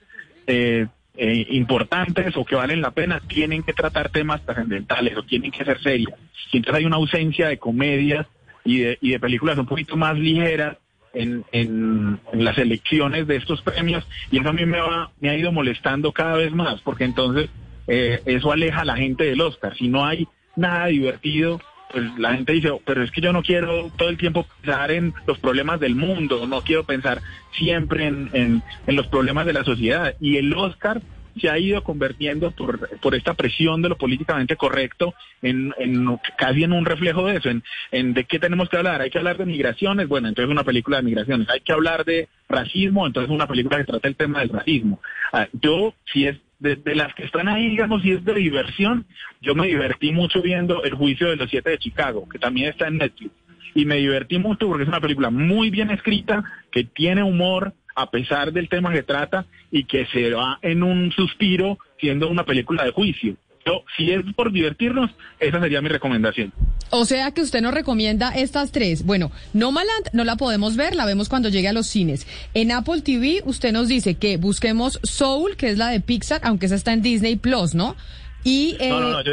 eh, 0.47 0.87
eh, 1.15 1.45
importantes 1.49 2.35
o 2.37 2.45
que 2.45 2.55
valen 2.55 2.81
la 2.81 2.91
pena 2.91 3.21
tienen 3.27 3.63
que 3.63 3.73
tratar 3.73 4.09
temas 4.09 4.41
trascendentales 4.43 5.17
o 5.17 5.23
tienen 5.23 5.51
que 5.51 5.65
ser 5.65 5.81
serias. 5.81 6.17
Y 6.51 6.57
entonces 6.57 6.79
hay 6.79 6.85
una 6.85 6.97
ausencia 6.97 7.47
de 7.47 7.57
comedias 7.57 8.27
y 8.65 8.79
de, 8.79 8.97
y 9.01 9.11
de 9.11 9.19
películas 9.19 9.57
un 9.57 9.67
poquito 9.67 9.97
más 9.97 10.17
ligeras 10.17 10.77
en, 11.13 11.45
en, 11.51 12.19
en 12.31 12.43
las 12.43 12.57
elecciones 12.57 13.27
de 13.27 13.35
estos 13.35 13.61
premios 13.61 14.03
y 14.31 14.39
eso 14.39 14.49
a 14.49 14.53
mí 14.53 14.65
me, 14.65 14.79
va, 14.79 15.11
me 15.19 15.29
ha 15.29 15.37
ido 15.37 15.51
molestando 15.51 16.11
cada 16.11 16.37
vez 16.37 16.51
más 16.53 16.81
porque 16.81 17.03
entonces 17.03 17.49
eh, 17.87 18.21
eso 18.25 18.51
aleja 18.51 18.81
a 18.81 18.85
la 18.85 18.97
gente 18.97 19.23
del 19.23 19.41
Oscar. 19.41 19.75
Si 19.75 19.87
no 19.87 20.05
hay 20.05 20.27
nada 20.55 20.87
divertido, 20.87 21.59
pues 21.93 22.05
la 22.17 22.33
gente 22.33 22.53
dice, 22.53 22.71
"Oh, 22.71 22.81
pero 22.83 23.03
es 23.03 23.11
que 23.11 23.21
yo 23.21 23.31
no 23.31 23.43
quiero 23.43 23.91
todo 23.95 24.09
el 24.09 24.17
tiempo 24.17 24.45
pensar 24.61 24.91
en 24.91 25.13
los 25.27 25.37
problemas 25.37 25.79
del 25.79 25.95
mundo, 25.95 26.47
no 26.47 26.61
quiero 26.61 26.83
pensar 26.83 27.21
siempre 27.51 28.07
en, 28.07 28.29
en, 28.33 28.95
los 28.95 29.07
problemas 29.07 29.45
de 29.45 29.53
la 29.53 29.63
sociedad. 29.63 30.15
Y 30.19 30.37
el 30.37 30.53
Oscar 30.53 31.01
se 31.39 31.49
ha 31.49 31.57
ido 31.57 31.83
convirtiendo 31.83 32.51
por, 32.51 32.97
por 32.99 33.15
esta 33.15 33.33
presión 33.33 33.81
de 33.81 33.89
lo 33.89 33.97
políticamente 33.97 34.55
correcto 34.55 35.13
en, 35.41 35.73
en 35.79 36.19
casi 36.37 36.63
en 36.63 36.73
un 36.73 36.85
reflejo 36.85 37.25
de 37.27 37.37
eso, 37.37 37.49
en, 37.49 37.63
en 37.91 38.13
de 38.13 38.25
qué 38.25 38.39
tenemos 38.39 38.69
que 38.69 38.77
hablar. 38.77 39.01
Hay 39.01 39.09
que 39.09 39.19
hablar 39.19 39.37
de 39.37 39.45
migraciones, 39.45 40.07
bueno, 40.07 40.27
entonces 40.27 40.51
una 40.51 40.63
película 40.63 40.97
de 40.97 41.03
migraciones. 41.03 41.49
Hay 41.49 41.61
que 41.61 41.73
hablar 41.73 42.05
de 42.05 42.27
racismo, 42.49 43.05
entonces 43.05 43.31
una 43.31 43.47
película 43.47 43.77
que 43.77 43.85
trata 43.85 44.07
el 44.07 44.15
tema 44.15 44.39
del 44.39 44.49
racismo. 44.49 44.99
Ah, 45.31 45.47
yo, 45.53 45.93
si 46.11 46.27
es 46.27 46.37
de, 46.63 46.95
las 46.95 47.13
que 47.13 47.25
están 47.25 47.49
ahí, 47.49 47.69
digamos, 47.69 48.01
si 48.01 48.11
es 48.11 48.23
de 48.23 48.33
diversión, 48.33 49.05
yo 49.41 49.53
me 49.53 49.67
divertí 49.67 50.13
mucho 50.13 50.41
viendo 50.41 50.83
El 50.83 50.93
juicio 50.93 51.29
de 51.29 51.35
los 51.35 51.49
siete 51.49 51.71
de 51.71 51.77
Chicago, 51.77 52.27
que 52.29 52.39
también 52.39 52.69
está 52.69 52.87
en 52.87 52.97
Netflix. 52.97 53.31
Y 53.75 53.85
me 53.85 53.97
divertí 53.97 54.39
mucho 54.39 54.67
porque 54.67 54.83
es 54.83 54.89
una 54.89 55.01
película 55.01 55.29
muy 55.29 55.69
bien 55.69 55.91
escrita, 55.91 56.43
que 56.71 56.85
tiene 56.85 57.21
humor 57.21 57.73
a 57.95 58.09
pesar 58.09 58.53
del 58.53 58.69
tema 58.69 58.93
que 58.93 59.03
trata 59.03 59.45
y 59.71 59.83
que 59.83 60.05
se 60.07 60.31
va 60.31 60.57
en 60.61 60.83
un 60.83 61.11
suspiro 61.11 61.77
siendo 61.99 62.29
una 62.29 62.45
película 62.45 62.85
de 62.85 62.91
juicio. 62.91 63.35
Yo, 63.65 63.83
si 63.95 64.11
es 64.11 64.21
por 64.35 64.51
divertirnos, 64.51 65.11
esa 65.39 65.59
sería 65.61 65.81
mi 65.81 65.89
recomendación. 65.89 66.51
O 66.89 67.05
sea 67.05 67.31
que 67.31 67.41
usted 67.41 67.61
nos 67.61 67.73
recomienda 67.73 68.29
estas 68.29 68.71
tres. 68.71 69.05
Bueno, 69.05 69.31
Nomaland 69.53 70.09
no 70.13 70.25
la 70.25 70.35
podemos 70.35 70.75
ver, 70.75 70.95
la 70.95 71.05
vemos 71.05 71.29
cuando 71.29 71.49
llegue 71.49 71.69
a 71.69 71.73
los 71.73 71.87
cines. 71.87 72.27
En 72.53 72.71
Apple 72.71 73.01
TV 73.01 73.41
usted 73.45 73.71
nos 73.71 73.87
dice 73.87 74.15
que 74.15 74.37
busquemos 74.37 74.99
Soul, 75.03 75.55
que 75.55 75.69
es 75.69 75.77
la 75.77 75.87
de 75.89 76.01
Pixar, 76.01 76.41
aunque 76.43 76.65
esa 76.65 76.75
está 76.75 76.93
en 76.93 77.01
Disney 77.01 77.35
Plus, 77.37 77.73
¿no? 77.73 77.95
Y, 78.43 78.75
eh, 78.79 78.89
no, 78.89 78.99
no, 78.99 79.09
no, 79.11 79.23
yo 79.23 79.31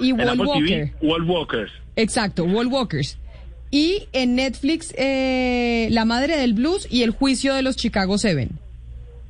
y 0.00 0.12
Wall 0.12 0.28
Apple 0.28 0.46
Walker. 0.46 0.66
TV, 0.66 0.92
Wall 1.02 1.22
Walkers. 1.24 1.72
Exacto, 1.96 2.44
Wall 2.44 2.66
Walkers. 2.66 3.18
Y 3.70 4.08
en 4.12 4.34
Netflix, 4.34 4.92
eh, 4.96 5.88
La 5.90 6.04
Madre 6.04 6.36
del 6.36 6.54
Blues 6.54 6.88
y 6.90 7.02
El 7.02 7.10
Juicio 7.10 7.54
de 7.54 7.62
los 7.62 7.76
Chicago 7.76 8.18
Seven. 8.18 8.50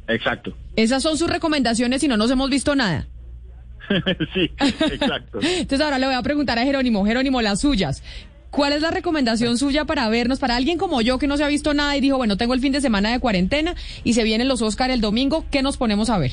Exacto. 0.09 0.57
Esas 0.77 1.03
son 1.03 1.19
sus 1.19 1.29
recomendaciones 1.29 2.03
y 2.03 2.09
no 2.09 2.17
nos 2.17 2.31
hemos 2.31 2.49
visto 2.49 2.75
nada. 2.75 3.07
sí, 4.35 4.51
exacto. 4.59 5.41
Entonces 5.43 5.81
ahora 5.81 5.99
le 5.99 6.07
voy 6.07 6.15
a 6.15 6.23
preguntar 6.23 6.59
a 6.59 6.65
Jerónimo, 6.65 7.05
Jerónimo, 7.05 7.43
las 7.43 7.61
suyas. 7.61 8.03
¿Cuál 8.51 8.73
es 8.73 8.83
la 8.83 8.91
recomendación 8.91 9.59
suya 9.59 9.85
para 9.85 10.09
vernos, 10.09 10.41
para 10.41 10.57
alguien 10.57 10.77
como 10.77 11.01
yo 11.03 11.19
que 11.19 11.29
no 11.29 11.37
se 11.37 11.45
ha 11.45 11.49
visto 11.49 11.73
nada 11.73 11.97
y 11.97 12.01
dijo, 12.01 12.17
bueno, 12.17 12.37
tengo 12.37 12.55
el 12.55 12.61
fin 12.61 12.73
de 12.73 12.81
semana 12.81 13.13
de 13.13 13.21
cuarentena 13.21 13.77
y 14.03 14.15
se 14.15 14.25
vienen 14.25 14.49
los 14.49 14.61
Oscar 14.61 14.91
el 14.91 15.01
domingo, 15.01 15.45
¿qué 15.51 15.63
nos 15.63 15.77
ponemos 15.77 16.11
a 16.11 16.19
ver? 16.19 16.33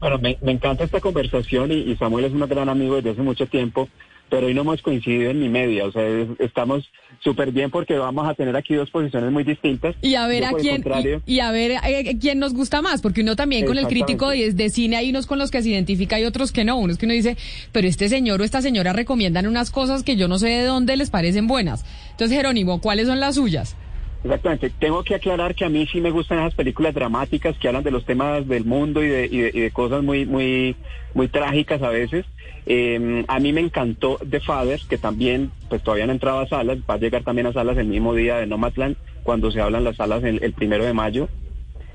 Bueno, 0.00 0.18
me, 0.18 0.36
me 0.42 0.52
encanta 0.52 0.84
esta 0.84 1.00
conversación 1.00 1.72
y, 1.72 1.76
y 1.76 1.96
Samuel 1.96 2.26
es 2.26 2.32
un 2.32 2.46
gran 2.46 2.68
amigo 2.68 2.96
desde 2.96 3.10
hace 3.10 3.22
mucho 3.22 3.46
tiempo, 3.46 3.88
pero 4.30 4.46
hoy 4.46 4.54
no 4.54 4.62
hemos 4.62 4.82
coincidido 4.82 5.30
en 5.30 5.40
ni 5.40 5.48
media, 5.48 5.84
o 5.84 5.92
sea, 5.92 6.06
es- 6.06 6.28
estamos 6.40 6.90
súper 7.22 7.52
bien 7.52 7.70
porque 7.70 7.94
vamos 7.94 8.26
a 8.28 8.34
tener 8.34 8.56
aquí 8.56 8.74
dos 8.74 8.90
posiciones 8.90 9.30
muy 9.30 9.44
distintas. 9.44 9.94
Y 10.02 10.14
a 10.16 10.26
ver 10.26 10.42
Yo, 10.42 10.48
a 10.48 10.58
quién 10.58 10.82
y, 11.26 11.34
y 11.36 11.40
a 11.40 11.50
ver 11.52 11.72
eh, 11.86 12.16
quién 12.20 12.38
nos 12.38 12.52
gusta 12.54 12.82
más, 12.82 13.00
porque 13.00 13.20
uno 13.22 13.36
también 13.36 13.64
con 13.66 13.78
el 13.78 13.86
crítico 13.86 14.30
de, 14.30 14.52
de 14.52 14.70
cine 14.70 14.96
hay 14.96 15.10
unos 15.10 15.26
con 15.26 15.38
los 15.38 15.50
que 15.50 15.62
se 15.62 15.70
identifica 15.70 16.18
y 16.18 16.24
otros 16.24 16.52
que 16.52 16.64
no, 16.64 16.76
unos 16.76 16.98
que 16.98 17.06
uno 17.06 17.14
dice, 17.14 17.36
pero 17.72 17.86
este 17.86 18.08
señor 18.08 18.40
o 18.40 18.44
esta 18.44 18.60
señora 18.60 18.92
recomiendan 18.92 19.46
unas 19.46 19.70
cosas 19.70 20.02
que 20.02 20.16
yo 20.16 20.26
no 20.28 20.38
sé 20.38 20.48
de 20.48 20.64
dónde 20.64 20.96
les 20.96 21.10
parecen 21.10 21.46
buenas. 21.46 21.84
Entonces, 22.10 22.36
Jerónimo, 22.36 22.80
¿cuáles 22.80 23.06
son 23.06 23.20
las 23.20 23.36
suyas? 23.36 23.76
Exactamente. 24.24 24.70
Tengo 24.78 25.04
que 25.04 25.14
aclarar 25.14 25.54
que 25.54 25.66
a 25.66 25.68
mí 25.68 25.86
sí 25.92 26.00
me 26.00 26.10
gustan 26.10 26.38
esas 26.38 26.54
películas 26.54 26.94
dramáticas 26.94 27.56
que 27.58 27.68
hablan 27.68 27.84
de 27.84 27.90
los 27.90 28.06
temas 28.06 28.48
del 28.48 28.64
mundo 28.64 29.04
y 29.04 29.08
de, 29.08 29.26
y 29.26 29.36
de, 29.38 29.50
y 29.52 29.60
de 29.60 29.70
cosas 29.70 30.02
muy, 30.02 30.24
muy, 30.24 30.76
muy 31.12 31.28
trágicas 31.28 31.82
a 31.82 31.90
veces. 31.90 32.24
Eh, 32.66 33.24
a 33.28 33.40
mí 33.40 33.52
me 33.52 33.60
encantó 33.60 34.18
The 34.28 34.40
Father, 34.40 34.80
que 34.88 34.98
también, 34.98 35.50
pues 35.68 35.82
todavía 35.82 36.06
no 36.06 36.12
entraba 36.12 36.42
a 36.42 36.48
salas, 36.48 36.78
va 36.88 36.94
a 36.94 36.98
llegar 36.98 37.22
también 37.22 37.46
a 37.46 37.52
salas 37.52 37.76
el 37.76 37.86
mismo 37.86 38.14
día 38.14 38.36
de 38.36 38.46
Nomadland, 38.46 38.96
cuando 39.22 39.50
se 39.50 39.60
hablan 39.60 39.84
las 39.84 39.96
salas 39.96 40.24
el, 40.24 40.42
el 40.42 40.52
primero 40.52 40.84
de 40.84 40.92
mayo. 40.92 41.28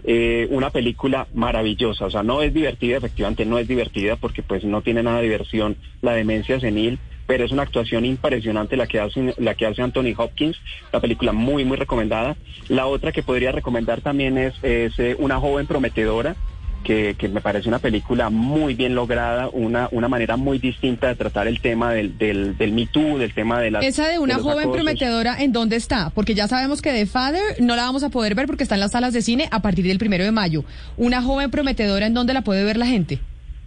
Eh, 0.03 0.47
una 0.51 0.69
película 0.69 1.27
maravillosa, 1.33 2.05
o 2.05 2.09
sea, 2.09 2.23
no 2.23 2.41
es 2.41 2.53
divertida, 2.53 2.97
efectivamente 2.97 3.45
no 3.45 3.59
es 3.59 3.67
divertida 3.67 4.15
porque 4.15 4.41
pues 4.41 4.63
no 4.63 4.81
tiene 4.81 5.03
nada 5.03 5.17
de 5.17 5.23
diversión 5.23 5.75
la 6.01 6.13
demencia 6.13 6.59
senil, 6.59 6.99
pero 7.27 7.43
es 7.43 7.51
una 7.51 7.63
actuación 7.63 8.05
impresionante 8.05 8.77
la 8.77 8.87
que 8.87 8.99
hace, 8.99 9.35
la 9.37 9.55
que 9.55 9.65
hace 9.65 9.81
Anthony 9.81 10.13
Hopkins, 10.17 10.57
una 10.91 11.01
película 11.01 11.33
muy, 11.33 11.65
muy 11.65 11.77
recomendada. 11.77 12.37
La 12.69 12.87
otra 12.87 13.11
que 13.11 13.23
podría 13.23 13.51
recomendar 13.51 14.01
también 14.01 14.37
es, 14.37 14.55
es, 14.63 14.97
eh, 14.99 15.15
Una 15.19 15.39
joven 15.39 15.67
prometedora, 15.67 16.35
que, 16.83 17.15
que 17.17 17.27
me 17.29 17.41
parece 17.41 17.67
una 17.67 17.79
película 17.79 18.29
muy 18.29 18.73
bien 18.73 18.95
lograda, 18.95 19.49
una, 19.49 19.87
una 19.91 20.07
manera 20.07 20.37
muy 20.37 20.59
distinta 20.59 21.07
de 21.07 21.15
tratar 21.15 21.47
el 21.47 21.61
tema 21.61 21.93
del, 21.93 22.17
del, 22.17 22.57
del 22.57 22.71
Me 22.71 22.87
Too, 22.87 23.17
del 23.17 23.33
tema 23.33 23.59
de 23.61 23.71
las... 23.71 23.85
Esa 23.85 24.07
de 24.07 24.19
una 24.19 24.35
joven 24.35 24.59
acosos. 24.59 24.75
prometedora, 24.75 25.41
¿en 25.41 25.51
dónde 25.51 25.75
está? 25.75 26.09
Porque 26.11 26.35
ya 26.35 26.47
sabemos 26.47 26.81
que 26.81 26.91
The 26.91 27.05
Father 27.05 27.61
no 27.61 27.75
la 27.75 27.83
vamos 27.83 28.03
a 28.03 28.09
poder 28.09 28.35
ver 28.35 28.47
porque 28.47 28.63
está 28.63 28.75
en 28.75 28.81
las 28.81 28.91
salas 28.91 29.13
de 29.13 29.21
cine 29.21 29.47
a 29.51 29.61
partir 29.61 29.85
del 29.85 29.99
primero 29.99 30.23
de 30.23 30.31
mayo. 30.31 30.63
Una 30.97 31.21
joven 31.21 31.51
prometedora, 31.51 32.07
¿en 32.07 32.13
dónde 32.13 32.33
la 32.33 32.41
puede 32.41 32.63
ver 32.63 32.77
la 32.77 32.87
gente? 32.87 33.19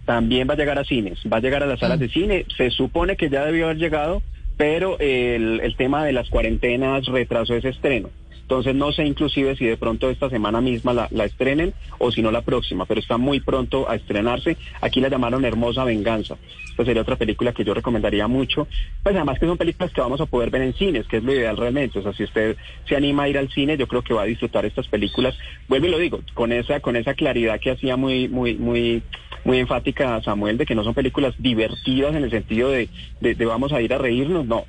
también 0.05 0.49
va 0.49 0.53
a 0.53 0.57
llegar 0.57 0.77
a 0.77 0.83
cines, 0.83 1.19
va 1.31 1.37
a 1.37 1.39
llegar 1.39 1.63
a 1.63 1.65
las 1.65 1.79
salas 1.79 1.99
de 1.99 2.09
cine. 2.09 2.45
Se 2.57 2.69
supone 2.71 3.15
que 3.15 3.29
ya 3.29 3.45
debió 3.45 3.65
haber 3.65 3.77
llegado, 3.77 4.21
pero 4.57 4.99
el, 4.99 5.61
el 5.61 5.75
tema 5.75 6.05
de 6.05 6.11
las 6.11 6.29
cuarentenas 6.29 7.05
retrasó 7.05 7.55
ese 7.55 7.69
estreno. 7.69 8.09
Entonces 8.41 8.75
no 8.75 8.91
sé 8.91 9.05
inclusive 9.05 9.55
si 9.55 9.65
de 9.65 9.77
pronto 9.77 10.09
esta 10.09 10.29
semana 10.29 10.61
misma 10.61 10.93
la, 10.93 11.07
la 11.11 11.25
estrenen 11.25 11.73
o 11.97 12.11
si 12.11 12.21
no 12.21 12.31
la 12.31 12.41
próxima, 12.41 12.85
pero 12.85 12.99
está 12.99 13.17
muy 13.17 13.39
pronto 13.39 13.89
a 13.89 13.95
estrenarse. 13.95 14.57
Aquí 14.81 14.99
la 14.99 15.09
llamaron 15.09 15.45
Hermosa 15.45 15.83
Venganza. 15.83 16.37
Esta 16.69 16.85
sería 16.85 17.03
otra 17.03 17.17
película 17.17 17.53
que 17.53 17.63
yo 17.63 17.73
recomendaría 17.73 18.27
mucho. 18.27 18.67
Pues 19.03 19.15
además 19.15 19.37
que 19.39 19.45
son 19.45 19.57
películas 19.57 19.91
que 19.93 20.01
vamos 20.01 20.19
a 20.21 20.25
poder 20.25 20.49
ver 20.49 20.63
en 20.63 20.73
cines, 20.73 21.07
que 21.07 21.17
es 21.17 21.23
lo 21.23 21.33
ideal 21.33 21.55
realmente. 21.55 21.99
O 21.99 22.01
sea, 22.01 22.13
si 22.13 22.23
usted 22.23 22.57
se 22.87 22.95
anima 22.95 23.23
a 23.23 23.29
ir 23.29 23.37
al 23.37 23.49
cine, 23.49 23.77
yo 23.77 23.87
creo 23.87 24.01
que 24.01 24.13
va 24.13 24.23
a 24.23 24.25
disfrutar 24.25 24.65
estas 24.65 24.87
películas. 24.87 25.37
Vuelvo 25.67 25.87
y 25.87 25.91
lo 25.91 25.99
digo, 25.99 26.21
con 26.33 26.51
esa, 26.51 26.79
con 26.79 26.95
esa 26.95 27.13
claridad 27.13 27.59
que 27.59 27.71
hacía 27.71 27.95
muy, 27.95 28.27
muy, 28.27 28.55
muy, 28.55 29.03
muy 29.45 29.59
enfática 29.59 30.21
Samuel 30.23 30.57
de 30.57 30.65
que 30.65 30.75
no 30.75 30.83
son 30.83 30.93
películas 30.93 31.35
divertidas 31.37 32.15
en 32.15 32.23
el 32.23 32.31
sentido 32.31 32.69
de, 32.69 32.89
de, 33.21 33.35
de 33.35 33.45
vamos 33.45 33.71
a 33.71 33.81
ir 33.81 33.93
a 33.93 33.99
reírnos, 33.99 34.45
no. 34.45 34.65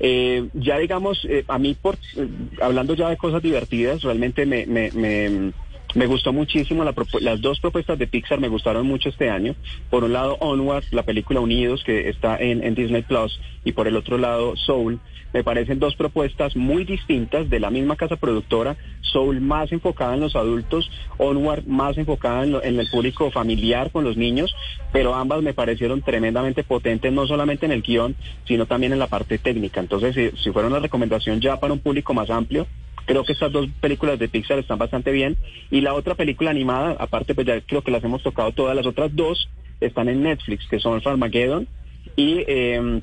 Eh, 0.00 0.48
ya 0.54 0.78
digamos, 0.78 1.24
eh, 1.24 1.44
a 1.48 1.58
mí, 1.58 1.74
por, 1.74 1.96
eh, 2.16 2.28
hablando 2.60 2.94
ya 2.94 3.08
de 3.08 3.16
cosas 3.16 3.42
divertidas, 3.42 4.02
realmente 4.02 4.46
me, 4.46 4.64
me, 4.66 4.90
me, 4.92 5.52
me 5.94 6.06
gustó 6.06 6.32
muchísimo, 6.32 6.84
la 6.84 6.94
las 7.20 7.40
dos 7.40 7.60
propuestas 7.60 7.98
de 7.98 8.06
Pixar 8.06 8.38
me 8.40 8.48
gustaron 8.48 8.86
mucho 8.86 9.08
este 9.08 9.30
año. 9.30 9.54
Por 9.90 10.04
un 10.04 10.12
lado, 10.12 10.36
Onward, 10.40 10.84
la 10.90 11.02
película 11.02 11.40
Unidos, 11.40 11.82
que 11.84 12.08
está 12.08 12.36
en, 12.36 12.62
en 12.62 12.74
Disney 12.74 13.02
Plus, 13.02 13.40
y 13.64 13.72
por 13.72 13.88
el 13.88 13.96
otro 13.96 14.18
lado, 14.18 14.54
Soul. 14.56 15.00
Me 15.32 15.44
parecen 15.44 15.78
dos 15.78 15.94
propuestas 15.94 16.56
muy 16.56 16.84
distintas 16.84 17.50
de 17.50 17.60
la 17.60 17.70
misma 17.70 17.96
casa 17.96 18.16
productora. 18.16 18.76
Soul 19.00 19.40
más 19.40 19.72
enfocada 19.72 20.14
en 20.14 20.20
los 20.20 20.36
adultos, 20.36 20.90
Onward 21.18 21.64
más 21.66 21.96
enfocada 21.98 22.44
en, 22.44 22.52
lo- 22.52 22.62
en 22.62 22.78
el 22.78 22.88
público 22.88 23.30
familiar 23.30 23.90
con 23.90 24.04
los 24.04 24.16
niños, 24.16 24.54
pero 24.92 25.14
ambas 25.14 25.42
me 25.42 25.54
parecieron 25.54 26.02
tremendamente 26.02 26.64
potentes, 26.64 27.12
no 27.12 27.26
solamente 27.26 27.66
en 27.66 27.72
el 27.72 27.82
guion, 27.82 28.14
sino 28.46 28.66
también 28.66 28.92
en 28.92 28.98
la 28.98 29.06
parte 29.06 29.38
técnica. 29.38 29.80
Entonces, 29.80 30.14
si, 30.14 30.42
si 30.42 30.50
fuera 30.50 30.68
una 30.68 30.78
recomendación 30.80 31.40
ya 31.40 31.58
para 31.58 31.72
un 31.72 31.80
público 31.80 32.12
más 32.14 32.30
amplio, 32.30 32.66
creo 33.08 33.24
que 33.24 33.32
estas 33.32 33.50
dos 33.50 33.66
películas 33.80 34.18
de 34.18 34.28
Pixar 34.28 34.58
están 34.58 34.78
bastante 34.78 35.10
bien. 35.10 35.36
Y 35.70 35.80
la 35.80 35.94
otra 35.94 36.14
película 36.14 36.50
animada, 36.50 36.94
aparte, 37.00 37.34
pues 37.34 37.46
ya 37.46 37.60
creo 37.62 37.82
que 37.82 37.90
las 37.90 38.04
hemos 38.04 38.22
tocado 38.22 38.52
todas, 38.52 38.76
las 38.76 38.86
otras 38.86 39.10
dos 39.16 39.48
están 39.80 40.08
en 40.08 40.22
Netflix, 40.22 40.66
que 40.68 40.78
son 40.78 41.02
Farmageddon 41.02 41.66
y... 42.14 42.44
eh, 42.46 43.00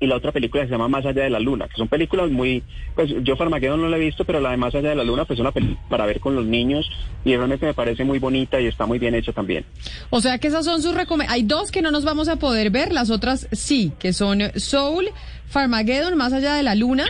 y 0.00 0.06
la 0.06 0.16
otra 0.16 0.32
película 0.32 0.64
se 0.64 0.70
llama 0.70 0.88
Más 0.88 1.06
allá 1.06 1.22
de 1.22 1.30
la 1.30 1.40
luna, 1.40 1.66
que 1.66 1.76
son 1.76 1.88
películas 1.88 2.30
muy, 2.30 2.62
pues 2.94 3.10
yo 3.22 3.36
Farmageddon 3.36 3.80
no 3.80 3.88
la 3.88 3.96
he 3.96 4.00
visto, 4.00 4.24
pero 4.24 4.40
la 4.40 4.50
de 4.50 4.56
Más 4.56 4.74
allá 4.74 4.90
de 4.90 4.96
la 4.96 5.04
luna 5.04 5.24
pues 5.24 5.38
es 5.38 5.40
una 5.40 5.52
película 5.52 5.80
para 5.88 6.04
ver 6.04 6.20
con 6.20 6.34
los 6.36 6.44
niños 6.44 6.90
y 7.24 7.34
realmente 7.36 7.64
me 7.64 7.74
parece 7.74 8.04
muy 8.04 8.18
bonita 8.18 8.60
y 8.60 8.66
está 8.66 8.86
muy 8.86 8.98
bien 8.98 9.14
hecha 9.14 9.32
también. 9.32 9.64
O 10.10 10.20
sea 10.20 10.38
que 10.38 10.48
esas 10.48 10.64
son 10.64 10.82
sus 10.82 10.94
recomendaciones. 10.94 11.42
Hay 11.42 11.48
dos 11.48 11.70
que 11.70 11.80
no 11.80 11.90
nos 11.90 12.04
vamos 12.04 12.28
a 12.28 12.36
poder 12.36 12.70
ver, 12.70 12.92
las 12.92 13.10
otras 13.10 13.48
sí, 13.52 13.92
que 13.98 14.12
son 14.12 14.42
Soul, 14.56 15.08
Farmageddon, 15.46 16.16
Más 16.16 16.32
allá 16.32 16.54
de 16.54 16.62
la 16.62 16.74
luna. 16.74 17.06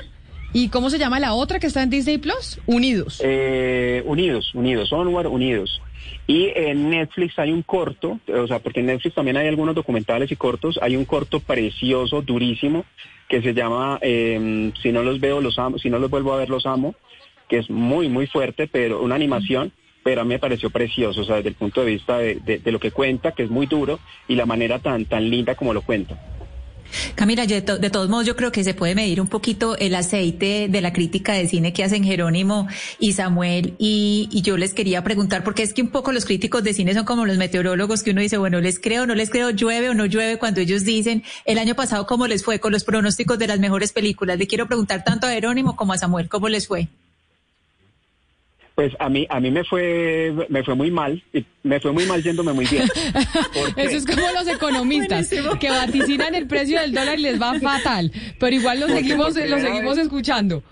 ¿Y 0.55 0.69
cómo 0.69 0.89
se 0.89 0.99
llama 0.99 1.21
la 1.21 1.35
otra 1.35 1.59
que 1.59 1.67
está 1.67 1.83
en 1.83 1.91
Disney 1.91 2.17
Plus? 2.19 2.59
Unidos. 2.65 3.21
Eh, 3.23 4.03
unidos, 4.07 4.55
Unidos, 4.55 4.91
Onward, 4.93 5.27
Unidos. 5.27 5.83
Y 6.27 6.47
en 6.55 6.89
Netflix 6.91 7.39
hay 7.39 7.51
un 7.53 7.63
corto, 7.63 8.19
o 8.33 8.47
sea, 8.47 8.61
porque 8.61 8.81
en 8.81 8.87
Netflix 8.87 9.15
también 9.15 9.37
hay 9.37 9.49
algunos 9.49 9.75
documentales 9.75 10.31
y 10.33 10.37
cortos, 10.37 10.79
hay 10.81 10.97
un 10.97 11.05
corto 11.05 11.41
precioso, 11.41 12.23
durísimo, 12.23 12.85
que 13.29 13.43
se 13.43 13.53
llama 13.53 13.99
eh, 14.01 14.71
Si 14.83 14.91
no 14.93 15.03
los 15.03 15.21
veo, 15.21 15.41
los 15.43 15.59
amo, 15.59 15.79
si 15.79 15.91
no 15.91 15.99
los 15.99 16.09
vuelvo 16.09 16.33
a 16.33 16.37
ver, 16.39 16.49
los 16.51 16.65
amo, 16.67 16.95
que 17.49 17.59
es 17.59 17.69
muy, 17.69 18.09
muy 18.09 18.27
fuerte, 18.27 18.67
pero 18.69 19.03
una 19.03 19.17
animación, 19.17 19.73
pero 20.03 20.21
a 20.21 20.25
mí 20.25 20.31
me 20.31 20.39
pareció 20.39 20.71
precioso, 20.71 21.23
o 21.23 21.25
sea, 21.25 21.37
desde 21.37 21.49
el 21.51 21.55
punto 21.57 21.81
de 21.85 21.91
vista 21.91 22.17
de, 22.19 22.37
de- 22.37 22.59
de 22.59 22.73
lo 22.73 22.79
que 22.79 22.91
cuenta, 22.91 23.33
que 23.33 23.43
es 23.43 23.51
muy 23.51 23.67
duro, 23.67 23.99
y 24.29 24.37
la 24.37 24.47
manera 24.47 24.79
tan, 24.79 25.05
tan 25.07 25.29
linda 25.29 25.57
como 25.57 25.75
lo 25.75 25.83
cuenta. 25.83 26.19
Camila, 27.15 27.45
yo 27.45 27.57
de, 27.57 27.63
to- 27.63 27.79
de 27.79 27.91
todos 27.91 28.09
modos 28.09 28.27
yo 28.27 28.37
creo 28.37 28.53
que 28.53 28.63
se 28.65 28.75
puede 28.75 28.95
medir 28.95 29.21
un 29.21 29.27
poquito 29.27 29.77
el 29.79 29.95
aceite 29.95 30.69
de 30.71 30.81
la 30.81 30.93
crítica 30.93 31.33
de 31.33 31.49
cine 31.49 31.73
que 31.73 31.83
hacen 31.85 32.05
Jerónimo 32.05 32.69
y 32.99 33.13
Samuel 33.13 33.75
y, 33.79 34.29
y 34.31 34.43
yo 34.43 34.57
les 34.57 34.75
quería 34.75 35.03
preguntar 35.03 35.43
porque 35.45 35.63
es 35.63 35.75
que 35.75 35.83
un 35.83 35.89
poco 35.89 36.13
los 36.13 36.25
críticos 36.25 36.63
de 36.63 36.73
cine 36.75 36.95
son 36.95 37.05
como 37.05 37.27
los 37.27 37.37
meteorólogos 37.37 38.03
que 38.03 38.11
uno 38.13 38.21
dice, 38.21 38.39
bueno, 38.39 38.61
les 38.61 38.79
creo, 38.79 39.07
no 39.07 39.15
les 39.15 39.31
creo, 39.31 39.51
llueve 39.51 39.89
o 39.91 39.95
no 39.95 40.07
llueve 40.07 40.39
cuando 40.39 40.61
ellos 40.61 40.85
dicen 40.85 41.25
el 41.45 41.59
año 41.59 41.75
pasado 41.75 42.07
cómo 42.07 42.27
les 42.27 42.45
fue 42.45 42.61
con 42.61 42.73
los 42.73 42.85
pronósticos 42.85 43.39
de 43.39 43.47
las 43.49 43.59
mejores 43.59 43.93
películas. 43.93 44.39
Le 44.39 44.47
quiero 44.47 44.67
preguntar 44.67 45.05
tanto 45.05 45.27
a 45.27 45.31
Jerónimo 45.31 45.77
como 45.77 45.93
a 45.93 45.99
Samuel, 45.99 46.29
¿cómo 46.29 46.49
les 46.49 46.67
fue? 46.69 46.89
Pues 48.75 48.93
a 48.99 49.09
mí, 49.09 49.25
a 49.31 49.39
mí 49.39 49.53
me 49.53 49.63
fue, 49.63 50.33
me 50.49 50.65
fue 50.65 50.75
muy 50.75 50.91
mal, 50.91 51.23
y 51.33 51.45
me 51.63 51.79
fue 51.79 51.93
muy 51.93 52.07
mal 52.07 52.23
yéndome 52.25 52.53
muy 52.53 52.65
bien. 52.67 52.83
Eso 53.77 53.97
es 53.97 54.05
como 54.05 54.23
los 54.33 54.49
economistas 54.49 55.31
que 55.61 55.71
vaticinan 55.71 56.35
el 56.35 56.47
precio 56.49 56.81
del 56.81 56.93
dólar 56.93 57.19
y 57.19 57.23
les 57.23 57.41
va 57.41 57.59
fatal, 57.61 58.11
pero 58.41 58.57
igual 58.57 58.81
lo 58.81 58.89
seguimos, 58.89 59.37
lo 59.37 59.59
seguimos 59.59 59.97
vez- 59.97 60.05
escuchando. 60.07 60.63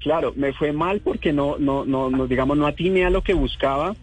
Claro, 0.00 0.32
me 0.34 0.52
fue 0.52 0.72
mal 0.72 1.00
porque 1.00 1.32
no, 1.32 1.56
no, 1.58 1.84
no, 1.84 2.10
no, 2.10 2.26
digamos, 2.26 2.56
no 2.58 2.66
atiné 2.66 3.04
a 3.04 3.10
lo 3.10 3.22
que 3.22 3.34
buscaba, 3.34 3.94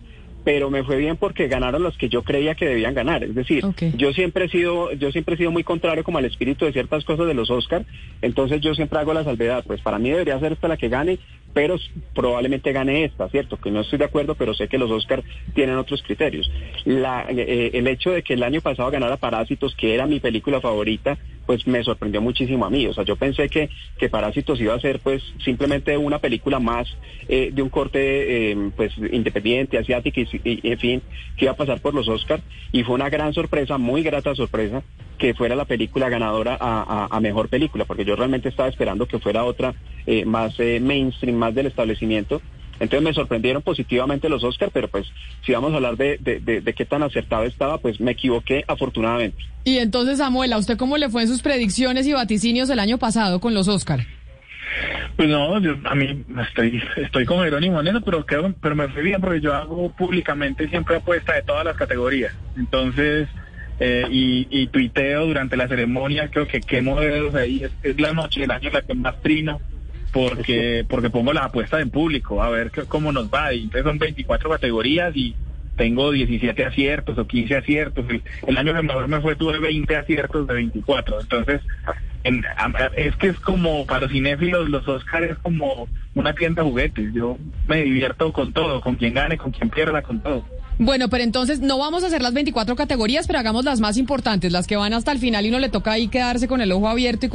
pero 0.46 0.70
me 0.70 0.86
fue 0.86 0.96
bien 0.96 1.18
porque 1.18 1.50
ganaron 1.50 1.84
los 1.84 1.98
que 1.98 2.08
yo 2.08 2.24
creía 2.24 2.56
que 2.56 2.66
debían 2.66 2.94
ganar. 2.94 3.26
Es 3.26 3.36
decir, 3.36 3.62
yo 3.98 4.14
siempre 4.14 4.46
he 4.46 4.50
sido, 4.50 4.94
yo 4.94 5.12
siempre 5.12 5.36
he 5.36 5.38
sido 5.38 5.52
muy 5.52 5.66
contrario 5.66 6.06
como 6.06 6.18
al 6.18 6.24
espíritu 6.24 6.64
de 6.64 6.72
ciertas 6.72 7.04
cosas 7.04 7.28
de 7.28 7.34
los 7.34 7.50
Oscar, 7.52 7.84
entonces 8.22 8.62
yo 8.62 8.74
siempre 8.74 8.98
hago 9.00 9.14
la 9.14 9.26
salvedad, 9.26 9.66
pues 9.68 9.82
para 9.82 10.00
mí 10.00 10.10
debería 10.10 10.40
ser 10.40 10.54
esta 10.54 10.70
la 10.70 10.78
que 10.78 10.88
gane, 10.88 11.20
pero 11.54 11.78
probablemente 12.14 12.72
gane 12.72 13.06
esta, 13.06 13.30
¿cierto? 13.30 13.58
Que 13.58 13.72
no 13.72 13.82
estoy 13.82 14.00
de 14.00 14.06
acuerdo, 14.06 14.36
pero 14.36 14.54
sé 14.54 14.68
que 14.68 14.78
los 14.78 14.92
Oscar 14.92 15.24
tienen 15.54 15.78
otros 15.78 16.02
criterios. 16.04 16.52
La, 16.86 17.26
eh, 17.30 17.72
el 17.74 17.88
hecho 17.88 18.12
de 18.12 18.24
que 18.24 18.34
el 18.34 18.44
año 18.44 18.62
pasado 18.62 18.92
ganara 18.92 19.18
Parásitos, 19.18 19.76
que 19.76 19.94
era 19.94 20.06
mi 20.06 20.20
película 20.20 20.62
favorita, 20.62 21.18
pues 21.50 21.66
me 21.66 21.84
sorprendió 21.84 22.22
muchísimo 22.22 22.64
a 22.64 22.70
mí. 22.70 22.86
O 22.86 22.94
sea, 22.94 23.04
yo 23.04 23.16
pensé 23.16 23.50
que, 23.50 23.72
que 23.98 24.08
Parásitos 24.08 24.62
iba 24.62 24.76
a 24.76 24.80
ser 24.80 25.00
pues 25.00 25.24
simplemente 25.44 25.98
una 25.98 26.20
película 26.20 26.60
más 26.60 26.88
eh, 27.28 27.50
de 27.52 27.64
un 27.64 27.70
corte 27.70 28.52
eh, 28.52 28.72
pues 28.76 28.94
independiente, 29.12 29.80
asiático 29.80 30.20
y, 30.22 30.30
y, 30.44 30.60
en 30.72 30.78
fin, 30.78 31.02
que 31.36 31.46
iba 31.46 31.54
a 31.54 31.58
pasar 31.58 31.82
por 31.82 31.96
los 31.96 32.08
Oscars. 32.08 32.44
Y 32.72 32.84
fue 32.84 32.94
una 32.94 33.10
gran 33.10 33.34
sorpresa, 33.34 33.80
muy 33.80 34.04
grata 34.04 34.36
sorpresa, 34.36 34.84
que 35.18 35.34
fuera 35.34 35.56
la 35.56 35.66
película 35.66 36.08
ganadora 36.08 36.54
a, 36.54 36.84
a- 36.84 37.08
a 37.10 37.20
mejor 37.20 37.50
película, 37.50 37.86
porque 37.86 38.06
yo 38.06 38.16
realmente 38.16 38.50
estaba 38.50 38.70
esperando 38.70 39.08
que 39.08 39.18
fuera 39.18 39.44
otra 39.44 39.74
eh, 40.06 40.26
más 40.26 40.54
eh, 40.60 40.80
mainstream, 40.80 41.36
más 41.36 41.56
del 41.56 41.66
establecimiento. 41.66 42.44
Entonces 42.80 43.02
me 43.02 43.14
sorprendieron 43.14 43.62
positivamente 43.62 44.30
los 44.30 44.44
Oscars, 44.44 44.72
pero 44.74 44.88
pues 44.88 45.06
si 45.46 45.52
vamos 45.52 45.74
a 45.74 45.76
hablar 45.76 45.98
de, 45.98 46.18
de- 46.20 46.40
de- 46.40 46.62
de 46.62 46.74
qué 46.74 46.86
tan 46.86 47.04
acertado 47.04 47.44
estaba, 47.44 47.78
pues 47.78 48.00
me 48.00 48.12
equivoqué 48.12 48.64
afortunadamente. 48.68 49.38
Y 49.66 49.78
entonces, 49.80 50.20
Samuel, 50.20 50.54
¿a 50.54 50.58
usted 50.58 50.78
cómo 50.78 50.98
le 50.98 51.10
fue 51.10 51.24
en 51.24 51.28
sus 51.28 51.42
predicciones 51.42 52.08
y 52.08 52.14
vaticinios 52.14 52.70
el 52.70 52.80
año 52.80 52.98
pasado 52.98 53.40
con 53.40 53.54
los 53.54 53.68
Oscar? 53.68 54.00
Pues 55.18 55.28
no, 55.28 55.60
yo- 55.60 55.76
a 55.84 55.96
mí 55.96 56.24
estoy, 56.48 56.82
estoy 56.98 57.26
con 57.26 57.44
Jerónimo 57.44 57.82
en 57.82 57.88
eso, 57.88 58.02
pero, 58.02 58.26
creo, 58.26 58.54
pero 58.62 58.76
me 58.76 58.88
fue 58.88 59.02
bien 59.04 59.20
porque 59.20 59.42
yo 59.42 59.54
hago 59.54 59.92
públicamente 59.92 60.70
siempre 60.70 60.96
apuesta 60.98 61.34
de 61.34 61.42
todas 61.42 61.66
las 61.66 61.76
categorías. 61.76 62.34
Entonces, 62.58 63.28
eh, 63.82 64.06
y, 64.10 64.48
y 64.50 64.68
tuiteo 64.68 65.26
durante 65.26 65.58
la 65.58 65.68
ceremonia, 65.68 66.30
creo 66.30 66.48
que 66.48 66.62
quemo 66.62 67.00
dedos 67.00 67.36
ahí, 67.36 67.64
es, 67.64 67.72
es 67.84 68.00
la 68.00 68.14
noche 68.14 68.42
del 68.42 68.52
año 68.52 68.68
en 68.70 68.74
la 68.74 68.82
que 68.82 68.94
más 68.94 69.22
trino, 69.22 69.60
porque, 70.12 70.86
porque 70.88 71.10
pongo 71.10 71.34
las 71.34 71.46
apuestas 71.46 71.82
en 71.82 71.90
público, 71.90 72.42
a 72.42 72.50
ver 72.50 72.72
cómo 72.88 73.12
nos 73.12 73.30
va. 73.30 73.54
Y 73.54 73.64
entonces 73.64 73.84
son 73.84 73.98
24 74.00 74.50
categorías 74.50 75.16
y 75.16 75.36
tengo 75.76 76.12
17 76.12 76.66
aciertos 76.66 77.18
o 77.18 77.26
15 77.28 77.56
aciertos. 77.56 78.06
El, 78.10 78.22
el 78.48 78.58
año 78.58 78.74
que 78.74 78.82
mejor 78.84 79.08
me 79.08 79.22
fue 79.22 79.36
tuve 79.36 79.60
20 79.60 79.96
aciertos 79.96 80.48
de 80.48 80.54
24. 80.56 81.22
Entonces, 81.22 81.62
en- 82.24 82.44
es 82.98 83.16
que 83.16 83.28
es 83.28 83.40
como 83.40 83.86
para 83.86 84.02
los 84.02 84.12
cinéfilos 84.12 84.70
los 84.70 84.88
Oscars 84.88 85.32
es 85.32 85.38
como 85.38 85.88
una 86.16 86.34
tienda 86.34 86.64
de 86.64 86.70
juguetes. 86.70 87.14
Yo 87.14 87.38
me 87.68 87.84
divierto 87.84 88.34
con 88.34 88.52
todo, 88.52 88.82
con 88.82 88.96
quien 88.96 89.14
gane, 89.14 89.38
con 89.38 89.52
quien 89.52 89.70
pierda, 89.70 90.02
con 90.02 90.20
todo. 90.22 90.44
Bueno, 90.82 91.10
pero 91.10 91.26
entonces 91.26 91.60
no 91.60 91.78
vamos 91.78 92.06
a 92.06 92.08
hacer 92.08 92.22
las 92.22 92.34
24 92.34 92.78
categorías, 92.78 93.28
pero 93.28 93.38
hagamos 93.38 93.66
las 93.66 93.82
más 93.82 93.98
importantes, 93.98 94.54
las 94.54 94.66
que 94.66 94.78
van 94.78 94.94
hasta 94.94 95.12
el 95.12 95.20
final 95.20 95.46
y 95.46 95.50
uno 95.50 95.60
le 95.60 95.68
toca 95.68 95.92
ahí 95.92 96.08
quedarse 96.08 96.48
con 96.48 96.62
el 96.62 96.72
ojo 96.72 96.88
abierto 96.88 97.26
y 97.26 97.32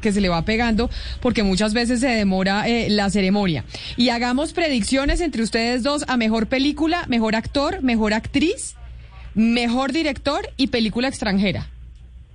que 0.00 0.12
se 0.12 0.20
le 0.20 0.28
va 0.28 0.44
pegando, 0.44 0.90
porque 1.20 1.44
muchas 1.44 1.74
veces 1.74 2.00
se 2.00 2.08
demora 2.08 2.68
eh, 2.68 2.90
la 2.90 3.08
ceremonia. 3.08 3.64
Y 3.96 4.08
hagamos 4.08 4.52
predicciones 4.52 5.20
entre 5.20 5.44
ustedes 5.44 5.84
dos 5.84 6.04
a 6.08 6.16
mejor 6.16 6.48
película, 6.48 7.04
mejor 7.06 7.36
actor, 7.36 7.84
mejor 7.84 8.14
actriz, 8.14 8.74
mejor 9.32 9.92
director 9.92 10.50
y 10.56 10.66
película 10.66 11.06
extranjera. 11.06 11.68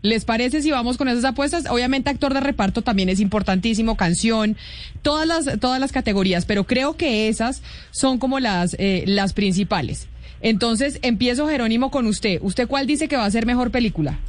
¿Les 0.02 0.24
parece 0.24 0.62
si 0.62 0.72
vamos 0.72 0.98
con 0.98 1.10
esas 1.10 1.26
apuestas? 1.26 1.66
Obviamente 1.70 2.10
actor 2.10 2.34
de 2.34 2.40
reparto 2.40 2.82
también 2.84 3.10
es 3.10 3.20
importantísimo, 3.20 3.98
canción, 3.98 4.56
todas 5.02 5.28
las, 5.28 5.60
todas 5.60 5.82
las 5.82 5.92
categorías, 5.92 6.46
pero 6.46 6.64
creo 6.64 6.96
que 6.96 7.28
esas 7.28 7.62
son 7.92 8.18
como 8.18 8.40
las, 8.40 8.78
eh, 8.80 9.04
las 9.08 9.34
principales. 9.34 10.08
Entonces, 10.44 11.00
empiezo 11.02 11.48
Jerónimo 11.48 11.90
con 11.90 12.06
usted. 12.06 12.38
¿Usted 12.42 12.68
cuál 12.68 12.86
dice 12.86 13.08
que 13.08 13.16
va 13.18 13.26
a 13.26 13.32
ser 13.32 13.46
mejor 13.48 13.72
película? 13.72 14.20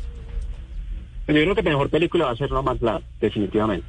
Yo 1.29 1.35
creo 1.35 1.55
que 1.55 1.63
mejor 1.63 1.91
película 1.91 2.27
va 2.27 2.31
a 2.33 2.37
ser 2.37 2.51
Nomadland, 2.51 3.05
definitivamente. 3.21 3.87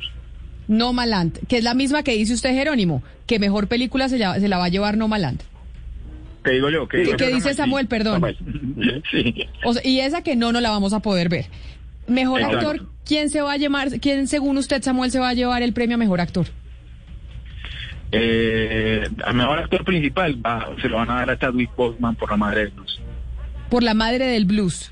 No 0.68 0.94
Maland, 0.94 1.38
que 1.48 1.58
es 1.60 1.64
la 1.64 1.76
misma 1.76 2.02
que 2.02 2.14
dice 2.14 2.34
usted 2.34 2.50
Jerónimo, 2.52 3.04
que 3.28 3.38
mejor 3.38 3.68
película 3.68 4.10
se, 4.10 4.18
lla- 4.18 4.40
se 4.40 4.48
la 4.48 4.58
va 4.58 4.66
a 4.66 4.70
llevar 4.70 4.98
No 4.98 5.08
Maland. 5.08 5.42
¿Qué 6.44 6.52
digo 6.52 6.70
yo? 6.72 6.88
¿Qué, 6.88 6.98
¿Qué, 6.98 7.04
digo 7.04 7.18
qué 7.18 7.30
yo? 7.30 7.36
dice 7.36 7.54
Samuel, 7.54 7.88
perdón? 7.88 8.24
Sí. 9.12 9.36
O 9.64 9.74
sea, 9.74 9.86
y 9.86 10.00
esa 10.00 10.24
que 10.24 10.36
no, 10.36 10.52
no 10.52 10.62
la 10.62 10.72
vamos 10.72 10.94
a 10.94 11.02
poder 11.02 11.30
ver. 11.30 11.46
Mejor 12.08 12.42
Exacto. 12.42 12.70
actor, 12.70 12.88
¿quién 13.06 13.30
se 13.30 13.42
va 13.42 13.52
a 13.54 13.58
llevar, 13.58 14.00
quién 14.00 14.28
según 14.28 14.58
usted, 14.58 14.82
Samuel, 14.82 15.12
se 15.12 15.20
va 15.20 15.30
a 15.30 15.34
llevar 15.36 15.62
el 15.62 15.74
premio 15.74 15.96
a 15.96 15.98
mejor 16.00 16.22
actor? 16.22 16.48
Eh, 18.12 19.08
al 19.24 19.34
mejor 19.36 19.60
actor 19.60 19.84
principal 19.84 20.43
va- 20.45 20.70
se 20.82 20.88
lo 20.89 20.97
van 20.97 21.10
a 21.10 21.16
dar 21.16 21.32
a 21.32 21.39
Chadwick 21.39 21.76
Boseman 21.76 22.16
por 22.16 22.30
la 22.32 22.38
madre 22.38 22.66
de 22.66 22.72
Luz. 22.72 23.01
Por 23.70 23.84
la 23.84 23.93
madre 23.93 24.26
del 24.26 24.45
blues. 24.45 24.91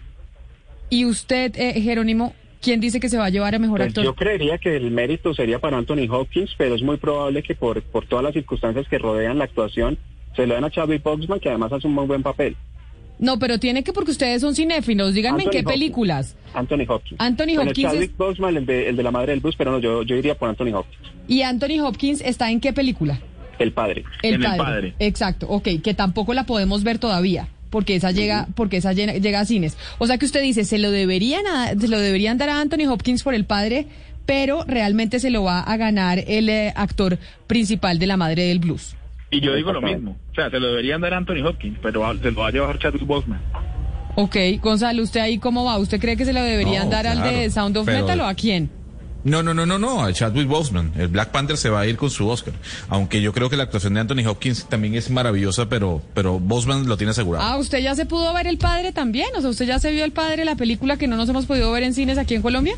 Y 0.90 1.06
usted, 1.06 1.54
eh, 1.56 1.80
Jerónimo, 1.82 2.36
¿quién 2.62 2.80
dice 2.80 3.00
que 3.00 3.10
se 3.10 3.18
va 3.18 3.26
a 3.26 3.30
llevar 3.30 3.56
a 3.56 3.60
mejor 3.60 3.78
Pues 3.78 3.90
actor? 3.90 4.04
yo 4.04 4.16
creería 4.16 4.58
que 4.58 4.76
el 4.76 4.92
mérito 4.92 5.34
sería 5.34 5.60
para 5.60 5.78
Anthony 5.78 6.08
Hopkins, 6.10 6.54
pero 6.58 6.76
es 6.76 6.82
muy 6.82 6.98
probable 6.98 7.44
que 7.44 7.56
por, 7.56 7.82
por 7.84 8.06
todas 8.06 8.24
las 8.24 8.34
circunstancias 8.34 8.88
que 8.90 8.98
rodean 8.98 9.38
la 9.38 9.46
actuación 9.46 9.98
se 10.36 10.48
lo 10.48 10.56
den 10.56 10.64
a 10.64 10.70
Chadwick 10.72 11.04
Boseman, 11.04 11.40
que 11.40 11.50
además 11.50 11.72
hace 11.72 11.88
un 11.88 11.94
muy 11.94 12.06
buen 12.08 12.24
papel. 12.24 12.56
No, 13.20 13.40
pero 13.40 13.60
tiene 13.60 13.84
que 13.84 13.94
porque 13.94 14.12
ustedes 14.12 14.42
son 14.42 14.56
cinéfilos. 14.56 15.14
Díganme 15.14 15.44
en 15.44 15.50
qué 15.50 15.60
Hopkins. 15.60 15.72
películas. 15.74 16.36
Anthony 16.54 16.86
Hopkins. 16.88 17.20
Anthony 17.22 17.46
Bueno, 17.56 17.62
Hopkins 17.72 17.88
es- 17.88 17.94
Chadwick 17.94 18.18
Boseman, 18.18 18.58
el 18.58 18.66
de, 18.66 18.90
el 18.90 18.96
de 18.96 19.04
la 19.04 19.12
madre 19.12 19.32
del 19.32 19.40
bus, 19.40 19.56
pero 19.58 19.72
no, 19.72 19.80
yo, 19.80 20.04
yo 20.04 20.16
iría 20.16 20.36
por 20.36 20.50
Anthony 20.50 20.74
Hopkins, 20.74 21.12
¿Y 21.28 21.42
Anthony 21.44 21.80
Hopkins 21.82 22.22
está 22.22 22.52
en 22.52 22.60
qué 22.60 22.74
película? 22.74 23.20
el 23.60 23.72
padre. 23.72 24.04
El 24.24 24.42
padre. 24.42 24.94
Exacto, 25.00 25.48
ok, 25.48 25.70
que 25.82 25.94
tampoco 25.94 26.34
la 26.34 26.46
podemos 26.46 26.84
ver 26.84 26.98
todavía. 27.00 27.48
Porque 27.70 27.96
esa 27.96 28.12
llega, 28.12 28.48
porque 28.56 28.78
esa 28.78 28.94
llega, 28.94 29.14
llega 29.14 29.40
a 29.40 29.46
cines. 29.46 29.78
O 30.00 30.06
sea 30.08 30.18
que 30.18 30.26
usted 30.26 30.42
dice, 30.42 30.66
se 30.66 30.78
lo 30.80 30.92
deberían, 30.92 31.48
a- 31.48 31.70
se 31.80 31.88
lo 31.88 32.00
deberían 32.00 32.38
dar 32.38 32.50
a 32.50 32.60
Anthony 32.60 32.88
Hopkins 32.90 33.24
por 33.24 33.34
el 33.34 33.46
padre, 33.46 33.88
pero 34.26 34.64
realmente 34.68 35.20
se 35.20 35.30
lo 35.30 35.44
va 35.44 35.62
a 35.62 35.78
ganar 35.78 36.24
el 36.28 36.50
eh, 36.50 36.74
actor 36.76 37.18
principal 37.48 38.00
de 38.00 38.08
la 38.08 38.18
madre 38.18 38.44
del 38.44 38.60
blues. 38.60 38.96
Y 39.34 39.42
yo 39.42 39.54
digo 39.56 39.74
lo 39.74 39.82
mismo. 39.82 40.16
O 40.32 40.36
sea, 40.36 40.50
se 40.50 40.60
lo 40.60 40.68
deberían 40.68 41.02
dar 41.02 41.14
a 41.14 41.18
Anthony 41.18 41.44
Hopkins, 41.46 41.78
pero 41.82 42.02
se 42.22 42.32
lo 42.32 42.42
va 42.42 42.48
a 42.48 42.52
llevar 42.52 42.78
Chadwick 42.78 43.06
Boseman. 43.06 43.42
Ok, 44.16 44.36
Gonzalo, 44.62 45.02
¿usted 45.02 45.22
ahí 45.22 45.40
cómo 45.40 45.64
va? 45.66 45.78
¿Usted 45.80 46.00
cree 46.00 46.16
que 46.16 46.24
se 46.26 46.34
lo 46.34 46.42
deberían 46.44 46.86
No, 46.86 46.92
dar 46.92 47.08
al 47.08 47.24
de 47.24 47.50
Sound 47.50 47.76
of 47.78 47.86
pero- 47.88 48.02
Metal 48.02 48.20
o 48.22 48.26
a 48.28 48.34
quién? 48.36 48.70
No, 49.24 49.42
no, 49.42 49.54
no, 49.54 49.66
no, 49.66 49.80
no, 49.80 50.04
a 50.04 50.12
Chadwick 50.12 50.48
Boseman. 50.50 50.92
El 50.98 51.08
Black 51.08 51.30
Panther 51.32 51.56
se 51.56 51.70
va 51.70 51.80
a 51.80 51.88
ir 51.88 51.96
con 51.96 52.10
su 52.10 52.28
Oscar. 52.28 52.54
Aunque 52.90 53.22
yo 53.22 53.32
creo 53.32 53.50
que 53.50 53.56
la 53.56 53.64
actuación 53.64 53.94
de 53.94 54.02
Anthony 54.02 54.28
Hopkins 54.28 54.66
también 54.68 54.96
es 54.96 55.10
maravillosa, 55.10 55.70
pero, 55.70 56.02
pero 56.14 56.40
Boseman 56.40 56.88
lo 56.88 56.98
tiene 56.98 57.12
asegurado. 57.12 57.44
Ah, 57.46 57.58
¿usted 57.58 57.80
ya 57.80 57.96
se 57.96 58.06
pudo 58.06 58.34
ver 58.34 58.48
el 58.48 58.58
padre 58.58 58.92
también? 58.92 59.30
O 59.38 59.42
sea, 59.42 59.50
¿usted 59.50 59.66
ya 59.66 59.80
se 59.80 59.92
vio 59.92 60.04
el 60.04 60.12
padre, 60.12 60.44
la 60.44 60.56
película 60.58 60.98
que 60.98 61.08
no 61.08 61.16
nos 61.16 61.30
hemos 61.30 61.46
podido 61.46 61.72
ver 61.72 61.84
en 61.84 61.94
cines 61.94 62.18
aquí 62.18 62.36
en 62.36 62.42
Colombia? 62.42 62.76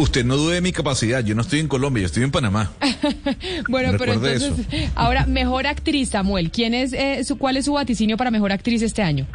Usted 0.00 0.24
no 0.24 0.36
dude 0.38 0.54
de 0.54 0.60
mi 0.62 0.72
capacidad. 0.72 1.22
Yo 1.22 1.34
no 1.34 1.42
estoy 1.42 1.60
en 1.60 1.68
Colombia, 1.68 2.00
yo 2.00 2.06
estoy 2.06 2.22
en 2.22 2.30
Panamá. 2.30 2.72
bueno, 3.68 3.92
pero 3.98 4.14
entonces, 4.14 4.66
ahora, 4.94 5.26
mejor 5.26 5.66
actriz, 5.66 6.08
Samuel. 6.08 6.50
¿Quién 6.50 6.72
es, 6.72 6.94
eh, 6.94 7.22
su, 7.22 7.36
¿Cuál 7.36 7.58
es 7.58 7.66
su 7.66 7.74
vaticinio 7.74 8.16
para 8.16 8.30
mejor 8.30 8.50
actriz 8.50 8.80
este 8.80 9.02
año? 9.02 9.26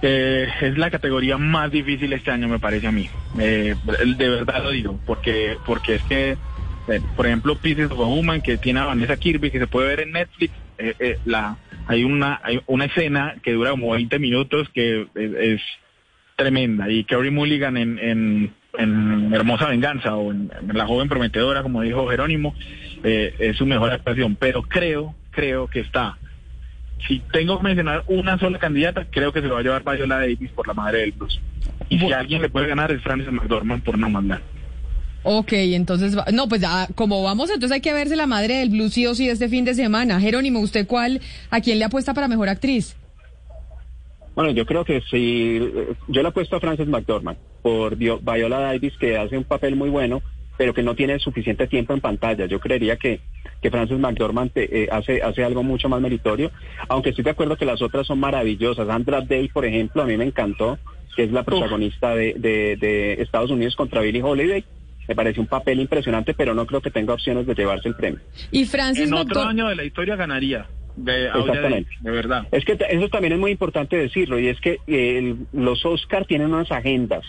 Eh, 0.00 0.46
es 0.60 0.78
la 0.78 0.90
categoría 0.90 1.38
más 1.38 1.72
difícil 1.72 2.12
este 2.12 2.30
año, 2.30 2.46
me 2.46 2.60
parece 2.60 2.86
a 2.86 2.92
mí. 2.92 3.08
Eh, 3.38 3.74
de 4.16 4.28
verdad 4.28 4.62
lo 4.62 4.70
digo, 4.70 5.00
porque, 5.06 5.56
porque 5.66 5.96
es 5.96 6.02
que, 6.02 6.36
eh, 6.88 7.00
por 7.16 7.26
ejemplo, 7.26 7.56
Pieces 7.56 7.90
of 7.90 7.98
a 7.98 8.04
Woman, 8.04 8.42
que 8.42 8.58
tiene 8.58 8.78
a 8.78 8.84
Vanessa 8.84 9.16
Kirby, 9.16 9.50
que 9.50 9.58
se 9.58 9.66
puede 9.66 9.88
ver 9.88 10.00
en 10.00 10.12
Netflix, 10.12 10.54
eh, 10.78 10.94
eh, 11.00 11.18
la, 11.24 11.56
hay, 11.88 12.04
una, 12.04 12.40
hay 12.44 12.60
una 12.66 12.84
escena 12.84 13.34
que 13.42 13.54
dura 13.54 13.70
como 13.70 13.90
20 13.90 14.20
minutos 14.20 14.68
que 14.72 15.08
es, 15.14 15.32
es 15.34 15.60
tremenda. 16.36 16.88
Y 16.90 17.02
Kerry 17.04 17.32
Mulligan 17.32 17.76
en, 17.76 17.98
en, 17.98 18.54
en 18.78 19.32
Hermosa 19.34 19.68
Venganza 19.68 20.16
o 20.16 20.32
en, 20.32 20.50
en 20.60 20.76
La 20.76 20.86
Joven 20.86 21.08
Prometedora, 21.08 21.62
como 21.62 21.82
dijo 21.82 22.08
Jerónimo, 22.08 22.54
eh, 23.02 23.34
es 23.38 23.56
su 23.56 23.66
mejor 23.66 23.92
actuación. 23.92 24.36
Pero 24.36 24.62
creo, 24.62 25.14
creo 25.30 25.68
que 25.68 25.80
está 25.80 26.18
si 27.06 27.20
tengo 27.32 27.58
que 27.58 27.64
mencionar 27.64 28.04
una 28.08 28.38
sola 28.38 28.58
candidata, 28.58 29.06
creo 29.10 29.32
que 29.32 29.40
se 29.40 29.46
lo 29.46 29.54
va 29.54 29.60
a 29.60 29.62
llevar 29.62 29.82
Viola 29.84 30.18
Davis 30.18 30.50
por 30.52 30.66
la 30.66 30.74
madre 30.74 31.00
del 31.00 31.12
blues. 31.12 31.40
Y 31.88 31.98
si 31.98 32.12
alguien 32.12 32.42
le 32.42 32.48
puede 32.48 32.66
ganar 32.66 32.90
es 32.92 33.02
Frances 33.02 33.30
McDormand 33.30 33.82
por 33.82 33.98
no 33.98 34.08
mandar. 34.08 34.40
Ok, 35.22 35.52
entonces, 35.52 36.16
no, 36.32 36.48
pues 36.48 36.60
ya, 36.60 36.86
como 36.94 37.22
vamos, 37.22 37.48
entonces 37.48 37.72
hay 37.72 37.80
que 37.80 37.94
verse 37.94 38.14
la 38.14 38.26
madre 38.26 38.56
del 38.56 38.70
blues 38.70 38.92
sí 38.92 39.06
o 39.06 39.14
sí 39.14 39.28
este 39.28 39.48
fin 39.48 39.64
de 39.64 39.74
semana. 39.74 40.20
Jerónimo, 40.20 40.60
¿usted 40.60 40.86
cuál, 40.86 41.20
a 41.50 41.60
quién 41.60 41.78
le 41.78 41.86
apuesta 41.86 42.12
para 42.14 42.28
mejor 42.28 42.48
actriz? 42.48 42.96
Bueno, 44.34 44.50
yo 44.50 44.66
creo 44.66 44.84
que 44.84 45.00
sí, 45.10 45.58
eh, 45.62 45.94
yo 46.08 46.22
le 46.22 46.28
apuesto 46.28 46.56
a 46.56 46.60
Frances 46.60 46.88
McDormand 46.88 47.38
por 47.62 47.96
Vio- 47.96 48.18
Viola 48.20 48.58
Davis, 48.58 48.94
que 48.98 49.16
hace 49.16 49.38
un 49.38 49.44
papel 49.44 49.76
muy 49.76 49.90
bueno, 49.90 50.22
pero 50.56 50.74
que 50.74 50.82
no 50.82 50.94
tiene 50.94 51.18
suficiente 51.18 51.66
tiempo 51.66 51.94
en 51.94 52.00
pantalla. 52.00 52.46
Yo 52.46 52.58
creería 52.60 52.96
que, 52.96 53.20
que 53.62 53.70
Frances 53.70 53.98
McDormand 53.98 54.50
eh, 54.56 54.88
hace, 54.90 55.22
hace 55.22 55.44
algo 55.44 55.62
mucho 55.62 55.88
más 55.88 56.00
meritorio, 56.00 56.50
aunque 56.88 57.10
estoy 57.10 57.24
de 57.24 57.30
acuerdo 57.30 57.56
que 57.56 57.64
las 57.64 57.80
otras 57.82 58.06
son 58.06 58.18
maravillosas. 58.20 58.88
Andra 58.88 59.20
Day, 59.20 59.48
por 59.48 59.64
ejemplo, 59.64 60.02
a 60.02 60.06
mí 60.06 60.16
me 60.16 60.24
encantó, 60.24 60.78
que 61.16 61.24
es 61.24 61.32
la 61.32 61.44
protagonista 61.44 62.14
de, 62.16 62.34
de, 62.36 62.76
de 62.76 63.12
Estados 63.22 63.50
Unidos 63.50 63.76
contra 63.76 64.00
Billie 64.00 64.22
Holiday. 64.22 64.64
Me 65.06 65.14
parece 65.14 65.38
un 65.38 65.46
papel 65.46 65.80
impresionante, 65.80 66.34
pero 66.34 66.54
no 66.54 66.66
creo 66.66 66.80
que 66.80 66.90
tenga 66.90 67.14
opciones 67.14 67.46
de 67.46 67.54
llevarse 67.54 67.88
el 67.88 67.94
premio. 67.94 68.20
Y 68.50 68.64
Francis 68.64 69.06
En 69.08 69.14
otro 69.14 69.42
McDor- 69.42 69.48
año 69.48 69.68
de 69.68 69.76
la 69.76 69.84
historia 69.84 70.16
ganaría. 70.16 70.66
De, 70.96 71.26
Exactamente. 71.26 71.90
de 72.00 72.10
verdad. 72.10 72.46
Es 72.52 72.64
que 72.64 72.78
eso 72.90 73.08
también 73.08 73.32
es 73.32 73.38
muy 73.38 73.50
importante 73.50 73.96
decirlo, 73.96 74.38
y 74.38 74.48
es 74.48 74.60
que 74.60 74.78
eh, 74.86 75.18
el- 75.18 75.36
los 75.52 75.84
Oscar 75.84 76.24
tienen 76.24 76.52
unas 76.54 76.70
agendas, 76.70 77.24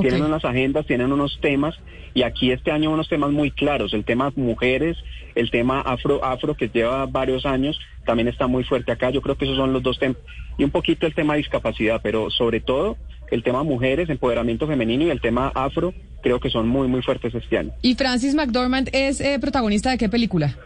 tienen 0.00 0.22
unas 0.22 0.44
agendas, 0.44 0.86
tienen 0.86 1.12
unos 1.12 1.38
temas, 1.40 1.74
y 2.14 2.22
aquí 2.22 2.50
este 2.50 2.70
año 2.70 2.90
unos 2.90 3.08
temas 3.08 3.30
muy 3.30 3.50
claros, 3.50 3.92
el 3.92 4.04
tema 4.04 4.32
mujeres, 4.36 4.96
el 5.34 5.50
tema 5.50 5.80
afro, 5.80 6.24
afro 6.24 6.54
que 6.54 6.68
lleva 6.68 7.04
varios 7.06 7.44
años, 7.44 7.78
también 8.06 8.28
está 8.28 8.46
muy 8.46 8.64
fuerte 8.64 8.90
acá, 8.92 9.10
yo 9.10 9.20
creo 9.20 9.36
que 9.36 9.44
esos 9.44 9.56
son 9.58 9.72
los 9.72 9.82
dos 9.82 9.98
temas, 9.98 10.16
y 10.56 10.64
un 10.64 10.70
poquito 10.70 11.06
el 11.06 11.14
tema 11.14 11.34
discapacidad, 11.34 12.00
pero 12.02 12.30
sobre 12.30 12.60
todo 12.60 12.96
el 13.30 13.42
tema 13.42 13.62
mujeres, 13.62 14.08
empoderamiento 14.08 14.66
femenino 14.66 15.04
y 15.04 15.10
el 15.10 15.20
tema 15.20 15.52
afro, 15.54 15.92
creo 16.22 16.40
que 16.40 16.50
son 16.50 16.68
muy, 16.68 16.88
muy 16.88 17.02
fuertes 17.02 17.34
este 17.34 17.58
año. 17.58 17.70
¿Y 17.82 17.94
Francis 17.94 18.34
McDormand 18.34 18.88
es 18.92 19.20
eh, 19.20 19.38
protagonista 19.40 19.90
de 19.90 19.98
qué 19.98 20.08
película? 20.08 20.56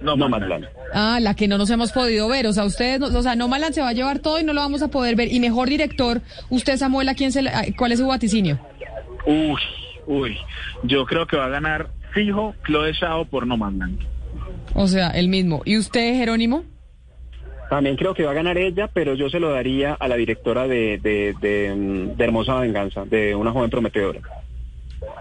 No, 0.00 0.16
Nomadland. 0.16 0.66
Ah, 0.94 1.18
la 1.20 1.34
que 1.34 1.48
no 1.48 1.58
nos 1.58 1.70
hemos 1.70 1.90
podido 1.92 2.28
ver. 2.28 2.46
O 2.46 2.52
sea, 2.52 2.64
ustedes, 2.64 3.00
no- 3.00 3.06
o 3.06 3.22
sea, 3.22 3.34
Nomadland 3.34 3.74
se 3.74 3.80
va 3.82 3.88
a 3.88 3.92
llevar 3.92 4.20
todo 4.20 4.38
y 4.40 4.44
no 4.44 4.52
lo 4.52 4.60
vamos 4.60 4.82
a 4.82 4.88
poder 4.88 5.16
ver. 5.16 5.32
Y 5.32 5.40
mejor 5.40 5.68
director, 5.68 6.20
usted, 6.50 6.76
Samuel, 6.76 7.08
¿a 7.08 7.14
quién 7.14 7.32
se 7.32 7.42
le- 7.42 7.50
a- 7.50 7.64
¿cuál 7.76 7.92
es 7.92 7.98
su 7.98 8.06
vaticinio? 8.06 8.58
Uy, 9.26 9.60
uy. 10.06 10.36
Yo 10.84 11.04
creo 11.04 11.26
que 11.26 11.36
va 11.36 11.46
a 11.46 11.50
ganar 11.50 11.88
fijo 12.14 12.54
Chloe 12.64 12.94
Zhao 12.94 13.24
por 13.24 13.46
No 13.46 13.56
Mandan. 13.56 13.98
O 14.74 14.86
sea, 14.86 15.08
el 15.10 15.28
mismo. 15.28 15.62
¿Y 15.64 15.76
usted, 15.78 16.14
Jerónimo? 16.14 16.64
También 17.68 17.96
creo 17.96 18.14
que 18.14 18.22
va 18.24 18.30
a 18.30 18.34
ganar 18.34 18.56
ella, 18.56 18.88
pero 18.92 19.14
yo 19.14 19.28
se 19.28 19.40
lo 19.40 19.50
daría 19.50 19.92
a 19.94 20.08
la 20.08 20.16
directora 20.16 20.66
de, 20.66 20.98
de, 21.02 21.34
de, 21.40 21.74
mm, 21.76 22.16
de 22.16 22.24
Hermosa 22.24 22.54
Venganza, 22.60 23.04
de 23.04 23.34
una 23.34 23.50
joven 23.52 23.68
prometedora. 23.68 24.20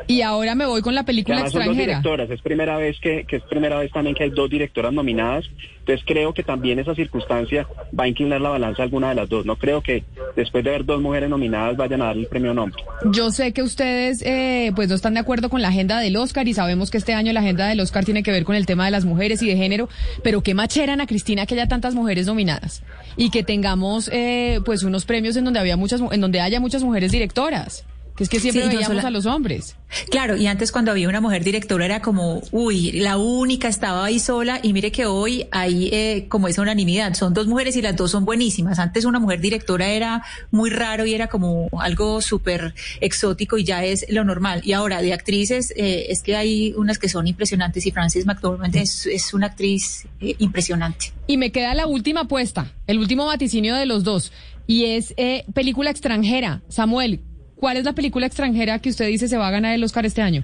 Y 0.07 0.21
ahora 0.21 0.55
me 0.55 0.65
voy 0.65 0.81
con 0.81 0.95
la 0.95 1.03
película 1.03 1.35
además 1.37 1.51
son 1.51 1.59
dos 1.61 1.67
extranjera. 1.69 1.99
directoras, 1.99 2.29
es 2.31 2.41
primera 2.41 2.77
vez 2.77 2.97
que, 3.01 3.25
que 3.25 3.37
es 3.37 3.43
primera 3.43 3.77
vez 3.79 3.91
también 3.91 4.15
que 4.15 4.23
hay 4.23 4.29
dos 4.29 4.49
directoras 4.49 4.93
nominadas, 4.93 5.45
entonces 5.79 6.03
creo 6.05 6.33
que 6.33 6.43
también 6.43 6.79
esa 6.79 6.95
circunstancia 6.95 7.67
va 7.97 8.05
a 8.05 8.07
inclinar 8.07 8.41
la 8.41 8.49
balanza 8.49 8.81
a 8.81 8.85
alguna 8.85 9.09
de 9.09 9.15
las 9.15 9.29
dos. 9.29 9.45
No 9.45 9.55
creo 9.57 9.81
que 9.81 10.03
después 10.35 10.63
de 10.63 10.69
haber 10.71 10.85
dos 10.85 11.01
mujeres 11.01 11.29
nominadas 11.29 11.77
vayan 11.77 12.01
a 12.01 12.05
darle 12.05 12.23
el 12.23 12.27
premio 12.27 12.53
nombre. 12.53 12.81
Yo 13.11 13.31
sé 13.31 13.53
que 13.53 13.61
ustedes 13.63 14.21
eh, 14.25 14.71
pues 14.75 14.89
no 14.89 14.95
están 14.95 15.13
de 15.13 15.19
acuerdo 15.21 15.49
con 15.49 15.61
la 15.61 15.69
agenda 15.69 15.99
del 15.99 16.15
Oscar 16.17 16.47
y 16.47 16.53
sabemos 16.53 16.89
que 16.91 16.97
este 16.97 17.13
año 17.13 17.31
la 17.33 17.39
agenda 17.41 17.67
del 17.67 17.79
Oscar 17.79 18.03
tiene 18.05 18.23
que 18.23 18.31
ver 18.31 18.43
con 18.43 18.55
el 18.55 18.65
tema 18.65 18.85
de 18.85 18.91
las 18.91 19.05
mujeres 19.05 19.41
y 19.41 19.47
de 19.47 19.55
género, 19.55 19.87
pero 20.23 20.41
qué 20.41 20.53
macheran 20.53 20.99
a 21.01 21.07
Cristina 21.07 21.45
que 21.45 21.53
haya 21.53 21.67
tantas 21.67 21.95
mujeres 21.95 22.27
nominadas 22.27 22.83
y 23.15 23.29
que 23.29 23.43
tengamos 23.43 24.09
eh, 24.13 24.59
pues 24.65 24.83
unos 24.83 25.05
premios 25.05 25.35
en 25.37 25.45
donde 25.45 25.59
había 25.59 25.77
muchas 25.77 26.01
mu- 26.01 26.11
en 26.11 26.19
donde 26.21 26.41
haya 26.41 26.59
muchas 26.59 26.83
mujeres 26.83 27.11
directoras, 27.11 27.85
que 28.17 28.23
es 28.23 28.29
que 28.29 28.39
siempre 28.39 28.63
Sí, 28.63 28.67
no 28.67 28.73
veíamos 28.73 28.97
sola- 28.97 29.07
a 29.07 29.11
los 29.11 29.25
hombres. 29.27 29.75
Claro, 30.09 30.35
y 30.35 30.47
antes 30.47 30.71
cuando 30.71 30.91
había 30.91 31.07
una 31.07 31.21
mujer 31.21 31.43
directora 31.43 31.85
era 31.85 32.01
como, 32.01 32.41
uy, 32.51 32.91
la 32.93 33.17
única 33.17 33.67
estaba 33.69 34.03
ahí 34.03 34.19
sola 34.19 34.59
y 34.61 34.73
mire 34.73 34.91
que 34.91 35.05
hoy 35.05 35.45
hay 35.51 35.89
eh, 35.93 36.25
como 36.27 36.47
esa 36.49 36.61
unanimidad, 36.63 37.13
son 37.13 37.33
dos 37.33 37.47
mujeres 37.47 37.75
y 37.77 37.81
las 37.81 37.95
dos 37.95 38.11
son 38.11 38.25
buenísimas. 38.25 38.79
Antes 38.79 39.05
una 39.05 39.19
mujer 39.19 39.39
directora 39.39 39.87
era 39.89 40.23
muy 40.51 40.69
raro 40.71 41.05
y 41.05 41.13
era 41.13 41.27
como 41.27 41.69
algo 41.79 42.21
súper 42.21 42.73
exótico 43.01 43.57
y 43.57 43.63
ya 43.63 43.85
es 43.85 44.05
lo 44.09 44.23
normal. 44.25 44.61
Y 44.65 44.73
ahora 44.73 45.01
de 45.01 45.13
actrices 45.13 45.71
eh, 45.77 46.07
es 46.09 46.21
que 46.23 46.35
hay 46.35 46.73
unas 46.75 46.97
que 46.99 47.07
son 47.09 47.27
impresionantes 47.27 47.85
y 47.85 47.91
Frances 47.91 48.25
McDormand 48.25 48.75
es, 48.75 49.05
es 49.05 49.33
una 49.33 49.47
actriz 49.47 50.05
eh, 50.19 50.35
impresionante. 50.39 51.13
Y 51.27 51.37
me 51.37 51.51
queda 51.51 51.75
la 51.75 51.85
última 51.87 52.21
apuesta, 52.21 52.71
el 52.87 52.97
último 52.99 53.25
vaticinio 53.27 53.75
de 53.75 53.85
los 53.85 54.03
dos 54.03 54.31
y 54.65 54.85
es 54.85 55.13
eh, 55.17 55.45
película 55.53 55.91
extranjera. 55.91 56.61
Samuel, 56.67 57.21
¿cuál 57.57 57.77
es 57.77 57.83
la 57.83 57.93
película 57.93 58.25
extranjera 58.25 58.79
que 58.79 58.89
usted 58.89 59.07
dice 59.07 59.27
se 59.27 59.37
va 59.37 59.47
a 59.47 59.51
ganar 59.51 59.73
el 59.75 59.83
Oscar 59.83 60.05
este 60.05 60.21
año? 60.21 60.43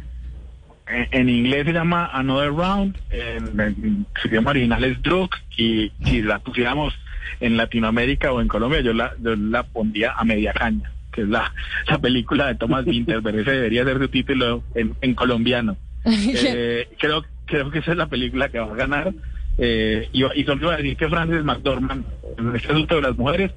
En, 0.88 1.08
en 1.12 1.30
inglés 1.30 1.66
se 1.66 1.74
llama 1.74 2.10
Another 2.12 2.50
Round, 2.50 2.98
en, 3.10 3.60
en 3.60 4.06
su 4.22 4.28
idioma 4.28 4.52
original 4.52 4.84
es 4.84 5.02
Druk, 5.02 5.36
y 5.58 5.92
si 6.06 6.22
la 6.22 6.40
pusiéramos 6.40 6.94
en 7.40 7.58
Latinoamérica 7.58 8.32
o 8.32 8.42
en 8.42 8.48
Colombia, 8.48 8.82
yo 8.82 8.94
la, 8.94 9.14
yo 9.22 9.36
la 9.36 9.64
pondría 9.64 10.12
a 10.12 10.24
media 10.26 10.54
caña, 10.54 10.92
que 11.12 11.22
es 11.22 11.28
la, 11.28 11.54
la 11.88 11.98
película 12.00 12.48
de 12.48 12.56
Thomas 12.56 12.86
Winterberg, 12.86 13.40
ese 13.40 13.52
debería 13.52 13.84
ser 13.86 14.00
su 14.00 14.08
título 14.10 14.64
en, 14.76 14.94
en 15.02 15.14
colombiano. 15.14 15.78
Eh, 16.06 16.90
creo, 17.00 17.24
creo 17.46 17.72
que 17.72 17.80
esa 17.80 17.92
es 17.92 17.98
la 17.98 18.08
película 18.08 18.50
que 18.50 18.60
va 18.60 18.66
a 18.72 18.76
ganar. 18.76 19.14
Eh, 19.58 20.10
y, 20.12 20.24
y 20.26 20.44
solo 20.44 20.64
iba 20.64 20.74
a 20.74 20.78
decir 20.78 20.98
que 20.98 21.08
Frances 21.08 21.44
McDormand, 21.44 22.04
en 22.38 22.56
este 22.56 22.70
asunto 22.74 22.96
de 22.96 23.02
las 23.04 23.18
mujeres, 23.18 23.52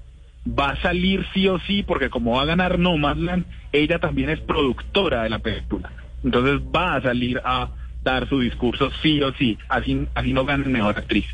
va 0.46 0.70
a 0.70 0.80
salir 0.82 1.26
sí 1.34 1.48
o 1.48 1.58
sí, 1.60 1.82
porque 1.82 2.08
como 2.10 2.32
va 2.36 2.42
a 2.42 2.46
ganar 2.46 2.78
Nomadland, 2.78 3.44
ella 3.72 3.98
también 3.98 4.30
es 4.30 4.40
productora 4.40 5.22
de 5.24 5.30
la 5.30 5.38
película. 5.38 5.92
Entonces 6.24 6.60
va 6.74 6.96
a 6.96 7.02
salir 7.02 7.40
a 7.44 7.70
dar 8.02 8.28
su 8.28 8.40
discurso 8.40 8.90
sí 9.02 9.20
o 9.22 9.32
sí, 9.34 9.58
así, 9.68 10.06
así 10.14 10.32
no 10.32 10.44
gane 10.44 10.64
mejor 10.66 10.96
actriz. 10.98 11.26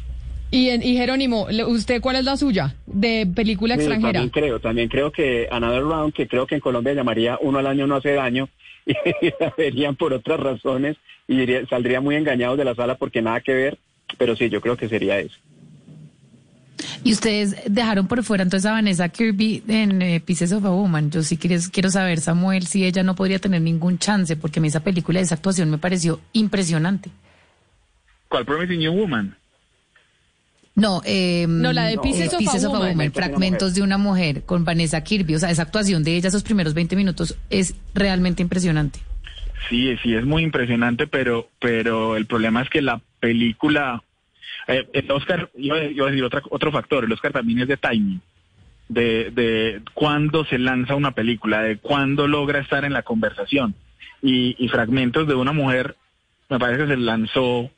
Y, 0.51 0.69
en- 0.71 0.83
y 0.83 0.97
Jerónimo, 0.97 1.47
le- 1.51 1.65
¿usted 1.65 2.01
cuál 2.01 2.17
es 2.17 2.25
la 2.25 2.37
suya 2.37 2.75
de 2.87 3.27
película 3.35 3.75
Sí, 3.75 3.81
extranjera? 3.81 4.13
también 4.13 4.31
creo, 4.31 4.61
también 4.61 4.89
creo 4.89 5.11
que 5.13 5.49
Another 5.51 5.83
Round, 5.83 6.13
que 6.13 6.29
creo 6.29 6.47
que 6.47 6.55
en 6.57 6.61
Colombia 6.61 6.93
llamaría 6.95 7.39
uno 7.41 7.59
al 7.59 7.67
año 7.67 7.87
no 7.87 7.97
hace 7.97 8.13
daño, 8.13 8.49
y 8.87 8.95
la 9.41 9.55
verían 9.57 9.97
por 9.97 10.13
otras 10.13 10.41
razones 10.41 10.97
y 11.29 11.37
diría- 11.37 11.67
saldría 11.69 12.01
muy 12.01 12.17
engañados 12.17 12.59
de 12.59 12.65
la 12.65 12.75
sala 12.75 12.97
porque 12.97 13.23
nada 13.23 13.41
que 13.41 13.55
ver, 13.55 13.79
pero 14.19 14.37
sí, 14.37 14.51
yo 14.51 14.61
creo 14.61 14.77
que 14.77 14.89
sería 14.89 15.19
eso. 15.19 15.37
Y 17.05 17.13
ustedes 17.13 17.57
dejaron 17.67 18.07
por 18.07 18.23
fuera 18.23 18.43
entonces 18.43 18.69
a 18.69 18.73
Vanessa 18.73 19.09
Kirby 19.09 19.63
en 19.69 20.03
eh, 20.03 20.21
Pieces 20.21 20.53
of 20.53 20.65
a 20.65 20.71
Woman. 20.71 21.11
Yo 21.11 21.23
sí 21.23 21.37
quiero, 21.37 21.61
quiero 21.73 21.91
saber, 21.91 22.21
Samuel, 22.21 22.67
si 22.67 22.85
ella 22.85 23.03
no 23.03 23.15
podría 23.15 23.39
tener 23.39 23.63
ningún 23.63 23.99
chance, 23.99 24.37
porque 24.37 24.61
a 24.61 24.63
mí 24.63 24.69
esa 24.69 24.81
película, 24.81 25.21
esa 25.21 25.35
actuación 25.35 25.71
me 25.71 25.79
pareció 25.79 26.21
impresionante. 26.33 27.11
¿Cuál 28.29 28.45
Promising 28.45 28.81
Young 28.81 28.97
Woman? 28.97 29.37
No, 30.75 31.03
eh, 31.05 31.47
No, 31.49 31.73
la 31.73 31.85
de 31.85 31.99
Pieces 31.99 32.33
of 32.33 32.41
a 32.41 32.69
Woman. 32.69 32.93
Woman, 32.93 33.13
fragmentos 33.13 33.75
de 33.75 33.83
una 33.83 33.99
mujer 33.99 34.45
con 34.45 34.65
Vanessa 34.65 35.03
Kirby. 35.03 35.35
O 35.35 35.39
sea, 35.39 35.51
esa 35.51 35.63
actuación 35.63 36.03
de 36.03 36.17
ella, 36.17 36.29
esos 36.29 36.43
primeros 36.43 36.73
20 36.75 36.97
minutos, 36.97 37.37
es 37.51 37.75
realmente 37.95 38.43
impresionante. 38.43 39.01
Sí, 39.69 39.97
sí, 40.03 40.15
es 40.15 40.25
muy 40.25 40.43
impresionante, 40.43 41.07
pero, 41.07 41.49
pero 41.61 42.17
el 42.17 42.27
problema 42.27 42.63
es 42.63 42.71
que 42.71 42.83
la 42.83 43.01
película, 43.21 44.03
eh, 44.73 44.89
el 44.93 45.11
Oscar, 45.11 45.51
a- 45.55 45.59
iba 45.59 45.77
a 45.77 46.11
decir 46.11 46.25
otra, 46.25 46.43
otro 46.51 46.73
factor, 46.73 47.05
el 47.05 47.13
Oscar 47.13 47.33
también 47.33 47.61
es 47.61 47.69
de 47.69 47.77
timing, 47.77 48.21
de, 48.89 49.31
de 49.31 49.83
cuándo 49.95 50.45
se 50.45 50.59
lanza 50.59 50.95
una 50.95 51.13
película, 51.13 51.63
de 51.63 51.79
cuándo 51.79 52.27
logra 52.27 52.61
estar 52.61 52.85
en 52.85 52.93
la 52.93 53.03
conversación. 53.03 53.75
Y, 54.23 54.55
y 54.59 54.69
fragmentos 54.69 55.27
de 55.27 55.35
una 55.35 55.53
mujer, 55.53 55.97
me 56.49 56.59
parece 56.59 56.83
que 56.83 56.89
se 56.91 56.97
lanzó 56.97 57.71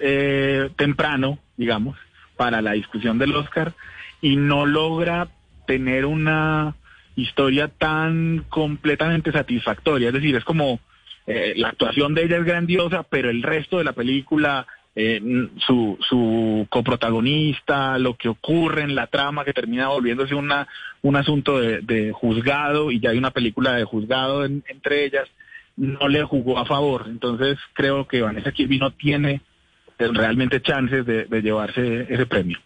eh, 0.00 0.70
temprano, 0.76 1.38
digamos, 1.56 1.96
para 2.36 2.62
la 2.62 2.72
discusión 2.72 3.18
del 3.18 3.34
Oscar, 3.34 3.74
y 4.20 4.36
no 4.36 4.64
logra 4.66 5.28
tener 5.66 6.06
una 6.06 6.76
historia 7.16 7.66
tan 7.68 8.44
completamente 8.48 9.32
satisfactoria. 9.32 10.08
Es 10.08 10.14
decir, 10.14 10.36
es 10.36 10.44
como 10.44 10.78
eh, 11.26 11.54
la 11.56 11.70
actuación 11.70 12.14
de 12.14 12.24
ella 12.24 12.36
es 12.38 12.44
grandiosa, 12.44 13.02
pero 13.02 13.28
el 13.28 13.42
resto 13.42 13.78
de 13.78 13.84
la 13.84 13.92
película, 13.92 14.66
eh, 15.00 15.20
su, 15.64 15.96
su 16.08 16.66
coprotagonista, 16.68 17.98
lo 17.98 18.16
que 18.16 18.28
ocurre 18.28 18.82
en 18.82 18.94
la 18.96 19.06
trama 19.06 19.44
que 19.44 19.52
termina 19.52 19.88
volviéndose 19.88 20.34
una, 20.34 20.66
un 21.02 21.14
asunto 21.14 21.60
de, 21.60 22.10
juzgado 22.12 22.90
y 22.90 22.98
ya 22.98 23.10
hay 23.10 23.18
una 23.18 23.30
película 23.30 23.74
de 23.74 23.84
juzgado 23.84 24.44
en- 24.44 24.64
entre 24.68 25.04
ellas, 25.04 25.28
no 25.76 26.08
le 26.08 26.24
jugó 26.24 26.58
a 26.58 26.64
favor. 26.64 27.04
Entonces 27.06 27.58
creo 27.74 28.08
que 28.08 28.22
Vanessa 28.22 28.50
Kirby 28.50 28.78
no 28.78 28.90
tiene 28.90 29.40
eh, 30.00 30.08
realmente 30.12 30.60
chances 30.60 31.06
de 31.06 31.42
llevarse 31.42 32.06
ese 32.12 32.26
premio. 32.26 32.58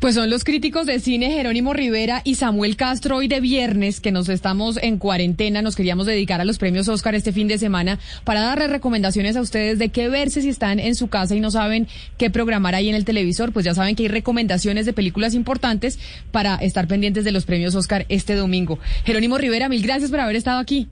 Pues 0.00 0.14
son 0.14 0.30
los 0.30 0.44
críticos 0.44 0.86
de 0.86 1.00
cine 1.00 1.30
Jerónimo 1.30 1.72
Rivera 1.72 2.22
y 2.22 2.36
Samuel 2.36 2.76
Castro 2.76 3.16
hoy 3.16 3.26
de 3.26 3.40
viernes 3.40 4.00
que 4.00 4.12
nos 4.12 4.28
estamos 4.28 4.78
en 4.80 4.98
cuarentena, 4.98 5.62
nos 5.62 5.74
queríamos 5.74 6.06
dedicar 6.06 6.40
a 6.40 6.44
los 6.44 6.58
premios 6.58 6.88
Oscar 6.88 7.16
este 7.16 7.32
fin 7.32 7.48
de 7.48 7.58
semana 7.58 7.98
para 8.24 8.42
darles 8.42 8.70
recomendaciones 8.70 9.36
a 9.36 9.40
ustedes 9.40 9.78
de 9.78 9.88
qué 9.88 10.08
verse 10.08 10.42
si 10.42 10.50
están 10.50 10.78
en 10.78 10.94
su 10.94 11.08
casa 11.08 11.34
y 11.34 11.40
no 11.40 11.50
saben 11.50 11.88
qué 12.16 12.30
programar 12.30 12.76
ahí 12.76 12.88
en 12.88 12.94
el 12.94 13.04
televisor, 13.04 13.52
pues 13.52 13.64
ya 13.64 13.74
saben 13.74 13.96
que 13.96 14.04
hay 14.04 14.08
recomendaciones 14.08 14.86
de 14.86 14.92
películas 14.92 15.34
importantes 15.34 15.98
para 16.30 16.54
estar 16.56 16.86
pendientes 16.86 17.24
de 17.24 17.32
los 17.32 17.44
premios 17.44 17.74
Oscar 17.74 18.06
este 18.08 18.34
domingo. 18.34 18.78
Jerónimo 19.04 19.36
Rivera, 19.36 19.68
mil 19.68 19.82
gracias 19.82 20.10
por 20.10 20.20
haber 20.20 20.36
estado 20.36 20.60
aquí. 20.60 20.88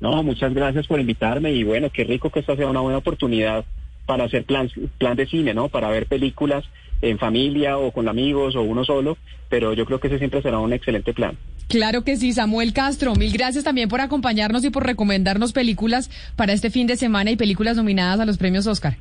No, 0.00 0.22
muchas 0.22 0.54
gracias 0.54 0.86
por 0.86 0.98
invitarme 0.98 1.52
y 1.52 1.64
bueno, 1.64 1.90
qué 1.90 2.04
rico 2.04 2.30
que 2.30 2.40
esta 2.40 2.56
sea 2.56 2.68
una 2.68 2.80
buena 2.80 2.98
oportunidad 2.98 3.64
para 4.06 4.24
hacer 4.24 4.44
plan, 4.44 4.70
plan 4.98 5.16
de 5.16 5.26
cine, 5.26 5.52
¿no? 5.52 5.68
Para 5.68 5.90
ver 5.90 6.06
películas 6.06 6.64
en 7.02 7.18
familia 7.18 7.76
o 7.76 7.90
con 7.92 8.08
amigos 8.08 8.56
o 8.56 8.62
uno 8.62 8.84
solo, 8.84 9.18
pero 9.50 9.74
yo 9.74 9.84
creo 9.84 10.00
que 10.00 10.06
ese 10.06 10.18
siempre 10.18 10.40
será 10.40 10.58
un 10.58 10.72
excelente 10.72 11.12
plan. 11.12 11.36
Claro 11.68 12.04
que 12.04 12.16
sí, 12.16 12.32
Samuel 12.32 12.72
Castro, 12.72 13.14
mil 13.14 13.32
gracias 13.32 13.64
también 13.64 13.88
por 13.88 14.00
acompañarnos 14.00 14.64
y 14.64 14.70
por 14.70 14.86
recomendarnos 14.86 15.52
películas 15.52 16.10
para 16.36 16.52
este 16.52 16.70
fin 16.70 16.86
de 16.86 16.96
semana 16.96 17.30
y 17.30 17.36
películas 17.36 17.76
nominadas 17.76 18.20
a 18.20 18.26
los 18.26 18.38
premios 18.38 18.66
Oscar. 18.66 18.96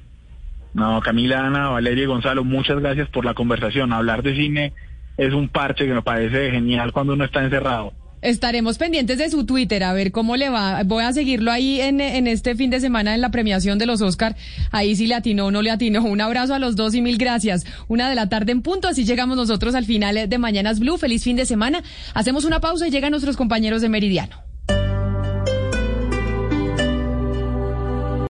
No, 0.73 1.01
Camila, 1.01 1.45
Ana, 1.45 1.69
Valeria 1.69 2.03
y 2.03 2.07
Gonzalo, 2.07 2.43
muchas 2.43 2.79
gracias 2.79 3.09
por 3.09 3.25
la 3.25 3.33
conversación. 3.33 3.91
Hablar 3.91 4.23
de 4.23 4.35
cine 4.35 4.73
es 5.17 5.33
un 5.33 5.49
parche 5.49 5.85
que 5.85 5.93
me 5.93 6.01
parece 6.01 6.49
genial 6.51 6.93
cuando 6.93 7.13
uno 7.13 7.25
está 7.25 7.43
encerrado. 7.43 7.93
Estaremos 8.21 8.77
pendientes 8.77 9.17
de 9.17 9.29
su 9.29 9.45
Twitter, 9.45 9.83
a 9.83 9.93
ver 9.93 10.11
cómo 10.11 10.35
le 10.35 10.49
va. 10.49 10.83
Voy 10.83 11.03
a 11.03 11.13
seguirlo 11.13 11.51
ahí 11.51 11.81
en, 11.81 12.01
en 12.01 12.27
este 12.27 12.55
fin 12.55 12.69
de 12.69 12.79
semana 12.79 13.15
en 13.15 13.21
la 13.21 13.31
premiación 13.31 13.79
de 13.79 13.85
los 13.85 14.01
Oscar. 14.01 14.35
Ahí 14.71 14.95
sí 14.95 15.07
le 15.07 15.15
atinó 15.15 15.47
o 15.47 15.51
no 15.51 15.61
le 15.61 15.71
atinó. 15.71 16.03
Un 16.03 16.21
abrazo 16.21 16.53
a 16.53 16.59
los 16.59 16.75
dos 16.75 16.93
y 16.93 17.01
mil 17.01 17.17
gracias. 17.17 17.65
Una 17.87 18.09
de 18.09 18.15
la 18.15 18.29
tarde 18.29 18.51
en 18.51 18.61
punto, 18.61 18.87
así 18.87 19.05
llegamos 19.05 19.37
nosotros 19.37 19.75
al 19.75 19.85
final 19.85 20.29
de 20.29 20.37
Mañanas 20.37 20.79
Blue. 20.79 20.97
Feliz 20.97 21.23
fin 21.23 21.35
de 21.35 21.45
semana. 21.45 21.83
Hacemos 22.13 22.45
una 22.45 22.59
pausa 22.59 22.87
y 22.87 22.91
llegan 22.91 23.11
nuestros 23.11 23.37
compañeros 23.37 23.81
de 23.81 23.89
Meridiano. 23.89 24.50